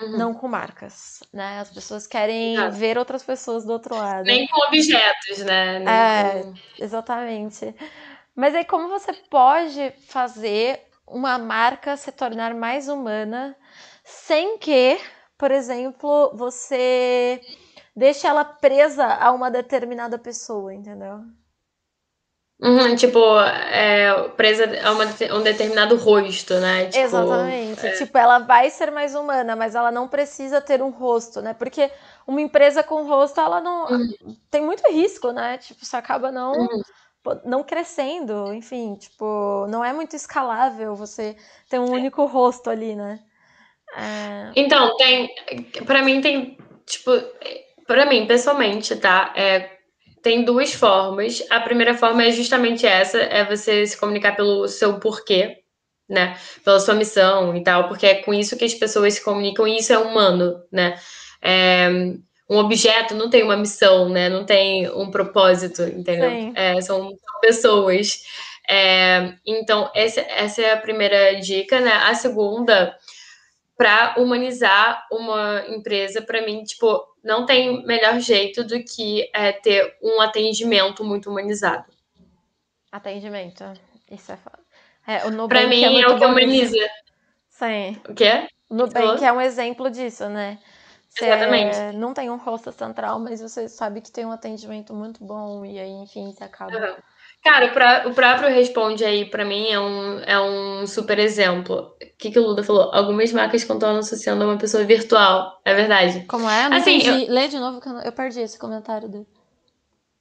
uhum. 0.00 0.18
não 0.18 0.34
com 0.34 0.46
marcas, 0.46 1.22
né? 1.32 1.60
As 1.60 1.70
pessoas 1.70 2.06
querem 2.06 2.70
ver 2.72 2.98
outras 2.98 3.22
pessoas 3.22 3.64
do 3.64 3.72
outro 3.72 3.94
lado. 3.96 4.26
nem 4.26 4.46
com 4.46 4.60
objetos, 4.66 5.38
né? 5.38 5.78
Nem 5.78 5.88
É. 5.88 6.42
com- 6.42 6.54
Exatamente. 6.78 7.74
Mas 8.34 8.54
aí, 8.54 8.64
como 8.64 8.88
você 8.88 9.12
pode 9.12 9.90
fazer 10.06 10.82
uma 11.06 11.38
marca 11.38 11.96
se 11.96 12.12
tornar 12.12 12.54
mais 12.54 12.88
humana 12.88 13.56
sem 14.04 14.58
que, 14.58 15.00
por 15.38 15.50
exemplo, 15.50 16.30
você 16.34 17.40
deixe 17.98 18.26
ela 18.26 18.44
presa 18.44 19.04
a 19.04 19.32
uma 19.32 19.50
determinada 19.50 20.18
pessoa, 20.18 20.72
entendeu? 20.72 21.20
Uhum, 22.60 22.96
tipo, 22.96 23.18
é, 23.40 24.28
presa 24.30 24.64
a 24.82 24.90
uma 24.90 25.04
um 25.04 25.42
determinado 25.42 25.96
rosto, 25.96 26.54
né? 26.54 26.86
Tipo, 26.86 27.04
Exatamente. 27.04 27.98
Tipo, 27.98 28.18
ela 28.18 28.40
vai 28.40 28.68
ser 28.68 28.90
mais 28.90 29.14
humana, 29.14 29.54
mas 29.54 29.76
ela 29.76 29.92
não 29.92 30.08
precisa 30.08 30.60
ter 30.60 30.82
um 30.82 30.90
rosto, 30.90 31.40
né? 31.40 31.54
Porque 31.54 31.88
uma 32.26 32.40
empresa 32.40 32.82
com 32.82 33.06
rosto, 33.06 33.40
ela 33.40 33.60
não. 33.60 33.86
Tem 34.50 34.60
muito 34.60 34.82
risco, 34.90 35.30
né? 35.30 35.58
Tipo, 35.58 35.84
você 35.84 35.96
acaba 35.96 36.32
não. 36.32 36.52
Uhum. 36.52 36.82
Não 37.44 37.62
crescendo, 37.62 38.52
enfim, 38.54 38.94
tipo, 38.94 39.66
não 39.68 39.84
é 39.84 39.92
muito 39.92 40.16
escalável 40.16 40.94
você 40.96 41.36
ter 41.68 41.78
um 41.78 41.90
único 41.90 42.24
rosto 42.24 42.70
ali, 42.70 42.96
né? 42.96 43.20
É, 43.96 44.50
Então, 44.56 44.96
tem. 44.96 45.28
Pra 45.86 46.02
mim, 46.02 46.20
tem. 46.20 46.58
Tipo, 46.86 47.12
pra 47.88 48.06
mim, 48.06 48.26
pessoalmente, 48.26 48.94
tá? 48.94 49.32
É, 49.34 49.70
tem 50.22 50.44
duas 50.44 50.72
formas. 50.74 51.42
A 51.50 51.58
primeira 51.58 51.94
forma 51.94 52.22
é 52.22 52.30
justamente 52.30 52.86
essa: 52.86 53.18
é 53.18 53.44
você 53.44 53.84
se 53.84 53.96
comunicar 53.98 54.36
pelo 54.36 54.68
seu 54.68 55.00
porquê, 55.00 55.56
né? 56.08 56.38
Pela 56.64 56.78
sua 56.78 56.94
missão 56.94 57.56
e 57.56 57.64
tal, 57.64 57.88
porque 57.88 58.06
é 58.06 58.22
com 58.22 58.32
isso 58.32 58.56
que 58.56 58.64
as 58.64 58.74
pessoas 58.74 59.14
se 59.14 59.24
comunicam 59.24 59.66
e 59.66 59.78
isso 59.78 59.92
é 59.92 59.98
humano, 59.98 60.62
né? 60.70 60.96
É, 61.42 61.88
um 62.50 62.58
objeto 62.58 63.14
não 63.14 63.30
tem 63.30 63.42
uma 63.42 63.56
missão, 63.56 64.08
né? 64.08 64.28
Não 64.28 64.44
tem 64.44 64.88
um 64.90 65.10
propósito, 65.10 65.82
entendeu? 65.82 66.52
É, 66.54 66.80
são 66.82 67.10
pessoas. 67.40 68.22
É, 68.68 69.32
então, 69.46 69.90
essa, 69.94 70.20
essa 70.20 70.60
é 70.60 70.72
a 70.72 70.80
primeira 70.80 71.40
dica, 71.40 71.80
né? 71.80 71.92
A 71.92 72.14
segunda 72.14 72.94
para 73.78 74.16
humanizar 74.18 75.06
uma 75.10 75.64
empresa, 75.68 76.20
para 76.20 76.44
mim, 76.44 76.64
tipo, 76.64 77.00
não 77.22 77.46
tem 77.46 77.86
melhor 77.86 78.18
jeito 78.18 78.64
do 78.64 78.82
que 78.82 79.30
é, 79.32 79.52
ter 79.52 79.96
um 80.02 80.20
atendimento 80.20 81.04
muito 81.04 81.30
humanizado. 81.30 81.84
atendimento. 82.90 83.62
Isso 84.10 84.32
é 84.32 84.36
foda. 84.36 84.58
É, 85.06 85.24
o 85.26 85.30
Nubank 85.30 85.48
Para 85.48 85.66
mim 85.68 85.84
é 85.84 86.00
é, 86.00 86.08
o 86.08 86.18
que 86.18 86.24
humaniza. 86.24 86.90
Sim. 87.48 87.96
O 88.08 88.14
quê? 88.14 88.48
O 88.68 88.74
Nubank 88.74 89.24
é 89.24 89.32
um 89.32 89.40
exemplo 89.40 89.88
disso, 89.88 90.28
né? 90.28 90.58
Você 91.08 91.26
Exatamente. 91.26 91.96
não 91.96 92.12
tem 92.12 92.30
um 92.30 92.36
rosto 92.36 92.72
central, 92.72 93.20
mas 93.20 93.40
você 93.40 93.68
sabe 93.68 94.00
que 94.00 94.10
tem 94.10 94.26
um 94.26 94.32
atendimento 94.32 94.92
muito 94.92 95.24
bom 95.24 95.64
e 95.64 95.78
aí, 95.78 95.90
enfim, 95.90 96.32
você 96.32 96.42
acaba. 96.42 96.76
Uhum. 96.76 96.96
Cara, 97.42 97.66
o, 97.66 97.70
pró- 97.72 98.10
o 98.10 98.14
próprio 98.14 98.48
Responde 98.50 99.04
aí, 99.04 99.24
para 99.24 99.44
mim, 99.44 99.68
é 99.70 99.78
um, 99.80 100.18
é 100.20 100.40
um 100.40 100.86
super 100.86 101.18
exemplo. 101.18 101.94
O 102.02 102.06
que, 102.18 102.30
que 102.30 102.38
o 102.38 102.42
Luda 102.42 102.62
falou? 102.62 102.90
Algumas 102.92 103.32
marcas 103.32 103.64
contornam 103.64 104.00
associando 104.00 104.42
a 104.44 104.46
uma 104.46 104.58
pessoa 104.58 104.84
virtual. 104.84 105.60
É 105.64 105.74
verdade. 105.74 106.24
Como 106.26 106.48
é? 106.50 106.66
Eu 106.66 106.70
não 106.70 106.76
Assim, 106.76 106.96
entendi. 106.96 107.26
Lê 107.30 107.48
de 107.48 107.58
novo 107.58 107.80
que 107.80 107.88
eu, 107.88 107.96
eu 107.98 108.12
perdi 108.12 108.40
esse 108.40 108.58
comentário 108.58 109.08
dele. 109.08 109.26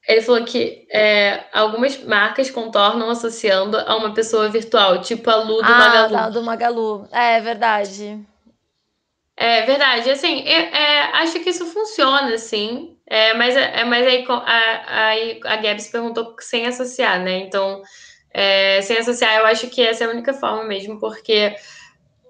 Ele 0.07 0.21
falou 0.21 0.45
que 0.45 0.87
é, 0.89 1.43
algumas 1.51 2.01
marcas 2.05 2.49
contornam 2.49 3.09
associando 3.09 3.77
a 3.77 3.97
uma 3.97 4.13
pessoa 4.13 4.47
virtual, 4.47 5.01
tipo 5.01 5.29
a 5.29 5.35
Lu 5.35 5.57
do 5.57 5.63
ah, 5.65 5.77
Magalu. 5.77 6.11
da- 6.13 6.29
do 6.29 6.43
Magalu. 6.43 7.07
É 7.11 7.41
verdade. 7.41 8.25
É 9.39 9.61
verdade, 9.67 10.09
assim, 10.09 10.41
é- 10.47 10.71
é, 10.75 11.01
acho 11.17 11.39
que 11.41 11.49
isso 11.51 11.65
funciona, 11.67 12.33
assim, 12.33 12.97
é, 13.05 13.35
mas, 13.35 13.55
é, 13.55 13.83
mas 13.85 14.05
aí 14.07 14.25
a, 14.27 15.07
aí 15.09 15.39
a 15.45 15.55
Gabs 15.57 15.87
perguntou 15.89 16.35
sem 16.39 16.65
associar, 16.65 17.21
né? 17.21 17.37
Então, 17.39 17.83
é, 18.33 18.81
sem 18.81 18.97
associar, 18.97 19.35
eu 19.37 19.45
acho 19.45 19.67
que 19.69 19.81
essa 19.81 20.03
é 20.03 20.07
a 20.07 20.09
única 20.09 20.33
forma 20.33 20.63
mesmo, 20.63 20.99
porque, 20.99 21.55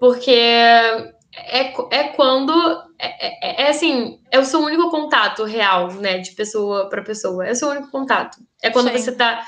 porque 0.00 0.30
é, 0.32 1.72
é 1.92 2.04
quando, 2.16 2.52
é, 2.98 3.62
é- 3.62 3.62
é 3.64 3.68
assim, 3.70 4.20
é 4.30 4.38
o 4.38 4.44
seu 4.44 4.60
único 4.60 4.90
contato 4.90 5.44
real, 5.44 5.92
né, 5.94 6.18
de 6.18 6.32
pessoa 6.32 6.88
para 6.90 7.02
pessoa, 7.02 7.46
é 7.46 7.52
o 7.52 7.56
seu 7.56 7.68
único 7.70 7.90
contato. 7.90 8.38
É 8.62 8.70
quando 8.70 8.90
Sim. 8.90 8.98
você 8.98 9.12
tá, 9.12 9.44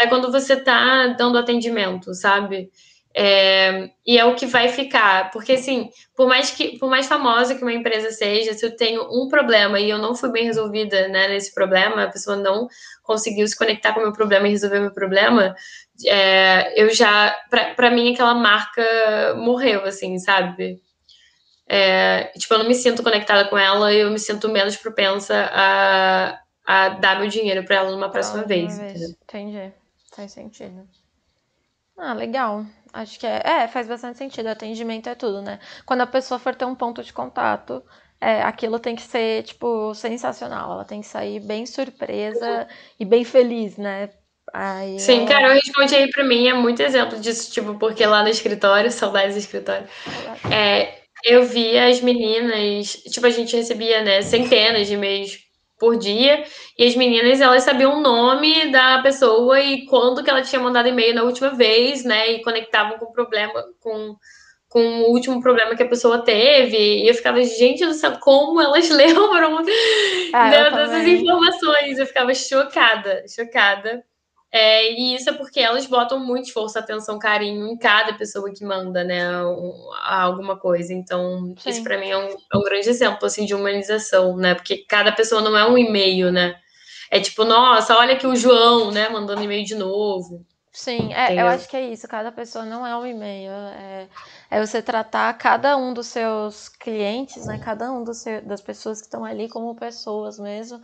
é 0.00 0.06
quando 0.06 0.32
você 0.32 0.56
tá 0.56 1.08
dando 1.08 1.38
atendimento, 1.38 2.14
sabe? 2.14 2.70
É, 3.14 3.90
e 4.06 4.18
é 4.18 4.24
o 4.24 4.34
que 4.34 4.46
vai 4.46 4.70
ficar, 4.70 5.30
porque 5.32 5.52
assim, 5.52 5.90
por 6.16 6.26
mais 6.26 6.50
que, 6.50 6.78
por 6.78 6.88
mais 6.88 7.06
famosa 7.06 7.54
que 7.54 7.62
uma 7.62 7.72
empresa 7.72 8.10
seja, 8.10 8.54
se 8.54 8.64
eu 8.64 8.74
tenho 8.74 9.02
um 9.02 9.28
problema 9.28 9.78
e 9.78 9.90
eu 9.90 9.98
não 9.98 10.14
fui 10.14 10.30
bem 10.30 10.44
resolvida, 10.44 11.08
né, 11.08 11.28
nesse 11.28 11.54
problema, 11.54 12.04
a 12.04 12.10
pessoa 12.10 12.36
não 12.36 12.68
conseguiu 13.02 13.46
se 13.46 13.56
conectar 13.56 13.92
com 13.92 14.00
o 14.00 14.02
meu 14.02 14.12
problema 14.14 14.48
e 14.48 14.52
resolver 14.52 14.80
meu 14.80 14.92
problema, 14.92 15.54
é, 16.06 16.82
eu 16.82 16.88
já, 16.94 17.38
pra, 17.50 17.74
pra 17.74 17.90
mim, 17.90 18.14
aquela 18.14 18.34
marca 18.34 18.82
morreu, 19.36 19.84
assim, 19.84 20.18
sabe? 20.18 20.80
É, 21.68 22.32
tipo, 22.38 22.54
eu 22.54 22.58
não 22.58 22.68
me 22.68 22.74
sinto 22.74 23.02
conectada 23.02 23.48
com 23.48 23.58
ela 23.58 23.92
e 23.92 24.00
eu 24.00 24.10
me 24.10 24.18
sinto 24.18 24.48
menos 24.48 24.76
propensa 24.76 25.50
a, 25.52 26.40
a 26.66 26.88
dar 26.90 27.20
meu 27.20 27.28
dinheiro 27.28 27.64
pra 27.64 27.76
ela 27.76 27.90
numa 27.90 28.10
próxima 28.10 28.42
Próxima 28.42 28.66
vez. 28.66 28.78
entendeu? 28.78 29.16
Entendi. 29.22 29.72
Faz 30.14 30.32
sentido. 30.32 30.86
Ah, 32.04 32.14
legal. 32.14 32.66
Acho 32.92 33.18
que 33.18 33.26
é. 33.26 33.40
É, 33.44 33.68
faz 33.68 33.86
bastante 33.86 34.18
sentido. 34.18 34.48
Atendimento 34.48 35.08
é 35.08 35.14
tudo, 35.14 35.40
né? 35.40 35.60
Quando 35.86 36.00
a 36.00 36.06
pessoa 36.06 36.38
for 36.40 36.52
ter 36.52 36.64
um 36.64 36.74
ponto 36.74 37.00
de 37.02 37.12
contato, 37.12 37.80
é, 38.20 38.42
aquilo 38.42 38.80
tem 38.80 38.96
que 38.96 39.02
ser, 39.02 39.44
tipo, 39.44 39.94
sensacional. 39.94 40.72
Ela 40.72 40.84
tem 40.84 41.00
que 41.00 41.06
sair 41.06 41.38
bem 41.38 41.64
surpresa 41.64 42.66
e 42.98 43.04
bem 43.04 43.24
feliz, 43.24 43.76
né? 43.76 44.10
Aí 44.52 44.98
Sim, 44.98 45.24
cara, 45.26 45.46
eu 45.48 45.54
respondi 45.54 45.94
aí 45.94 46.10
pra 46.10 46.24
mim, 46.24 46.48
é 46.48 46.52
muito 46.52 46.82
exemplo 46.82 47.18
disso, 47.20 47.50
tipo, 47.52 47.78
porque 47.78 48.04
lá 48.04 48.22
no 48.22 48.28
escritório, 48.28 48.90
saudades 48.90 49.34
do 49.34 49.38
escritório, 49.38 49.86
é, 50.50 50.98
eu 51.24 51.44
via 51.44 51.86
as 51.86 52.00
meninas, 52.00 52.96
tipo, 53.10 53.24
a 53.24 53.30
gente 53.30 53.56
recebia, 53.56 54.02
né, 54.02 54.20
centenas 54.20 54.88
de 54.88 54.94
e-mails 54.94 55.38
por 55.82 55.98
dia, 55.98 56.44
e 56.78 56.86
as 56.86 56.94
meninas, 56.94 57.40
elas 57.40 57.64
sabiam 57.64 57.98
o 57.98 58.00
nome 58.00 58.70
da 58.70 59.02
pessoa 59.02 59.58
e 59.60 59.84
quando 59.86 60.22
que 60.22 60.30
ela 60.30 60.40
tinha 60.40 60.62
mandado 60.62 60.86
e-mail 60.86 61.12
na 61.12 61.24
última 61.24 61.50
vez, 61.50 62.04
né, 62.04 62.30
e 62.30 62.42
conectavam 62.44 63.00
com 63.00 63.06
o 63.06 63.12
problema, 63.12 63.64
com, 63.80 64.14
com 64.68 64.80
o 65.00 65.10
último 65.10 65.42
problema 65.42 65.74
que 65.74 65.82
a 65.82 65.88
pessoa 65.88 66.24
teve, 66.24 66.76
e 67.02 67.08
eu 67.08 67.14
ficava, 67.14 67.42
gente 67.42 67.84
do 67.84 67.94
céu, 67.94 68.16
como 68.20 68.60
elas 68.60 68.88
lembram 68.94 69.58
Ah, 70.32 70.50
dessas 70.70 71.04
informações, 71.08 71.98
eu 71.98 72.06
ficava 72.06 72.32
chocada, 72.32 73.24
chocada. 73.26 74.04
É, 74.52 74.92
e 74.92 75.14
isso 75.14 75.30
é 75.30 75.32
porque 75.32 75.58
elas 75.60 75.86
botam 75.86 76.18
muito 76.20 76.46
esforço, 76.48 76.78
atenção, 76.78 77.18
carinho 77.18 77.66
em 77.68 77.76
cada 77.76 78.12
pessoa 78.14 78.52
que 78.52 78.62
manda, 78.64 79.02
né, 79.02 79.42
um- 79.46 79.90
alguma 80.04 80.58
coisa. 80.58 80.92
Então, 80.92 81.54
Sim. 81.58 81.70
isso 81.70 81.82
para 81.82 81.98
mim 81.98 82.10
é 82.10 82.18
um, 82.18 82.28
é 82.52 82.56
um 82.58 82.62
grande 82.62 82.88
exemplo, 82.90 83.24
assim, 83.26 83.46
de 83.46 83.54
humanização, 83.54 84.36
né? 84.36 84.54
Porque 84.54 84.84
cada 84.86 85.10
pessoa 85.12 85.40
não 85.40 85.56
é 85.56 85.66
um 85.66 85.78
e-mail, 85.78 86.30
né? 86.30 86.54
É 87.10 87.20
tipo, 87.20 87.44
nossa, 87.44 87.96
olha 87.96 88.14
aqui 88.14 88.26
o 88.26 88.36
João, 88.36 88.90
né, 88.90 89.08
mandando 89.08 89.42
e-mail 89.42 89.64
de 89.64 89.74
novo. 89.74 90.44
Sim, 90.72 91.12
é, 91.12 91.34
eu 91.40 91.46
acho 91.48 91.68
que 91.68 91.76
é 91.76 91.88
isso. 91.88 92.08
Cada 92.08 92.32
pessoa 92.32 92.64
não 92.64 92.86
é 92.86 92.96
um 92.96 93.06
e-mail. 93.06 93.52
É, 93.52 94.08
é 94.50 94.66
você 94.66 94.80
tratar 94.82 95.32
cada 95.34 95.76
um 95.76 95.92
dos 95.92 96.06
seus 96.06 96.68
clientes, 96.70 97.44
né? 97.46 97.58
Cada 97.58 97.92
um 97.92 98.04
seu- 98.14 98.40
das 98.42 98.62
pessoas 98.62 98.98
que 99.00 99.06
estão 99.06 99.22
ali 99.24 99.48
como 99.50 99.74
pessoas 99.74 100.38
mesmo. 100.38 100.80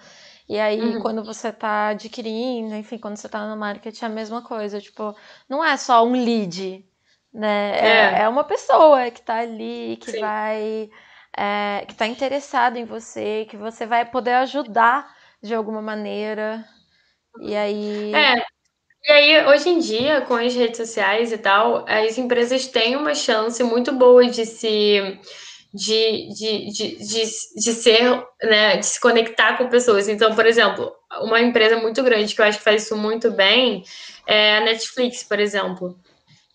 E 0.49 0.59
aí, 0.59 0.97
Uhum. 0.97 0.99
quando 0.99 1.23
você 1.25 1.53
tá 1.53 1.89
adquirindo, 1.91 2.75
enfim, 2.75 2.99
quando 2.99 3.17
você 3.17 3.29
tá 3.29 3.47
no 3.49 3.57
marketing, 3.57 4.05
é 4.05 4.07
a 4.09 4.11
mesma 4.11 4.43
coisa. 4.43 4.81
Tipo, 4.81 5.15
não 5.49 5.65
é 5.65 5.77
só 5.77 6.05
um 6.05 6.13
lead, 6.13 6.87
né? 7.33 7.73
É, 8.17 8.21
É. 8.21 8.23
é 8.23 8.29
uma 8.29 8.45
pessoa 8.45 9.11
que 9.11 9.23
tá 9.23 9.37
ali, 9.41 9.97
que 9.99 10.13
Sim. 10.13 10.21
vai. 10.21 10.91
é, 11.37 11.85
que 11.87 11.95
tá 11.95 12.07
interessada 12.07 12.79
em 12.79 12.85
você, 12.85 13.47
que 13.51 13.57
você 13.57 13.87
vai 13.87 14.05
poder 14.11 14.35
ajudar 14.35 15.15
de 15.43 15.55
alguma 15.55 15.83
maneira. 15.83 16.65
E 17.41 17.57
aí. 17.57 18.15
É. 18.15 18.35
E 19.09 19.13
aí, 19.13 19.47
hoje 19.47 19.71
em 19.71 19.79
dia, 19.81 20.23
com 20.23 20.35
as 20.35 20.55
redes 20.55 20.79
sociais 20.79 21.33
e 21.33 21.39
tal, 21.39 21.85
as 21.89 22.19
empresas 22.19 22.67
têm 22.69 22.97
uma 22.97 23.15
chance 23.15 23.63
muito 23.65 23.93
boa 23.93 24.27
de 24.29 24.47
se 24.47 25.19
de, 25.73 26.29
de, 26.33 26.71
de, 26.71 26.97
de, 26.97 27.25
de 27.57 27.73
ser, 27.73 28.25
né, 28.43 28.77
de 28.79 28.87
se 28.87 29.01
conectar 29.01 29.57
com 29.57 29.69
pessoas. 29.69 30.09
Então, 30.09 30.35
por 30.35 30.47
exemplo, 30.47 30.93
uma 31.21 31.41
empresa 31.41 31.77
muito 31.77 32.03
grande 32.03 32.35
que 32.35 32.41
eu 32.41 32.45
acho 32.47 32.59
que 32.59 32.65
faz 32.65 32.85
isso 32.85 32.97
muito 32.97 33.31
bem 33.31 33.83
é 34.27 34.59
a 34.59 34.61
Netflix, 34.61 35.23
por 35.23 35.39
exemplo, 35.39 35.99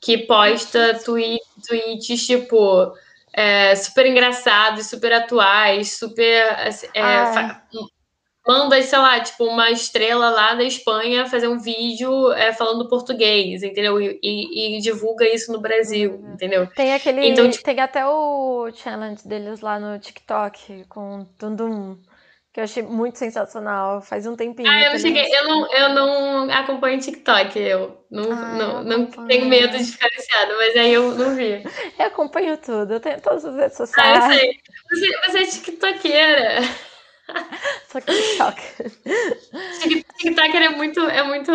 que 0.01 0.18
posta 0.20 0.99
tweet, 1.03 1.41
tweets 1.68 2.26
tipo 2.26 2.93
é, 3.34 3.76
super 3.76 4.05
engraçados, 4.05 4.88
super 4.88 5.14
atuais, 5.14 5.97
super 5.97 6.70
é, 6.93 7.01
Ah, 7.01 7.64
manda, 8.47 8.81
sei 8.81 8.99
lá, 8.99 9.19
tipo, 9.19 9.45
uma 9.45 9.71
estrela 9.71 10.29
lá 10.29 10.53
da 10.55 10.63
Espanha 10.63 11.25
fazer 11.25 11.47
um 11.47 11.59
vídeo 11.59 12.31
é, 12.33 12.51
falando 12.53 12.87
português, 12.89 13.63
entendeu? 13.63 14.01
E, 14.01 14.19
e- 14.21 14.77
e 14.77 14.81
divulga 14.81 15.25
isso 15.27 15.51
no 15.51 15.61
Brasil, 15.61 16.13
Uhum. 16.13 16.33
entendeu? 16.33 16.67
tem 16.75 16.93
aquele. 16.93 17.25
Então, 17.27 17.49
tipo- 17.49 17.63
Tem 17.63 17.79
até 17.79 18.05
o 18.05 18.69
challenge 18.73 19.27
deles 19.27 19.61
lá 19.61 19.79
no 19.79 19.97
TikTok 19.99 20.85
com 20.89 21.21
o 21.21 21.27
Dundum, 21.39 21.97
que 22.53 22.59
eu 22.59 22.63
achei 22.65 22.83
muito 22.83 23.17
sensacional. 23.17 24.01
Faz 24.01 24.27
um 24.27 24.35
tempinho. 24.35 24.69
Ah, 24.69 24.81
eu 24.83 24.91
não 24.93 24.99
cheguei, 24.99 25.25
eu 25.35 25.47
não, 25.47 25.73
eu 25.73 25.89
não 25.89 26.51
acompanho 26.51 26.99
TikTok, 26.99 27.57
eu 27.59 28.05
não, 28.11 28.31
Ah, 28.31 28.53
não, 28.53 28.77
eu 28.79 28.83
não 28.83 29.05
tenho 29.27 29.45
medo 29.47 29.77
de 29.77 29.85
ficar 29.85 30.09
viciada, 30.09 30.53
mas 30.57 30.75
aí 30.75 30.93
eu 30.93 31.15
não 31.15 31.35
vi. 31.35 31.63
Eu 31.97 32.07
acompanho 32.07 32.57
tudo, 32.57 32.93
eu 32.93 32.99
tenho 32.99 33.21
todas 33.21 33.45
as 33.45 33.55
redes 33.55 33.79
Ah, 33.79 33.83
eu 33.83 33.87
sociais. 33.87 34.35
sei. 34.39 34.51
Você, 34.91 35.17
você 35.31 35.37
é 35.39 35.45
tiktokeira. 35.47 36.59
Só 37.88 38.01
que 38.01 38.11
TikTok. 38.13 38.61
Tik- 39.82 40.05
TikToker 40.17 40.61
é 40.61 40.69
muito, 40.69 40.99
é 41.01 41.24
muito, 41.24 41.51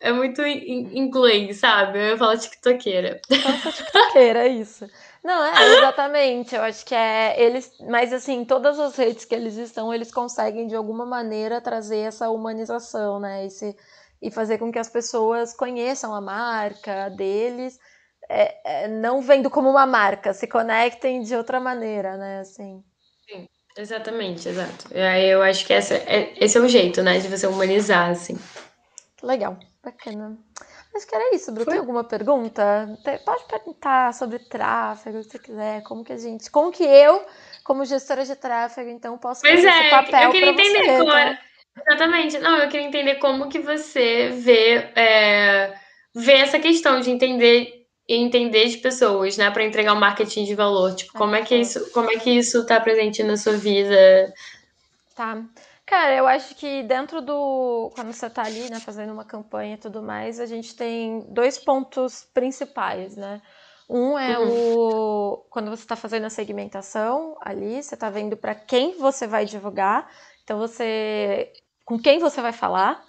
é 0.00 0.12
muito 0.12 0.42
in- 0.46 0.96
inglês, 0.96 1.58
sabe? 1.58 2.12
Eu 2.12 2.18
falo 2.18 2.38
tiktokeira. 2.38 3.20
Sou 3.62 3.72
tiktokeira, 3.72 4.46
é 4.46 4.48
isso. 4.48 4.88
Não, 5.22 5.44
é, 5.44 5.70
exatamente. 5.76 6.54
Eu 6.54 6.62
acho 6.62 6.84
que 6.84 6.94
é 6.94 7.40
eles. 7.40 7.72
Mas, 7.88 8.12
assim, 8.12 8.44
todas 8.44 8.78
as 8.78 8.96
redes 8.96 9.24
que 9.24 9.34
eles 9.34 9.56
estão, 9.56 9.92
eles 9.92 10.12
conseguem, 10.12 10.66
de 10.66 10.74
alguma 10.74 11.04
maneira, 11.04 11.60
trazer 11.60 11.98
essa 11.98 12.30
humanização, 12.30 13.20
né? 13.20 13.44
Esse, 13.46 13.76
e 14.22 14.30
fazer 14.30 14.58
com 14.58 14.70
que 14.72 14.78
as 14.78 14.88
pessoas 14.88 15.54
conheçam 15.54 16.14
a 16.14 16.20
marca 16.20 17.08
deles, 17.10 17.78
é, 18.28 18.84
é, 18.84 18.88
não 18.88 19.20
vendo 19.20 19.50
como 19.50 19.68
uma 19.70 19.86
marca, 19.86 20.32
se 20.32 20.46
conectem 20.46 21.22
de 21.22 21.34
outra 21.34 21.60
maneira, 21.60 22.16
né? 22.16 22.40
Assim. 22.40 22.82
Exatamente, 23.76 24.48
exato. 24.48 24.86
Aí 24.94 25.28
eu 25.30 25.42
acho 25.42 25.64
que 25.66 25.72
essa, 25.72 25.94
é, 25.94 26.32
esse 26.36 26.58
é 26.58 26.60
o 26.60 26.68
jeito, 26.68 27.02
né, 27.02 27.18
de 27.18 27.28
você 27.28 27.46
humanizar, 27.46 28.10
assim. 28.10 28.38
Legal, 29.22 29.58
bacana. 29.82 30.36
Acho 30.94 31.06
que 31.06 31.14
era 31.14 31.34
isso, 31.34 31.52
Bru. 31.52 31.64
Foi. 31.64 31.72
Tem 31.74 31.80
alguma 31.80 32.02
pergunta? 32.02 32.88
Pode 33.24 33.44
perguntar 33.44 34.12
sobre 34.12 34.40
tráfego, 34.40 35.22
se 35.22 35.30
você 35.30 35.38
quiser. 35.38 35.82
Como 35.84 36.02
que 36.04 36.12
a 36.12 36.16
gente. 36.16 36.50
Como 36.50 36.72
que 36.72 36.82
eu, 36.82 37.24
como 37.62 37.84
gestora 37.84 38.24
de 38.24 38.34
tráfego, 38.34 38.90
então, 38.90 39.16
posso 39.16 39.40
Pois 39.42 39.54
fazer 39.62 39.68
é, 39.68 39.80
esse 39.80 39.90
papel 39.90 40.22
eu 40.22 40.30
queria 40.32 40.50
entender 40.50 40.82
você, 40.84 40.96
como 40.98 41.10
tá? 41.12 41.20
era- 41.20 41.38
Exatamente. 41.86 42.38
Não, 42.40 42.58
eu 42.58 42.68
queria 42.68 42.86
entender 42.86 43.14
como 43.16 43.48
que 43.48 43.60
você 43.60 44.30
vê, 44.30 44.90
é, 44.96 45.74
vê 46.12 46.32
essa 46.32 46.58
questão 46.58 46.98
de 47.00 47.10
entender 47.10 47.79
entender 48.16 48.68
de 48.68 48.78
pessoas, 48.78 49.36
né, 49.36 49.50
para 49.50 49.64
entregar 49.64 49.92
um 49.92 50.00
marketing 50.00 50.44
de 50.44 50.54
valor. 50.54 50.94
Tipo, 50.94 51.12
como 51.12 51.36
é 51.36 51.42
que 51.42 51.56
isso, 51.56 51.90
como 51.92 52.10
é 52.10 52.16
que 52.18 52.30
isso 52.30 52.66
tá 52.66 52.80
presente 52.80 53.22
na 53.22 53.36
sua 53.36 53.54
vida? 53.54 54.32
Tá. 55.14 55.42
Cara, 55.86 56.14
eu 56.14 56.26
acho 56.26 56.54
que 56.54 56.84
dentro 56.84 57.20
do. 57.20 57.90
Quando 57.94 58.12
você 58.12 58.30
tá 58.30 58.42
ali, 58.42 58.70
né, 58.70 58.78
fazendo 58.78 59.12
uma 59.12 59.24
campanha 59.24 59.74
e 59.74 59.78
tudo 59.78 60.00
mais, 60.00 60.38
a 60.38 60.46
gente 60.46 60.76
tem 60.76 61.26
dois 61.28 61.58
pontos 61.58 62.24
principais, 62.32 63.16
né? 63.16 63.42
Um 63.88 64.16
é 64.16 64.38
o. 64.38 65.44
Quando 65.50 65.68
você 65.68 65.82
está 65.82 65.96
fazendo 65.96 66.26
a 66.26 66.30
segmentação 66.30 67.36
ali, 67.40 67.82
você 67.82 67.94
está 67.94 68.08
vendo 68.08 68.36
para 68.36 68.54
quem 68.54 68.96
você 68.96 69.26
vai 69.26 69.44
divulgar. 69.44 70.08
Então 70.44 70.58
você. 70.58 71.52
Com 71.84 71.98
quem 71.98 72.20
você 72.20 72.40
vai 72.40 72.52
falar. 72.52 73.04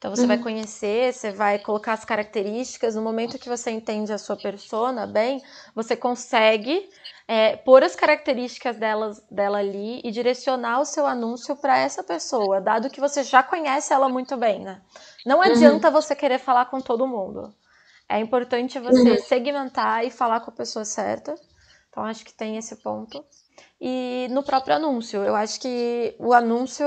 Então 0.00 0.10
você 0.10 0.26
vai 0.26 0.38
Uhum. 0.38 0.44
conhecer, 0.44 1.12
você 1.12 1.30
vai 1.30 1.58
colocar 1.58 1.92
as 1.92 2.06
características. 2.06 2.94
No 2.94 3.02
momento 3.02 3.38
que 3.38 3.50
você 3.50 3.70
entende 3.70 4.10
a 4.14 4.16
sua 4.18 4.34
persona 4.36 5.06
bem, 5.06 5.42
você 5.74 5.94
consegue 5.94 6.88
é, 7.28 7.56
pôr 7.56 7.84
as 7.84 7.94
características 7.94 8.78
delas, 8.78 9.22
dela 9.30 9.58
ali 9.58 10.00
e 10.02 10.10
direcionar 10.10 10.80
o 10.80 10.86
seu 10.86 11.06
anúncio 11.06 11.54
para 11.54 11.78
essa 11.78 12.02
pessoa, 12.02 12.62
dado 12.62 12.88
que 12.88 12.98
você 12.98 13.22
já 13.22 13.42
conhece 13.42 13.92
ela 13.92 14.08
muito 14.08 14.38
bem, 14.38 14.64
né? 14.64 14.80
Não 15.24 15.42
adianta 15.42 15.90
você 15.90 16.16
querer 16.16 16.38
falar 16.38 16.64
com 16.66 16.80
todo 16.80 17.06
mundo. 17.06 17.54
É 18.08 18.18
importante 18.20 18.78
você 18.80 19.18
segmentar 19.18 20.04
e 20.06 20.10
falar 20.10 20.40
com 20.40 20.50
a 20.50 20.54
pessoa 20.54 20.84
certa. 20.86 21.34
Então, 21.90 22.04
acho 22.04 22.24
que 22.24 22.34
tem 22.34 22.56
esse 22.56 22.76
ponto. 22.76 23.24
E 23.80 24.28
no 24.30 24.42
próprio 24.42 24.76
anúncio, 24.76 25.24
eu 25.24 25.34
acho 25.34 25.58
que 25.58 26.14
o 26.18 26.34
anúncio 26.34 26.84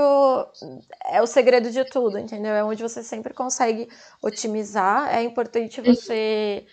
é 1.04 1.20
o 1.20 1.26
segredo 1.26 1.70
de 1.70 1.84
tudo, 1.84 2.18
entendeu? 2.18 2.52
É 2.52 2.62
onde 2.62 2.82
você 2.82 3.02
sempre 3.02 3.34
consegue 3.34 3.88
otimizar. 4.22 5.12
É 5.12 5.22
importante 5.22 5.80
você 5.80 6.64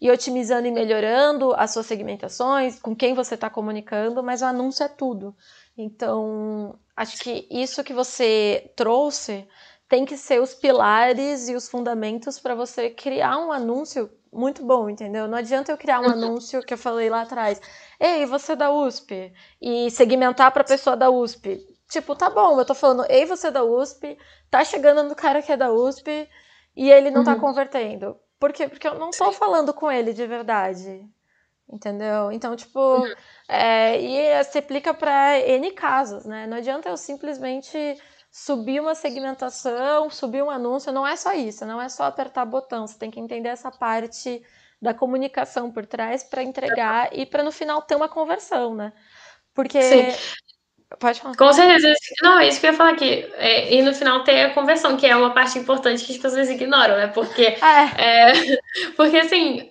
ir 0.00 0.10
otimizando 0.10 0.66
e 0.66 0.72
melhorando 0.72 1.54
as 1.54 1.72
suas 1.72 1.86
segmentações, 1.86 2.80
com 2.80 2.94
quem 2.94 3.14
você 3.14 3.34
está 3.36 3.48
comunicando, 3.48 4.22
mas 4.22 4.42
o 4.42 4.46
anúncio 4.46 4.82
é 4.82 4.88
tudo. 4.88 5.34
Então, 5.76 6.76
acho 6.96 7.18
que 7.18 7.46
isso 7.48 7.84
que 7.84 7.92
você 7.92 8.72
trouxe 8.74 9.46
tem 9.88 10.04
que 10.04 10.16
ser 10.16 10.40
os 10.40 10.54
pilares 10.54 11.48
e 11.48 11.54
os 11.54 11.68
fundamentos 11.68 12.38
para 12.38 12.54
você 12.54 12.90
criar 12.90 13.38
um 13.38 13.52
anúncio 13.52 14.10
muito 14.32 14.64
bom, 14.64 14.88
entendeu? 14.90 15.26
Não 15.28 15.38
adianta 15.38 15.72
eu 15.72 15.78
criar 15.78 16.00
um 16.00 16.08
anúncio 16.08 16.62
que 16.62 16.74
eu 16.74 16.78
falei 16.78 17.08
lá 17.10 17.22
atrás. 17.22 17.60
Ei, 18.00 18.26
você 18.26 18.52
é 18.52 18.56
da 18.56 18.70
USP 18.70 19.32
e 19.60 19.90
segmentar 19.90 20.52
para 20.52 20.62
a 20.62 20.66
pessoa 20.66 20.96
da 20.96 21.10
USP. 21.10 21.58
Tipo, 21.88 22.14
tá 22.16 22.28
bom, 22.30 22.58
eu 22.60 22.64
tô 22.66 22.74
falando, 22.74 23.04
ei, 23.08 23.24
você 23.26 23.48
é 23.48 23.50
da 23.50 23.64
USP, 23.64 24.18
tá 24.50 24.64
chegando 24.64 25.02
no 25.04 25.14
cara 25.16 25.42
que 25.42 25.50
é 25.52 25.56
da 25.56 25.70
USP 25.72 26.28
e 26.76 26.90
ele 26.90 27.10
não 27.10 27.24
tá 27.24 27.34
Uhum. 27.34 27.40
convertendo. 27.40 28.18
Por 28.38 28.52
quê? 28.52 28.68
Porque 28.68 28.86
eu 28.86 28.94
não 28.98 29.14
tô 29.14 29.32
falando 29.32 29.72
com 29.74 29.90
ele 29.90 30.12
de 30.12 30.26
verdade. 30.26 31.08
Entendeu? 31.70 32.32
Então, 32.32 32.56
tipo, 32.56 33.12
é, 33.46 33.98
e 34.00 34.44
se 34.44 34.58
aplica 34.58 34.94
para 34.94 35.38
N 35.40 35.70
casos, 35.72 36.24
né? 36.24 36.46
Não 36.46 36.56
adianta 36.56 36.88
eu 36.88 36.96
simplesmente 36.96 37.76
subir 38.30 38.80
uma 38.80 38.94
segmentação, 38.94 40.10
subir 40.10 40.42
um 40.42 40.50
anúncio, 40.50 40.92
não 40.92 41.06
é 41.06 41.16
só 41.16 41.32
isso, 41.32 41.64
não 41.66 41.80
é 41.80 41.88
só 41.88 42.04
apertar 42.04 42.44
botão, 42.44 42.86
você 42.86 42.98
tem 42.98 43.10
que 43.10 43.20
entender 43.20 43.48
essa 43.48 43.70
parte 43.70 44.42
da 44.80 44.94
comunicação 44.94 45.72
por 45.72 45.86
trás 45.86 46.22
para 46.22 46.42
entregar 46.42 47.12
e 47.12 47.26
para 47.26 47.42
no 47.42 47.50
final 47.50 47.82
ter 47.82 47.96
uma 47.96 48.08
conversão, 48.08 48.74
né? 48.74 48.92
Porque 49.54 49.80
Sim. 49.82 50.38
Pode 50.98 51.20
falar. 51.20 51.36
Com 51.36 51.52
certeza. 51.52 51.92
Não, 52.22 52.38
é 52.38 52.48
isso 52.48 52.60
que 52.60 52.66
eu 52.66 52.70
ia 52.70 52.76
falar 52.76 52.90
aqui. 52.90 53.26
É, 53.36 53.74
e 53.74 53.82
no 53.82 53.94
final 53.94 54.24
tem 54.24 54.44
a 54.44 54.54
conversão, 54.54 54.96
que 54.96 55.06
é 55.06 55.14
uma 55.14 55.34
parte 55.34 55.58
importante 55.58 56.04
que 56.04 56.12
as 56.12 56.18
pessoas 56.18 56.48
ignoram, 56.48 56.96
né? 56.96 57.08
Porque 57.08 57.42
É, 57.42 58.30
É, 58.30 58.32
porque 58.96 59.16
assim, 59.18 59.68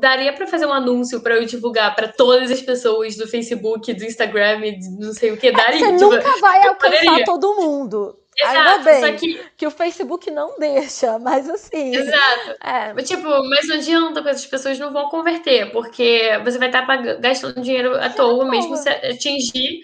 daria 0.00 0.32
pra 0.32 0.46
fazer 0.46 0.66
um 0.66 0.72
anúncio 0.72 1.22
pra 1.22 1.34
eu 1.36 1.44
divulgar 1.46 1.94
pra 1.94 2.08
todas 2.08 2.50
as 2.50 2.60
pessoas 2.60 3.16
do 3.16 3.26
Facebook, 3.26 3.92
do 3.94 4.04
Instagram, 4.04 4.60
não 4.98 5.12
sei 5.12 5.30
o 5.32 5.36
que, 5.36 5.50
daria. 5.50 5.78
você 5.80 5.92
tipo, 5.96 6.10
nunca 6.10 6.40
vai 6.40 6.66
alcançar 6.66 6.98
poderia. 7.04 7.24
todo 7.24 7.54
mundo. 7.56 8.16
Ainda 8.42 8.60
exato, 8.60 8.84
bem 8.84 9.00
só 9.00 9.12
que, 9.18 9.40
que 9.56 9.66
o 9.66 9.70
Facebook 9.70 10.30
não 10.30 10.56
deixa, 10.58 11.18
mas 11.18 11.50
assim, 11.50 11.94
exato. 11.94 12.56
é, 12.62 12.94
Tipo, 13.02 13.28
mas 13.50 13.66
não 13.68 13.74
adianta, 13.76 14.14
porque 14.22 14.30
as 14.30 14.46
pessoas 14.46 14.78
não 14.78 14.92
vão 14.92 15.08
converter, 15.10 15.70
porque 15.72 16.38
você 16.42 16.56
vai 16.58 16.68
estar 16.68 16.86
pagando- 16.86 17.20
gastando 17.20 17.60
dinheiro 17.60 18.00
à 18.00 18.08
toa, 18.08 18.48
mesmo 18.48 18.76
se 18.76 18.88
atingir, 18.88 19.80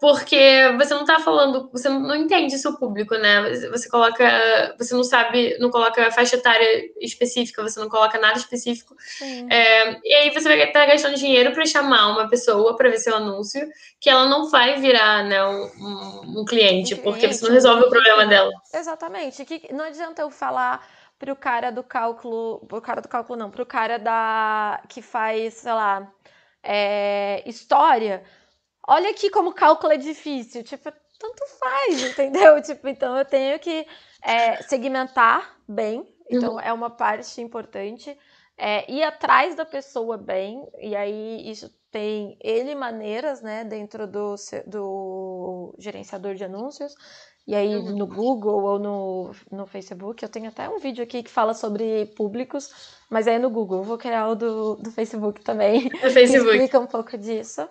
porque 0.00 0.74
você 0.78 0.94
não 0.94 1.04
tá 1.04 1.18
falando, 1.20 1.68
você 1.70 1.88
não, 1.88 2.16
entende 2.16 2.56
seu 2.58 2.76
público, 2.78 3.14
né? 3.16 3.50
Você 3.70 3.88
coloca, 3.88 4.74
você 4.78 4.94
não 4.94 5.04
sabe, 5.04 5.58
não 5.58 5.70
coloca 5.70 6.10
faixa 6.10 6.36
etária 6.36 6.90
específica, 7.00 7.62
você 7.62 7.78
não 7.78 7.88
coloca 7.88 8.18
nada 8.18 8.38
específico. 8.38 8.96
É, 9.50 10.00
e 10.02 10.14
aí 10.14 10.30
você 10.30 10.48
vai 10.48 10.60
estar 10.62 10.86
gastando 10.86 11.16
dinheiro 11.16 11.52
para 11.52 11.66
chamar 11.66 12.08
uma 12.12 12.28
pessoa 12.28 12.76
para 12.76 12.88
ver 12.88 12.98
seu 12.98 13.14
anúncio, 13.14 13.68
que 14.00 14.08
ela 14.08 14.26
não 14.26 14.48
vai 14.48 14.80
virar 14.80 15.22
né, 15.24 15.44
um, 15.44 15.64
um- 15.78 16.40
um 16.40 16.44
cliente, 16.46 16.96
porque 16.96 17.30
você 17.32 17.44
não 17.44 17.52
resolve 17.52 17.84
o 17.84 17.90
problema 17.90 18.26
dela. 18.26 18.50
Exatamente. 18.72 19.44
Que 19.44 19.72
não 19.72 19.84
adianta 19.84 20.22
eu 20.22 20.30
falar 20.30 20.86
pro 21.18 21.36
cara 21.36 21.70
do 21.70 21.82
cálculo, 21.82 22.60
pro 22.66 22.80
cara 22.80 23.02
do 23.02 23.08
cálculo 23.08 23.38
não, 23.38 23.50
pro 23.50 23.66
cara 23.66 23.98
da 23.98 24.80
que 24.88 25.02
faz, 25.02 25.54
sei 25.54 25.72
lá, 25.72 26.10
é, 26.62 27.42
história. 27.44 28.22
Olha 28.88 29.10
aqui 29.10 29.30
como 29.30 29.52
cálculo 29.54 29.92
é 29.92 29.96
difícil. 29.96 30.62
Tipo, 30.64 30.90
tanto 31.18 31.42
faz, 31.58 32.02
entendeu? 32.02 32.60
Tipo, 32.62 32.88
então 32.88 33.16
eu 33.16 33.24
tenho 33.24 33.58
que 33.58 33.86
é, 34.22 34.62
segmentar 34.62 35.56
bem. 35.68 36.06
Então 36.30 36.58
é 36.60 36.72
uma 36.72 36.90
parte 36.90 37.40
importante. 37.40 38.16
É, 38.56 38.90
ir 38.90 39.02
atrás 39.02 39.54
da 39.54 39.64
pessoa 39.64 40.18
bem, 40.18 40.68
e 40.78 40.94
aí 40.94 41.50
isso 41.50 41.70
tem 41.90 42.36
N 42.44 42.74
maneiras, 42.74 43.40
né, 43.40 43.64
dentro 43.64 44.06
do, 44.06 44.34
do 44.66 45.74
gerenciador 45.78 46.34
de 46.34 46.44
anúncios. 46.44 46.94
E 47.46 47.54
aí 47.54 47.74
Uhum. 47.74 47.96
no 47.96 48.06
Google 48.06 48.62
ou 48.62 48.78
no, 48.78 49.30
no 49.50 49.66
Facebook, 49.66 50.22
eu 50.22 50.28
tenho 50.28 50.48
até 50.48 50.68
um 50.68 50.78
vídeo 50.78 51.02
aqui 51.02 51.22
que 51.22 51.30
fala 51.30 51.54
sobre 51.54 52.06
públicos, 52.16 52.70
mas 53.10 53.26
aí 53.26 53.38
no 53.38 53.50
Google, 53.50 53.82
vou 53.82 53.96
criar 53.98 54.28
o 54.28 54.34
do, 54.36 54.76
do 54.76 54.90
Facebook 54.92 55.42
também, 55.42 55.88
No 55.88 55.90
que 55.98 56.10
Facebook. 56.10 56.50
explica 56.50 56.78
um 56.78 56.86
pouco 56.86 57.16
disso. 57.18 57.66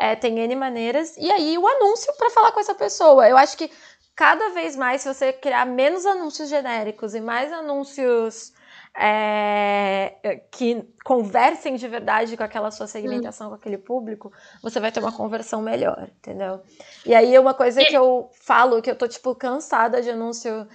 É, 0.00 0.16
tem 0.16 0.38
N 0.38 0.56
maneiras. 0.56 1.14
E 1.18 1.30
aí 1.30 1.58
o 1.58 1.68
anúncio 1.68 2.10
para 2.16 2.30
falar 2.30 2.52
com 2.52 2.60
essa 2.60 2.74
pessoa. 2.74 3.28
Eu 3.28 3.36
acho 3.36 3.54
que 3.54 3.70
cada 4.16 4.48
vez 4.48 4.74
mais, 4.74 5.02
se 5.02 5.12
você 5.12 5.30
criar 5.30 5.66
menos 5.66 6.06
anúncios 6.06 6.48
genéricos 6.48 7.14
e 7.14 7.20
mais 7.20 7.52
anúncios 7.52 8.54
é, 8.96 10.40
que 10.50 10.82
conversem 11.04 11.76
de 11.76 11.86
verdade 11.86 12.34
com 12.34 12.42
aquela 12.42 12.70
sua 12.70 12.86
segmentação, 12.86 13.50
com 13.50 13.56
aquele 13.56 13.76
público, 13.76 14.32
você 14.62 14.80
vai 14.80 14.90
ter 14.90 15.00
uma 15.00 15.12
conversão 15.12 15.60
melhor, 15.60 16.08
entendeu? 16.16 16.62
E 17.04 17.14
aí 17.14 17.38
uma 17.38 17.52
coisa 17.52 17.84
que 17.84 17.94
eu 17.94 18.30
falo, 18.32 18.80
que 18.80 18.90
eu 18.90 18.96
tô, 18.96 19.06
tipo, 19.06 19.34
cansada 19.34 20.00
de 20.00 20.08
anúncio. 20.08 20.66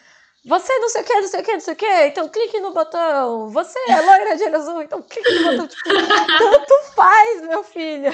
Você 0.45 0.77
não 0.77 0.89
sei 0.89 1.01
o 1.01 1.05
que, 1.05 1.13
não 1.13 1.27
sei 1.27 1.39
o 1.39 1.43
que, 1.43 1.53
não 1.53 1.59
sei 1.59 1.73
o 1.73 1.77
que, 1.77 2.05
então 2.05 2.29
clique 2.29 2.59
no 2.59 2.71
botão. 2.71 3.49
Você 3.49 3.79
é 3.89 3.99
loira 3.99 4.37
de 4.37 4.43
olho 4.43 4.55
azul, 4.55 4.81
então 4.83 5.01
clique 5.01 5.33
no 5.33 5.51
botão. 5.51 5.67
Tipo, 5.67 5.89
tanto 6.37 6.93
faz, 6.95 7.41
meu 7.41 7.63
filho. 7.63 8.11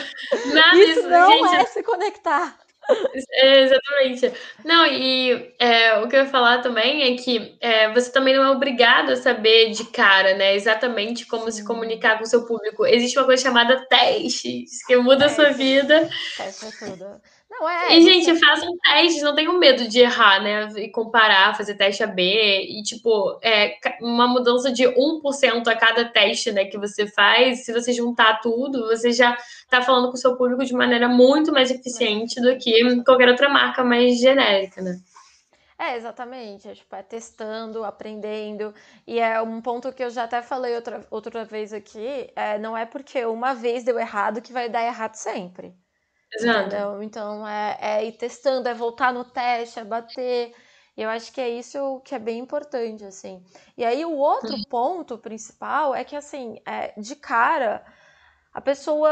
Nada 0.54 0.78
Isso 0.78 1.10
não 1.10 1.30
gente. 1.30 1.56
é 1.56 1.66
se 1.66 1.84
conectar. 1.84 2.58
É, 3.32 3.62
exatamente. 3.62 4.34
Não, 4.66 4.86
e 4.86 5.54
é, 5.60 6.00
o 6.00 6.08
que 6.08 6.16
eu 6.16 6.22
ia 6.22 6.26
falar 6.26 6.62
também 6.62 7.14
é 7.14 7.18
que 7.18 7.58
é, 7.60 7.92
você 7.94 8.12
também 8.12 8.36
não 8.36 8.44
é 8.44 8.50
obrigado 8.52 9.12
a 9.12 9.16
saber 9.16 9.72
de 9.72 9.86
cara, 9.86 10.34
né? 10.34 10.56
Exatamente 10.56 11.26
como 11.26 11.52
se 11.52 11.66
comunicar 11.66 12.18
com 12.18 12.24
o 12.24 12.28
seu 12.28 12.46
público. 12.46 12.86
Existe 12.86 13.18
uma 13.18 13.26
coisa 13.26 13.44
chamada 13.44 13.86
testes, 13.88 14.86
que 14.86 14.96
muda 14.98 15.26
a 15.26 15.30
sua 15.30 15.52
vida. 15.52 16.10
Teste 16.38 16.66
é 16.66 16.90
tudo. 16.90 17.22
Não 17.52 17.70
é. 17.70 18.00
E, 18.00 18.02
você- 18.02 18.16
gente, 18.26 18.40
façam 18.40 18.70
testes, 18.78 19.22
não 19.24 19.36
tenham 19.36 19.58
medo 19.60 19.88
de 19.88 20.00
errar, 20.00 20.42
né? 20.42 20.68
E 20.78 20.90
comparar, 20.90 21.56
fazer 21.58 21.76
teste 21.76 22.04
AB. 22.04 22.22
E, 22.80 22.84
tipo, 22.84 23.40
é, 23.44 23.76
uma 24.02 24.28
mudança 24.28 24.72
de 24.72 24.88
1% 24.88 25.68
a 25.70 25.76
cada 25.76 26.06
teste 26.06 26.52
né, 26.52 26.66
que 26.66 26.78
você 26.78 27.08
faz, 27.08 27.66
se 27.66 27.74
você 27.74 27.92
juntar 27.92 28.40
tudo, 28.42 28.88
você 28.88 29.12
já 29.12 29.38
tá 29.70 29.82
falando 29.82 30.08
com 30.10 30.16
o 30.16 30.18
seu 30.18 30.38
público 30.38 30.64
de 30.66 30.74
maneira 30.74 31.10
muito 31.10 31.52
mais 31.52 31.72
eficiente 31.72 32.40
do 32.42 32.58
que 32.58 33.04
qualquer 33.04 33.30
outra 33.30 33.50
marca 33.50 33.84
mais 33.84 34.20
genérica, 34.20 34.82
né? 34.82 34.98
É, 35.78 35.96
exatamente. 35.98 36.68
É, 36.70 36.74
tipo, 36.76 36.96
é 36.96 37.04
testando, 37.04 37.84
aprendendo. 37.84 38.74
E 39.08 39.20
é 39.20 39.42
um 39.42 39.62
ponto 39.62 39.92
que 39.94 40.04
eu 40.04 40.10
já 40.10 40.24
até 40.24 40.42
falei 40.42 40.76
outra, 40.76 41.06
outra 41.10 41.44
vez 41.44 41.74
aqui. 41.74 42.32
É, 42.36 42.58
não 42.60 42.78
é 42.78 42.86
porque 42.86 43.26
uma 43.26 43.54
vez 43.54 43.84
deu 43.84 44.00
errado 44.00 44.42
que 44.42 44.54
vai 44.54 44.70
dar 44.70 44.84
errado 44.86 45.16
sempre. 45.16 45.76
Exato. 46.34 46.76
Entendeu? 46.76 47.04
Então 47.04 47.48
é, 47.48 47.78
é 47.82 48.06
ir 48.06 48.14
testando, 48.14 48.68
é 48.70 48.74
voltar 48.74 49.14
no 49.14 49.24
teste, 49.26 49.80
é 49.80 49.84
bater. 49.84 50.54
E 50.98 51.02
eu 51.02 51.10
acho 51.10 51.32
que 51.32 51.40
é 51.42 51.50
isso 51.50 52.02
que 52.02 52.14
é 52.16 52.20
bem 52.20 52.40
importante, 52.40 53.06
assim. 53.06 53.44
E 53.78 53.86
aí 53.86 54.04
o 54.06 54.16
outro 54.16 54.58
ponto 54.70 55.18
principal 55.18 55.96
é 55.96 56.04
que, 56.04 56.16
assim, 56.16 56.62
é, 56.66 56.94
de 57.00 57.16
cara, 57.16 57.84
a 58.54 58.62
pessoa 58.62 59.10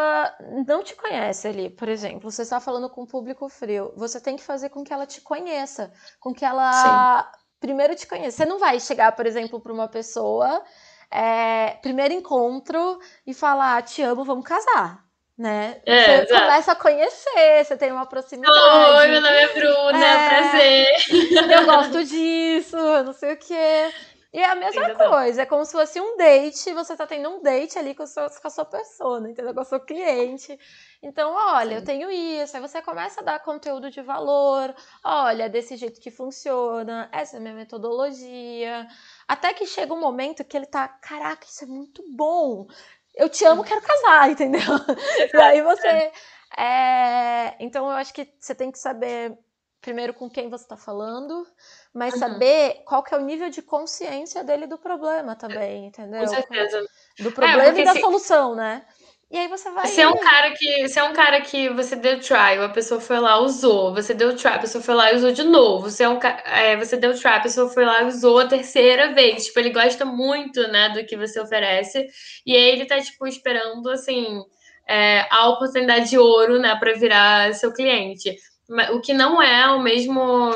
não 0.67 0.83
te 0.83 0.95
conhece 0.95 1.47
ali. 1.47 1.69
Por 1.69 1.87
exemplo, 1.89 2.31
você 2.31 2.43
está 2.43 2.59
falando 2.59 2.89
com 2.89 3.03
um 3.03 3.07
público 3.07 3.47
frio. 3.49 3.93
Você 3.95 4.19
tem 4.21 4.35
que 4.35 4.43
fazer 4.43 4.69
com 4.69 4.83
que 4.83 4.93
ela 4.93 5.05
te 5.07 5.21
conheça. 5.21 5.91
Com 6.19 6.33
que 6.33 6.45
ela 6.45 7.31
primeiro 7.59 7.95
te 7.95 8.07
conheça. 8.07 8.37
Você 8.37 8.45
não 8.45 8.59
vai 8.59 8.79
chegar, 8.79 9.13
por 9.13 9.25
exemplo, 9.25 9.59
para 9.61 9.73
uma 9.73 9.87
pessoa, 9.87 10.63
é, 11.11 11.75
primeiro 11.81 12.13
encontro, 12.13 12.99
e 13.25 13.33
falar, 13.33 13.81
te 13.83 14.01
amo, 14.01 14.23
vamos 14.25 14.45
casar. 14.45 15.08
Né? 15.39 15.81
É, 15.85 16.17
você 16.17 16.23
exato. 16.23 16.41
começa 16.41 16.71
a 16.73 16.75
conhecer, 16.75 17.63
você 17.63 17.77
tem 17.77 17.93
uma 17.93 18.05
proximidade. 18.05 18.97
Oi, 18.97 19.07
meu 19.07 19.21
nome 19.21 19.37
é 19.37 19.53
Bruna, 19.53 20.05
É. 20.05 20.29
prazer. 20.29 20.87
eu 21.61 21.65
gosto 21.65 22.03
disso, 22.03 22.75
eu 22.75 23.05
não 23.05 23.13
sei 23.13 23.35
o 23.35 23.37
quê. 23.37 23.89
E 24.33 24.37
é 24.37 24.45
a 24.45 24.53
mesma 24.53 24.83
Exatamente. 24.83 25.09
coisa, 25.09 25.41
é 25.41 25.45
como 25.45 25.65
se 25.65 25.71
fosse 25.71 25.99
um 25.99 26.15
date, 26.17 26.71
você 26.73 26.95
tá 26.95 27.07
tendo 27.07 27.29
um 27.29 27.41
date 27.41 27.79
ali 27.79 27.95
com, 27.95 28.05
seu, 28.05 28.29
com 28.29 28.47
a 28.47 28.51
sua 28.51 28.65
persona, 28.65 29.31
entendeu? 29.31 29.55
Com 29.55 29.61
o 29.61 29.65
seu 29.65 29.79
cliente. 29.79 30.59
Então, 31.01 31.33
olha, 31.33 31.75
eu 31.75 31.79
Sim. 31.79 31.85
tenho 31.85 32.11
isso, 32.11 32.55
aí 32.55 32.61
você 32.61 32.79
começa 32.81 33.21
a 33.21 33.23
dar 33.23 33.39
conteúdo 33.39 33.89
de 33.89 34.01
valor, 34.01 34.75
olha, 35.03 35.49
desse 35.49 35.77
jeito 35.77 35.99
que 36.01 36.11
funciona, 36.11 37.09
essa 37.11 37.37
é 37.37 37.39
a 37.39 37.41
minha 37.41 37.55
metodologia. 37.55 38.85
Até 39.27 39.51
que 39.53 39.65
chega 39.65 39.93
um 39.93 39.99
momento 39.99 40.43
que 40.43 40.55
ele 40.55 40.67
tá, 40.67 40.87
caraca, 40.87 41.47
isso 41.47 41.63
é 41.63 41.67
muito 41.67 42.03
bom. 42.15 42.67
Eu 43.15 43.29
te 43.29 43.43
amo, 43.45 43.63
quero 43.63 43.81
casar, 43.81 44.29
entendeu? 44.31 44.61
E 45.33 45.37
aí 45.41 45.61
você. 45.61 46.11
é, 46.57 47.55
Então 47.59 47.85
eu 47.89 47.95
acho 47.97 48.13
que 48.13 48.27
você 48.39 48.55
tem 48.55 48.71
que 48.71 48.79
saber 48.79 49.37
primeiro 49.81 50.13
com 50.13 50.29
quem 50.29 50.49
você 50.49 50.63
está 50.65 50.75
falando, 50.75 51.47
mas 51.93 52.13
Uhum. 52.13 52.19
saber 52.19 52.83
qual 52.85 53.01
que 53.01 53.13
é 53.13 53.17
o 53.17 53.21
nível 53.21 53.49
de 53.49 53.61
consciência 53.61 54.43
dele 54.43 54.67
do 54.67 54.77
problema 54.77 55.35
também, 55.35 55.85
entendeu? 55.87 56.21
Com 56.21 56.27
certeza. 56.27 56.85
Do 57.17 57.31
problema 57.31 57.63
porque 57.63 57.81
e 57.81 57.85
da 57.85 57.93
se- 57.93 58.01
solução, 58.01 58.55
né? 58.55 58.85
E 59.31 59.37
aí 59.37 59.47
você 59.47 59.69
vai. 59.69 59.85
Se 59.85 60.01
é 60.01 60.07
um 60.07 60.17
cara 60.17 60.51
que, 60.55 60.87
se 60.87 60.97
é 60.97 61.03
um 61.03 61.13
cara 61.13 61.39
que 61.41 61.69
você 61.69 61.95
deu 61.95 62.19
trial, 62.19 62.63
a 62.63 62.69
pessoa 62.69 62.99
foi 62.99 63.19
lá, 63.19 63.37
usou, 63.39 63.93
você 63.93 64.11
deu 64.11 64.35
trial, 64.35 64.55
a 64.55 64.59
pessoa 64.59 64.83
foi 64.83 64.95
lá 64.95 65.11
e 65.11 65.17
usou 65.17 65.31
de 65.31 65.43
novo. 65.43 65.89
Se 65.91 66.01
é 66.03 66.09
um 66.09 66.17
é, 66.45 66.75
você 66.77 66.97
deu 66.97 67.13
trial, 67.13 67.35
a 67.35 67.41
pessoa 67.41 67.69
foi 67.69 67.85
lá 67.85 68.01
e 68.01 68.05
usou 68.05 68.39
a 68.39 68.47
terceira 68.47 69.13
vez. 69.13 69.45
Tipo, 69.45 69.59
ele 69.59 69.69
gosta 69.69 70.03
muito, 70.03 70.59
né, 70.69 70.89
do 70.89 71.05
que 71.05 71.15
você 71.15 71.39
oferece. 71.39 72.07
E 72.43 72.55
aí 72.55 72.69
ele 72.69 72.85
tá, 72.85 72.99
tipo, 72.99 73.27
esperando, 73.27 73.87
assim, 73.91 74.41
é, 74.87 75.27
a 75.29 75.47
oportunidade 75.49 76.09
de 76.09 76.17
ouro, 76.17 76.59
né, 76.59 76.75
para 76.79 76.93
virar 76.93 77.53
seu 77.53 77.71
cliente. 77.71 78.35
O 78.93 78.99
que 78.99 79.13
não 79.13 79.41
é 79.41 79.67
o 79.71 79.79
mesmo, 79.79 80.51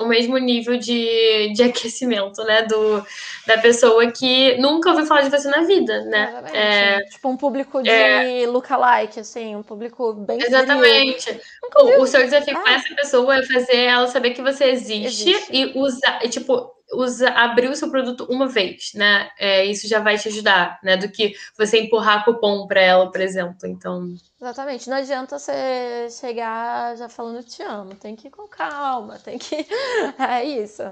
o 0.00 0.06
mesmo 0.06 0.36
nível 0.38 0.76
de, 0.76 1.52
de 1.54 1.62
aquecimento, 1.62 2.42
né, 2.44 2.62
do, 2.62 3.04
da 3.46 3.58
pessoa 3.58 4.10
que 4.10 4.56
nunca 4.58 4.90
ouviu 4.90 5.06
falar 5.06 5.22
de 5.22 5.30
você 5.30 5.48
na 5.48 5.62
vida, 5.62 6.04
né? 6.06 6.42
É, 6.52 7.00
Tipo 7.04 7.28
um 7.28 7.36
público 7.36 7.82
de 7.82 8.46
lookalike, 8.46 9.20
assim, 9.20 9.54
um 9.54 9.62
público 9.62 10.12
bem. 10.14 10.40
Exatamente. 10.42 11.40
O, 11.76 12.02
o 12.02 12.06
seu 12.06 12.22
desafio 12.24 12.54
com 12.60 12.68
Ah. 12.68 12.72
essa 12.74 12.94
pessoa 12.94 13.36
é 13.38 13.42
fazer 13.46 13.76
ela 13.76 14.06
saber 14.08 14.30
que 14.30 14.42
você 14.42 14.64
existe, 14.64 15.30
Existe. 15.30 15.48
e 15.52 15.72
usar, 15.78 16.18
tipo, 16.28 16.73
usa, 16.96 17.28
abrir 17.30 17.68
o 17.70 17.76
seu 17.76 17.90
produto 17.90 18.26
uma 18.30 18.48
vez, 18.48 18.92
né? 18.94 19.30
É, 19.38 19.64
isso 19.64 19.88
já 19.88 20.00
vai 20.00 20.18
te 20.18 20.28
ajudar, 20.28 20.78
né? 20.82 20.96
Do 20.96 21.10
que 21.10 21.34
você 21.56 21.80
empurrar 21.80 22.24
cupom 22.24 22.66
para 22.66 22.80
ela, 22.80 23.10
por 23.10 23.20
exemplo. 23.20 23.66
Então, 23.66 24.08
Exatamente. 24.40 24.90
Não 24.90 24.96
adianta 24.98 25.38
você 25.38 26.08
chegar 26.10 26.96
já 26.96 27.08
falando 27.08 27.42
te 27.42 27.62
amo. 27.62 27.94
Tem 27.94 28.14
que 28.14 28.28
ir 28.28 28.30
com 28.30 28.46
calma, 28.46 29.18
tem 29.18 29.38
que. 29.38 29.66
É 30.18 30.44
isso. 30.44 30.82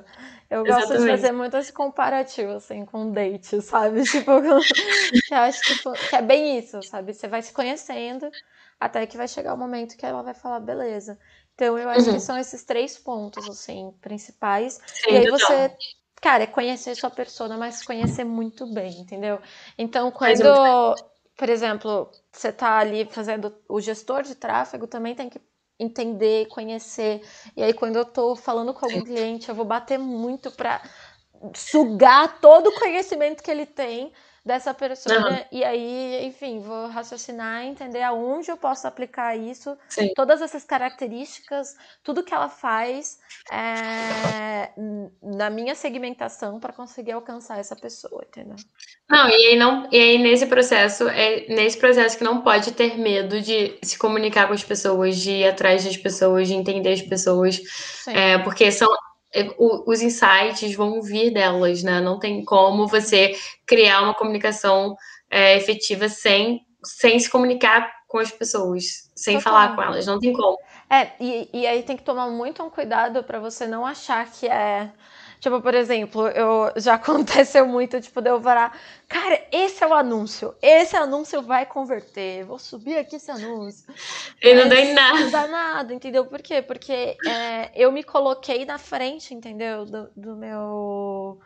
Eu 0.49 0.65
gosto 0.67 0.97
de 0.97 0.99
Exatamente. 0.99 1.11
fazer 1.11 1.33
muito 1.33 1.57
esse 1.57 1.73
comparativo, 1.73 2.53
assim, 2.53 2.85
com 2.87 3.11
date, 3.13 3.61
sabe? 3.61 4.03
Tipo, 4.11 4.41
que 5.27 5.35
eu 5.35 5.39
acho 5.39 5.63
que, 5.63 6.09
que 6.09 6.17
é 6.17 6.23
bem 6.23 6.59
isso, 6.59 6.83
sabe? 6.83 7.13
Você 7.13 7.29
vai 7.29 7.43
se 7.43 7.53
conhecendo 7.53 8.31
até 8.81 9.07
que 9.07 9.17
vai 9.17 9.29
chegar 9.29 9.55
o 9.55 9.59
momento 9.59 9.97
que 9.97 10.05
ela 10.05 10.23
vai 10.23 10.35
falar, 10.35 10.61
beleza. 10.61 11.19
Então, 11.59 11.79
eu 11.79 11.89
acho 11.89 12.09
Uhum. 12.09 12.13
que 12.13 12.19
são 12.21 12.39
esses 12.39 12.65
três 12.65 12.99
pontos, 12.99 13.49
assim, 13.49 13.93
principais. 14.01 14.81
sim, 14.87 15.09
E 15.09 15.17
aí 15.17 15.27
você, 15.27 15.71
cara, 16.21 16.45
é 16.45 16.47
conhecer 16.47 16.95
sua 16.95 17.11
persona, 17.11 17.57
mas 17.59 17.83
conhecer 17.83 18.25
muito 18.25 18.67
bem, 18.67 19.01
entendeu? 19.01 19.39
Então, 19.77 20.11
quando, 20.11 20.49
por 21.37 21.49
exemplo, 21.49 22.11
você 22.33 22.53
tá 22.53 22.79
ali 22.79 23.05
fazendo 23.11 23.55
o 23.69 23.81
gestor 23.81 24.23
de 24.23 24.35
tráfego, 24.35 24.87
também 24.87 25.15
tem 25.15 25.29
que 25.29 25.41
entender, 25.79 26.47
conhecer. 26.49 27.23
E 27.57 27.63
aí, 27.63 27.75
quando 27.75 27.97
eu 27.97 28.05
tô 28.05 28.35
falando 28.35 28.73
com 28.73 28.85
algum 28.87 29.01
Sim. 29.01 29.05
cliente, 29.05 29.49
eu 29.49 29.55
vou 29.55 29.65
bater 29.65 29.99
muito 29.99 30.51
pra 30.53 30.83
sugar 31.57 32.41
todo 32.41 32.69
o 32.69 32.73
conhecimento 32.73 33.43
que 33.43 33.51
ele 33.51 33.67
tem 33.67 34.13
dessa 34.45 34.75
persona. 34.75 35.29
Aham. 35.29 35.45
E 35.53 35.65
aí, 35.65 36.27
enfim, 36.27 36.61
vou 36.61 36.89
raciocinar, 36.89 37.65
entender 37.65 38.03
aonde 38.03 38.51
eu 38.51 38.57
posso 38.57 38.87
aplicar 38.87 39.37
isso, 39.37 39.77
Sim. 39.89 40.13
todas 40.15 40.43
essas 40.43 40.65
características, 40.65 41.77
tudo 42.03 42.25
que 42.25 42.35
ela 42.35 42.49
faz 42.49 43.19
é, 43.51 44.71
na 45.23 45.49
minha 45.49 45.75
segmentação 45.75 46.59
para 46.59 46.73
conseguir 46.73 47.13
alcançar 47.13 47.59
essa 47.59 47.77
pessoa, 47.77 48.25
entendeu? 48.27 48.57
Não, 49.09 49.29
e 49.29 49.33
aí 49.33 49.57
não, 49.57 49.89
e 49.93 49.97
aí 49.97 50.19
nesse 50.19 50.47
processo, 50.47 51.07
é 51.09 51.47
nesse 51.49 51.79
processo 51.79 52.19
que 52.19 52.25
não 52.25 52.43
pode 52.43 52.73
ter 52.73 52.99
medo 52.99 53.41
de 53.41 53.79
se 53.83 53.97
comunicar 53.99 54.49
com 54.49 54.55
as 54.55 54.65
pessoas, 54.65 55.17
de 55.19 55.31
ir 55.31 55.49
atrás 55.49 55.85
das 55.85 55.97
pessoas, 55.97 56.49
de 56.49 56.55
entender 56.55 56.93
as 56.93 57.03
pessoas. 57.03 57.61
É, 58.09 58.39
porque 58.39 58.73
são 58.73 58.89
os 59.59 60.03
insights 60.03 60.75
vão 60.75 61.01
vir 61.01 61.33
delas, 61.33 61.83
né? 61.83 62.01
Não 62.01 62.19
tem 62.19 62.45
como 62.45 62.87
você 62.87 63.35
criar 63.67 64.03
uma 64.03 64.15
comunicação 64.15 64.95
é, 65.31 65.57
efetiva 65.57 66.09
sem, 66.09 66.67
sem 66.85 67.19
se 67.19 67.31
comunicar 67.31 67.91
com 68.07 68.19
as 68.19 68.31
pessoas, 68.31 69.11
sem 69.17 69.39
Total. 69.39 69.53
falar 69.53 69.75
com 69.75 69.83
elas. 69.83 70.07
Não 70.07 70.19
tem 70.19 70.33
como. 70.33 70.59
É, 70.91 71.13
e, 71.19 71.49
e 71.53 71.67
aí 71.67 71.83
tem 71.83 71.97
que 71.97 72.03
tomar 72.03 72.29
muito 72.29 72.63
um 72.63 72.69
cuidado 72.69 73.25
para 73.25 73.41
você 73.41 73.67
não 73.67 73.87
achar 73.87 74.31
que 74.31 74.47
é 74.47 74.91
Tipo, 75.43 75.61
por 75.61 75.75
exemplo, 75.75 76.29
eu 76.29 76.73
já 76.77 76.95
aconteceu 77.03 77.67
muito, 77.67 78.01
tipo, 78.01 78.21
de 78.21 78.31
eu 78.31 78.39
varar, 78.39 78.79
cara, 79.09 79.45
esse 79.51 79.83
é 79.83 79.87
o 79.89 79.93
anúncio, 79.93 80.55
esse 80.63 80.97
anúncio 80.97 81.43
vai 81.43 81.67
converter, 81.67 82.45
vou 82.45 82.61
subir 82.61 82.97
aqui 82.97 83.17
esse 83.17 83.29
anúncio. 83.29 83.93
E 84.41 84.55
não 84.55 84.69
dá 84.69 84.77
Mas 84.77 84.89
em 84.89 84.95
nada. 84.95 85.19
Não 85.19 85.31
dá 85.33 85.49
nada, 85.49 85.93
entendeu? 85.93 86.25
Por 86.27 86.41
quê? 86.41 86.63
Porque 86.63 87.19
é, 87.27 87.73
eu 87.75 87.91
me 87.91 88.05
coloquei 88.05 88.65
na 88.65 88.79
frente, 88.79 89.35
entendeu? 89.35 89.85
Do, 89.85 90.09
do 90.17 90.37
meu 90.37 91.41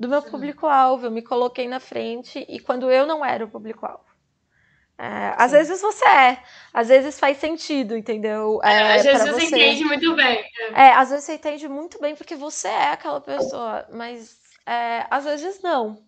do 0.00 0.08
meu 0.08 0.22
público-alvo, 0.22 1.06
eu 1.06 1.10
me 1.10 1.20
coloquei 1.20 1.68
na 1.68 1.78
frente 1.78 2.44
e 2.48 2.58
quando 2.58 2.90
eu 2.90 3.06
não 3.06 3.22
era 3.22 3.44
o 3.44 3.50
público-alvo. 3.50 4.11
É, 4.98 5.34
às 5.36 5.52
vezes 5.52 5.80
você 5.80 6.06
é, 6.06 6.42
às 6.72 6.88
vezes 6.88 7.18
faz 7.18 7.38
sentido, 7.38 7.96
entendeu? 7.96 8.60
É, 8.62 8.94
Às 8.94 9.02
vezes 9.02 9.28
você 9.28 9.46
entende 9.46 9.84
muito 9.84 10.14
bem. 10.14 10.44
É, 10.74 10.92
às 10.92 11.10
vezes 11.10 11.24
você 11.24 11.34
entende 11.34 11.68
muito 11.68 12.00
bem 12.00 12.14
porque 12.14 12.36
você 12.36 12.68
é 12.68 12.92
aquela 12.92 13.20
pessoa, 13.20 13.86
mas 13.92 14.38
é, 14.66 15.06
às 15.10 15.24
vezes 15.24 15.60
não. 15.60 15.98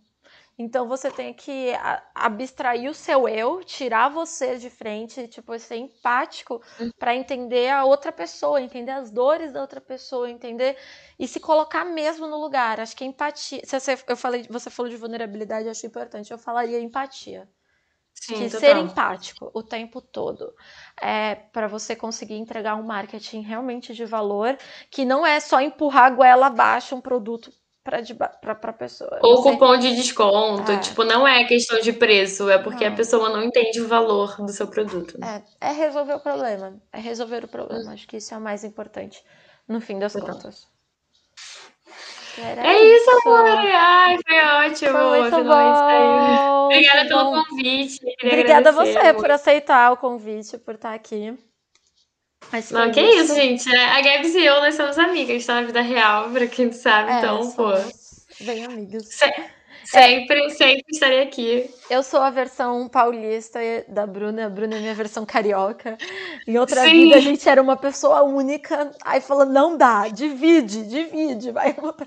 Então 0.56 0.86
você 0.86 1.10
tem 1.10 1.34
que 1.34 1.72
abstrair 2.14 2.88
o 2.88 2.94
seu 2.94 3.28
eu, 3.28 3.64
tirar 3.64 4.08
você 4.08 4.56
de 4.56 4.70
frente, 4.70 5.26
tipo, 5.26 5.58
ser 5.58 5.76
empático 5.76 6.62
para 6.96 7.16
entender 7.16 7.70
a 7.70 7.84
outra 7.84 8.12
pessoa, 8.12 8.60
entender 8.60 8.92
as 8.92 9.10
dores 9.10 9.52
da 9.52 9.60
outra 9.60 9.80
pessoa, 9.80 10.30
entender 10.30 10.76
e 11.18 11.26
se 11.26 11.40
colocar 11.40 11.84
mesmo 11.84 12.28
no 12.28 12.38
lugar. 12.38 12.78
Acho 12.78 12.96
que 12.96 13.04
empatia. 13.04 13.62
Se 13.64 13.80
você, 13.80 13.98
eu 14.06 14.16
falei, 14.16 14.46
você 14.48 14.70
falou 14.70 14.88
de 14.88 14.96
vulnerabilidade, 14.96 15.68
acho 15.68 15.86
importante. 15.86 16.30
Eu 16.30 16.38
falaria 16.38 16.78
empatia 16.78 17.48
Sim, 18.14 18.34
que 18.34 18.44
total. 18.44 18.60
ser 18.60 18.76
empático 18.78 19.50
o 19.52 19.62
tempo 19.62 20.00
todo 20.00 20.54
é 21.00 21.34
para 21.34 21.66
você 21.66 21.94
conseguir 21.96 22.36
entregar 22.36 22.76
um 22.76 22.82
marketing 22.82 23.40
realmente 23.40 23.92
de 23.92 24.04
valor 24.06 24.56
que 24.90 25.04
não 25.04 25.26
é 25.26 25.40
só 25.40 25.60
empurrar 25.60 26.04
a 26.04 26.10
goela 26.10 26.46
abaixo 26.46 26.94
um 26.94 27.00
produto 27.00 27.50
para 27.82 28.54
para 28.54 28.72
pessoa. 28.72 29.18
Ou 29.22 29.36
Você- 29.42 29.50
cupom 29.52 29.76
de 29.76 29.94
desconto. 29.94 30.72
É. 30.72 30.78
Tipo, 30.78 31.04
não 31.04 31.28
é 31.28 31.44
questão 31.44 31.78
de 31.80 31.92
preço, 31.92 32.48
é 32.48 32.56
porque 32.56 32.82
a 32.84 32.90
pessoa 32.92 33.28
não 33.28 33.42
entende 33.42 33.78
o 33.82 33.86
valor 33.86 34.36
do 34.40 34.50
seu 34.52 34.66
produto. 34.68 35.18
é, 35.22 35.68
é 35.68 35.72
resolver 35.72 36.14
o 36.14 36.20
problema, 36.20 36.80
é 36.90 36.98
resolver 36.98 37.44
o 37.44 37.48
problema. 37.48 37.92
Acho 37.92 38.08
que 38.08 38.16
isso 38.16 38.32
é 38.32 38.38
o 38.38 38.40
mais 38.40 38.64
importante 38.64 39.22
no 39.68 39.82
fim 39.82 39.98
das 39.98 40.14
Total. 40.14 40.34
contas. 40.34 40.66
Era 42.38 42.66
É 42.66 42.82
isso, 42.82 43.10
amor. 43.24 43.46
Ai, 43.46 44.18
foi 44.26 44.40
ótimo. 44.40 44.92
Foi 44.92 45.20
muito 45.20 45.44
bom. 45.44 46.66
Obrigada 46.66 47.00
foi 47.00 47.08
pelo 47.08 47.24
bom. 47.24 47.44
convite. 47.44 48.00
Obrigada 48.22 48.68
a 48.70 48.72
você 48.72 49.02
muito. 49.02 49.16
por 49.16 49.30
aceitar 49.30 49.92
o 49.92 49.96
convite, 49.96 50.58
por 50.58 50.74
estar 50.74 50.94
aqui. 50.94 51.36
Acho 52.52 52.74
Não, 52.74 52.90
que 52.90 53.00
isso, 53.00 53.34
gente. 53.34 53.74
É, 53.74 53.84
A 53.86 54.00
Gabs 54.00 54.34
e 54.34 54.44
eu, 54.44 54.60
nós 54.60 54.74
somos 54.74 54.98
amigas, 54.98 55.46
tá? 55.46 55.54
Na 55.54 55.62
vida 55.62 55.80
real, 55.80 56.30
pra 56.30 56.46
quem 56.46 56.66
não 56.66 56.72
sabe. 56.72 57.12
É, 57.12 57.18
então, 57.18 57.50
pô, 57.52 57.72
bem 58.40 58.64
amigos. 58.64 59.08
Sempre, 59.84 60.50
sempre 60.50 60.84
estarei 60.90 61.22
aqui. 61.22 61.70
Eu 61.88 62.02
sou 62.02 62.20
a 62.20 62.30
versão 62.30 62.88
paulista 62.88 63.58
da 63.88 64.06
Bruna, 64.06 64.46
a 64.46 64.48
Bruna 64.50 64.76
é 64.76 64.80
minha 64.80 64.94
versão 64.94 65.26
carioca. 65.26 65.98
Em 66.46 66.58
outra 66.58 66.82
Sim. 66.82 66.90
vida 66.92 67.16
a 67.16 67.20
gente 67.20 67.48
era 67.48 67.60
uma 67.62 67.76
pessoa 67.76 68.22
única, 68.22 68.90
aí 69.04 69.20
falou, 69.20 69.44
não 69.46 69.76
dá, 69.76 70.08
divide, 70.08 70.84
divide, 70.86 71.50
vai 71.50 71.74
uma 71.78 71.92
pra, 71.94 72.06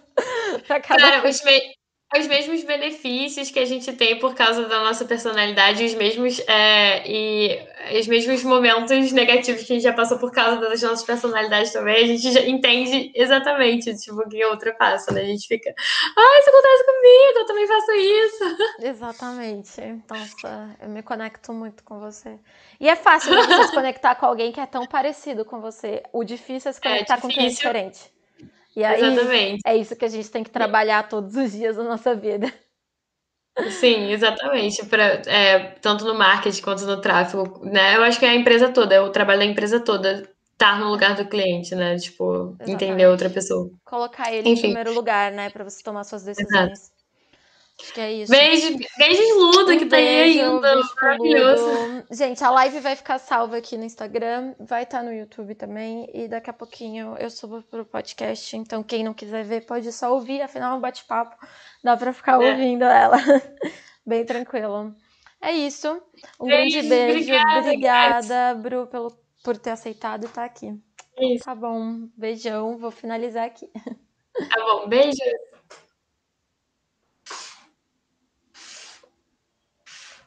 pra 0.67 0.82
cada 0.82 1.21
Cara, 1.21 1.30
os, 1.30 1.43
me- 1.43 1.76
os 2.16 2.26
mesmos 2.28 2.64
benefícios 2.64 3.51
que 3.51 3.60
a 3.60 3.66
gente 3.66 3.91
tem 3.93 4.18
por 4.20 4.34
causa 4.34 4.66
da 4.68 4.80
nossa 4.80 5.03
personalidade, 5.05 5.84
os 5.84 5.93
mesmos 5.93 6.39
é, 6.47 7.03
e 7.05 7.60
os 7.99 8.08
mesmos 8.08 8.43
momentos 8.43 9.12
negativos 9.12 9.64
que 9.64 9.74
a 9.74 9.76
gente 9.76 9.84
já 9.84 9.93
passou 9.93 10.18
por 10.18 10.32
causa 10.32 10.58
das 10.62 10.82
nossas 10.82 11.03
personalidades 11.05 11.74
também, 11.74 12.03
a 12.03 12.08
gente 12.08 12.32
já 12.32 12.41
entende 12.41 13.12
exatamente 13.14 13.93
tipo, 13.97 14.22
o 14.22 14.30
que 14.30 14.41
a 14.41 14.47
outra 14.49 14.74
passa, 14.74 15.12
né? 15.14 15.22
A 15.22 15.26
gente 15.26 15.47
fica, 15.47 15.70
ah, 16.18 16.39
isso 16.39 16.49
acontece 16.49 16.86
comigo, 16.86 17.39
eu 17.39 17.45
também 17.45 17.68
faço 17.68 17.91
isso. 17.91 18.43
Exatamente. 18.80 19.82
Nossa, 20.10 20.76
eu 20.80 20.89
me 20.89 21.01
conecto 21.03 21.51
muito 21.53 21.84
com 21.84 21.99
você. 21.99 22.39
E 22.80 22.88
é 22.89 22.95
fácil 22.95 23.34
né, 23.34 23.43
você 23.43 23.64
se 23.66 23.72
conectar 23.74 24.16
com 24.16 24.26
alguém 24.26 24.51
que 24.51 24.60
é 24.60 24.66
tão 24.68 24.86
parecido 24.88 25.43
com 25.45 25.60
você. 25.62 26.03
O 26.14 26.24
difícil 26.24 26.70
é 26.70 26.74
se 26.74 26.80
É 26.82 26.82
conectar 26.82 27.18
com 27.20 27.32
quem 27.32 27.45
é 27.47 27.49
difícil. 27.49 27.55
diferente. 27.55 28.12
E 28.78 28.84
aí 28.84 29.01
Exatamente. 29.01 29.61
é 29.65 29.75
isso 29.75 29.95
que 29.95 30.05
a 30.05 30.07
gente 30.07 30.30
tem 30.30 30.43
que 30.43 30.51
trabalhar 30.51 31.09
todos 31.09 31.36
os 31.36 31.51
dias 31.51 31.78
da 31.78 31.84
nossa 31.84 32.13
vida. 32.15 32.45
Sim, 33.71 34.11
exatamente. 34.11 34.86
Pra, 34.86 35.03
é, 35.25 35.71
tanto 35.82 36.05
no 36.05 36.13
marketing 36.13 36.61
quanto 36.61 36.86
no 36.86 37.01
tráfego, 37.01 37.65
né? 37.65 37.95
Eu 37.95 38.03
acho 38.03 38.19
que 38.19 38.25
é 38.25 38.30
a 38.30 38.36
empresa 38.36 38.71
toda, 38.71 38.93
é 38.93 39.01
o 39.01 39.09
trabalho 39.09 39.39
da 39.39 39.45
empresa 39.45 39.80
toda 39.80 40.30
estar 40.51 40.80
no 40.80 40.89
lugar 40.91 41.15
do 41.15 41.25
cliente, 41.28 41.73
né? 41.73 41.97
Tipo, 41.97 42.55
entender 42.61 42.73
Exatamente. 42.73 43.03
a 43.05 43.09
outra 43.09 43.30
pessoa. 43.32 43.71
Colocar 43.84 44.32
ele 44.32 44.47
em 44.47 44.53
Enfim. 44.53 44.61
primeiro 44.61 44.93
lugar, 44.93 45.32
né, 45.32 45.49
Pra 45.49 45.63
você 45.63 45.82
tomar 45.82 46.03
suas 46.03 46.23
decisões. 46.23 46.91
Acho 47.80 47.93
que 47.93 48.01
é 48.01 48.11
isso. 48.11 48.32
Beijo, 48.32 48.75
beijos, 48.97 49.36
Luda, 49.38 49.73
Um 49.73 49.78
que 49.78 49.86
tá 49.86 49.97
aí 49.97 50.03
beijo, 50.05 50.41
ainda. 50.41 50.59
beijo 50.73 50.95
pro 50.95 51.05
Maravilhoso. 51.05 52.03
Gente, 52.11 52.43
a 52.43 52.49
live 52.49 52.80
vai 52.80 52.95
ficar 52.95 53.19
salva 53.19 53.57
aqui 53.57 53.78
no 53.78 53.84
Instagram, 53.84 54.55
vai 54.59 54.82
estar 54.84 55.03
no 55.03 55.13
YouTube 55.13 55.53
também, 55.53 56.09
e 56.13 56.28
daqui 56.28 56.49
a 56.49 56.53
pouquinho 56.53 57.15
eu 57.19 57.30
subo 57.30 57.61
pro 57.61 57.86
podcast, 57.86 58.57
então 58.57 58.82
quem 58.82 59.03
não 59.03 59.13
quiser 59.13 59.43
ver 59.43 59.65
pode 59.65 59.91
só 59.91 60.11
ouvir, 60.13 60.41
afinal 60.41 60.73
é 60.73 60.78
um 60.78 60.82
bate-papo, 60.82 61.36
dá 61.84 61.95
pra 61.95 62.11
ficar 62.13 62.41
É. 62.41 62.49
ouvindo 62.51 62.84
ela. 62.84 63.17
Bem 64.05 64.25
tranquilo. 64.25 64.95
É 65.39 65.51
isso. 65.51 66.01
Um 66.39 66.47
grande 66.47 66.82
Beijo, 66.82 66.89
beijo. 66.89 67.11
obrigada, 67.32 67.59
Obrigada, 67.59 68.55
Bru, 68.55 68.88
pelo, 68.88 69.15
por 69.43 69.55
ter 69.55 69.69
aceitado 69.69 70.25
estar 70.25 70.45
aqui. 70.45 70.73
É 71.15 71.34
isso. 71.36 71.45
Tá 71.45 71.53
bom. 71.53 72.07
Beijão. 72.17 72.78
Vou 72.80 72.89
finalizar 72.89 73.45
aqui. 73.45 73.69
Tá 74.49 74.65
bom, 74.65 74.88
beijo. 74.88 75.17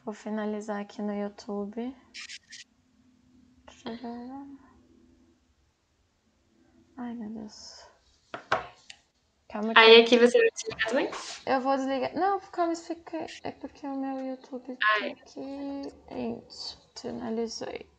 Vou 0.03 0.13
finalizar 0.13 0.81
aqui 0.81 1.01
no 1.01 1.13
YouTube. 1.13 1.95
Ai, 6.97 7.13
meu 7.13 7.29
Deus. 7.29 7.87
Calma 9.49 9.73
Aí 9.75 10.01
aqui 10.01 10.17
você 10.17 10.37
vai 10.37 10.49
desligar 10.49 10.87
também? 10.87 11.09
eu 11.45 11.61
vou 11.61 11.75
desligar. 11.75 12.13
Não, 12.15 12.39
calma, 12.39 12.73
isso 12.73 12.87
fica. 12.87 13.25
É 13.43 13.51
porque 13.51 13.85
o 13.85 13.95
meu 13.95 14.25
YouTube 14.25 14.77
tá 14.77 15.05
aqui. 15.07 15.93
Gente, 16.09 16.77
finalizei. 16.97 17.89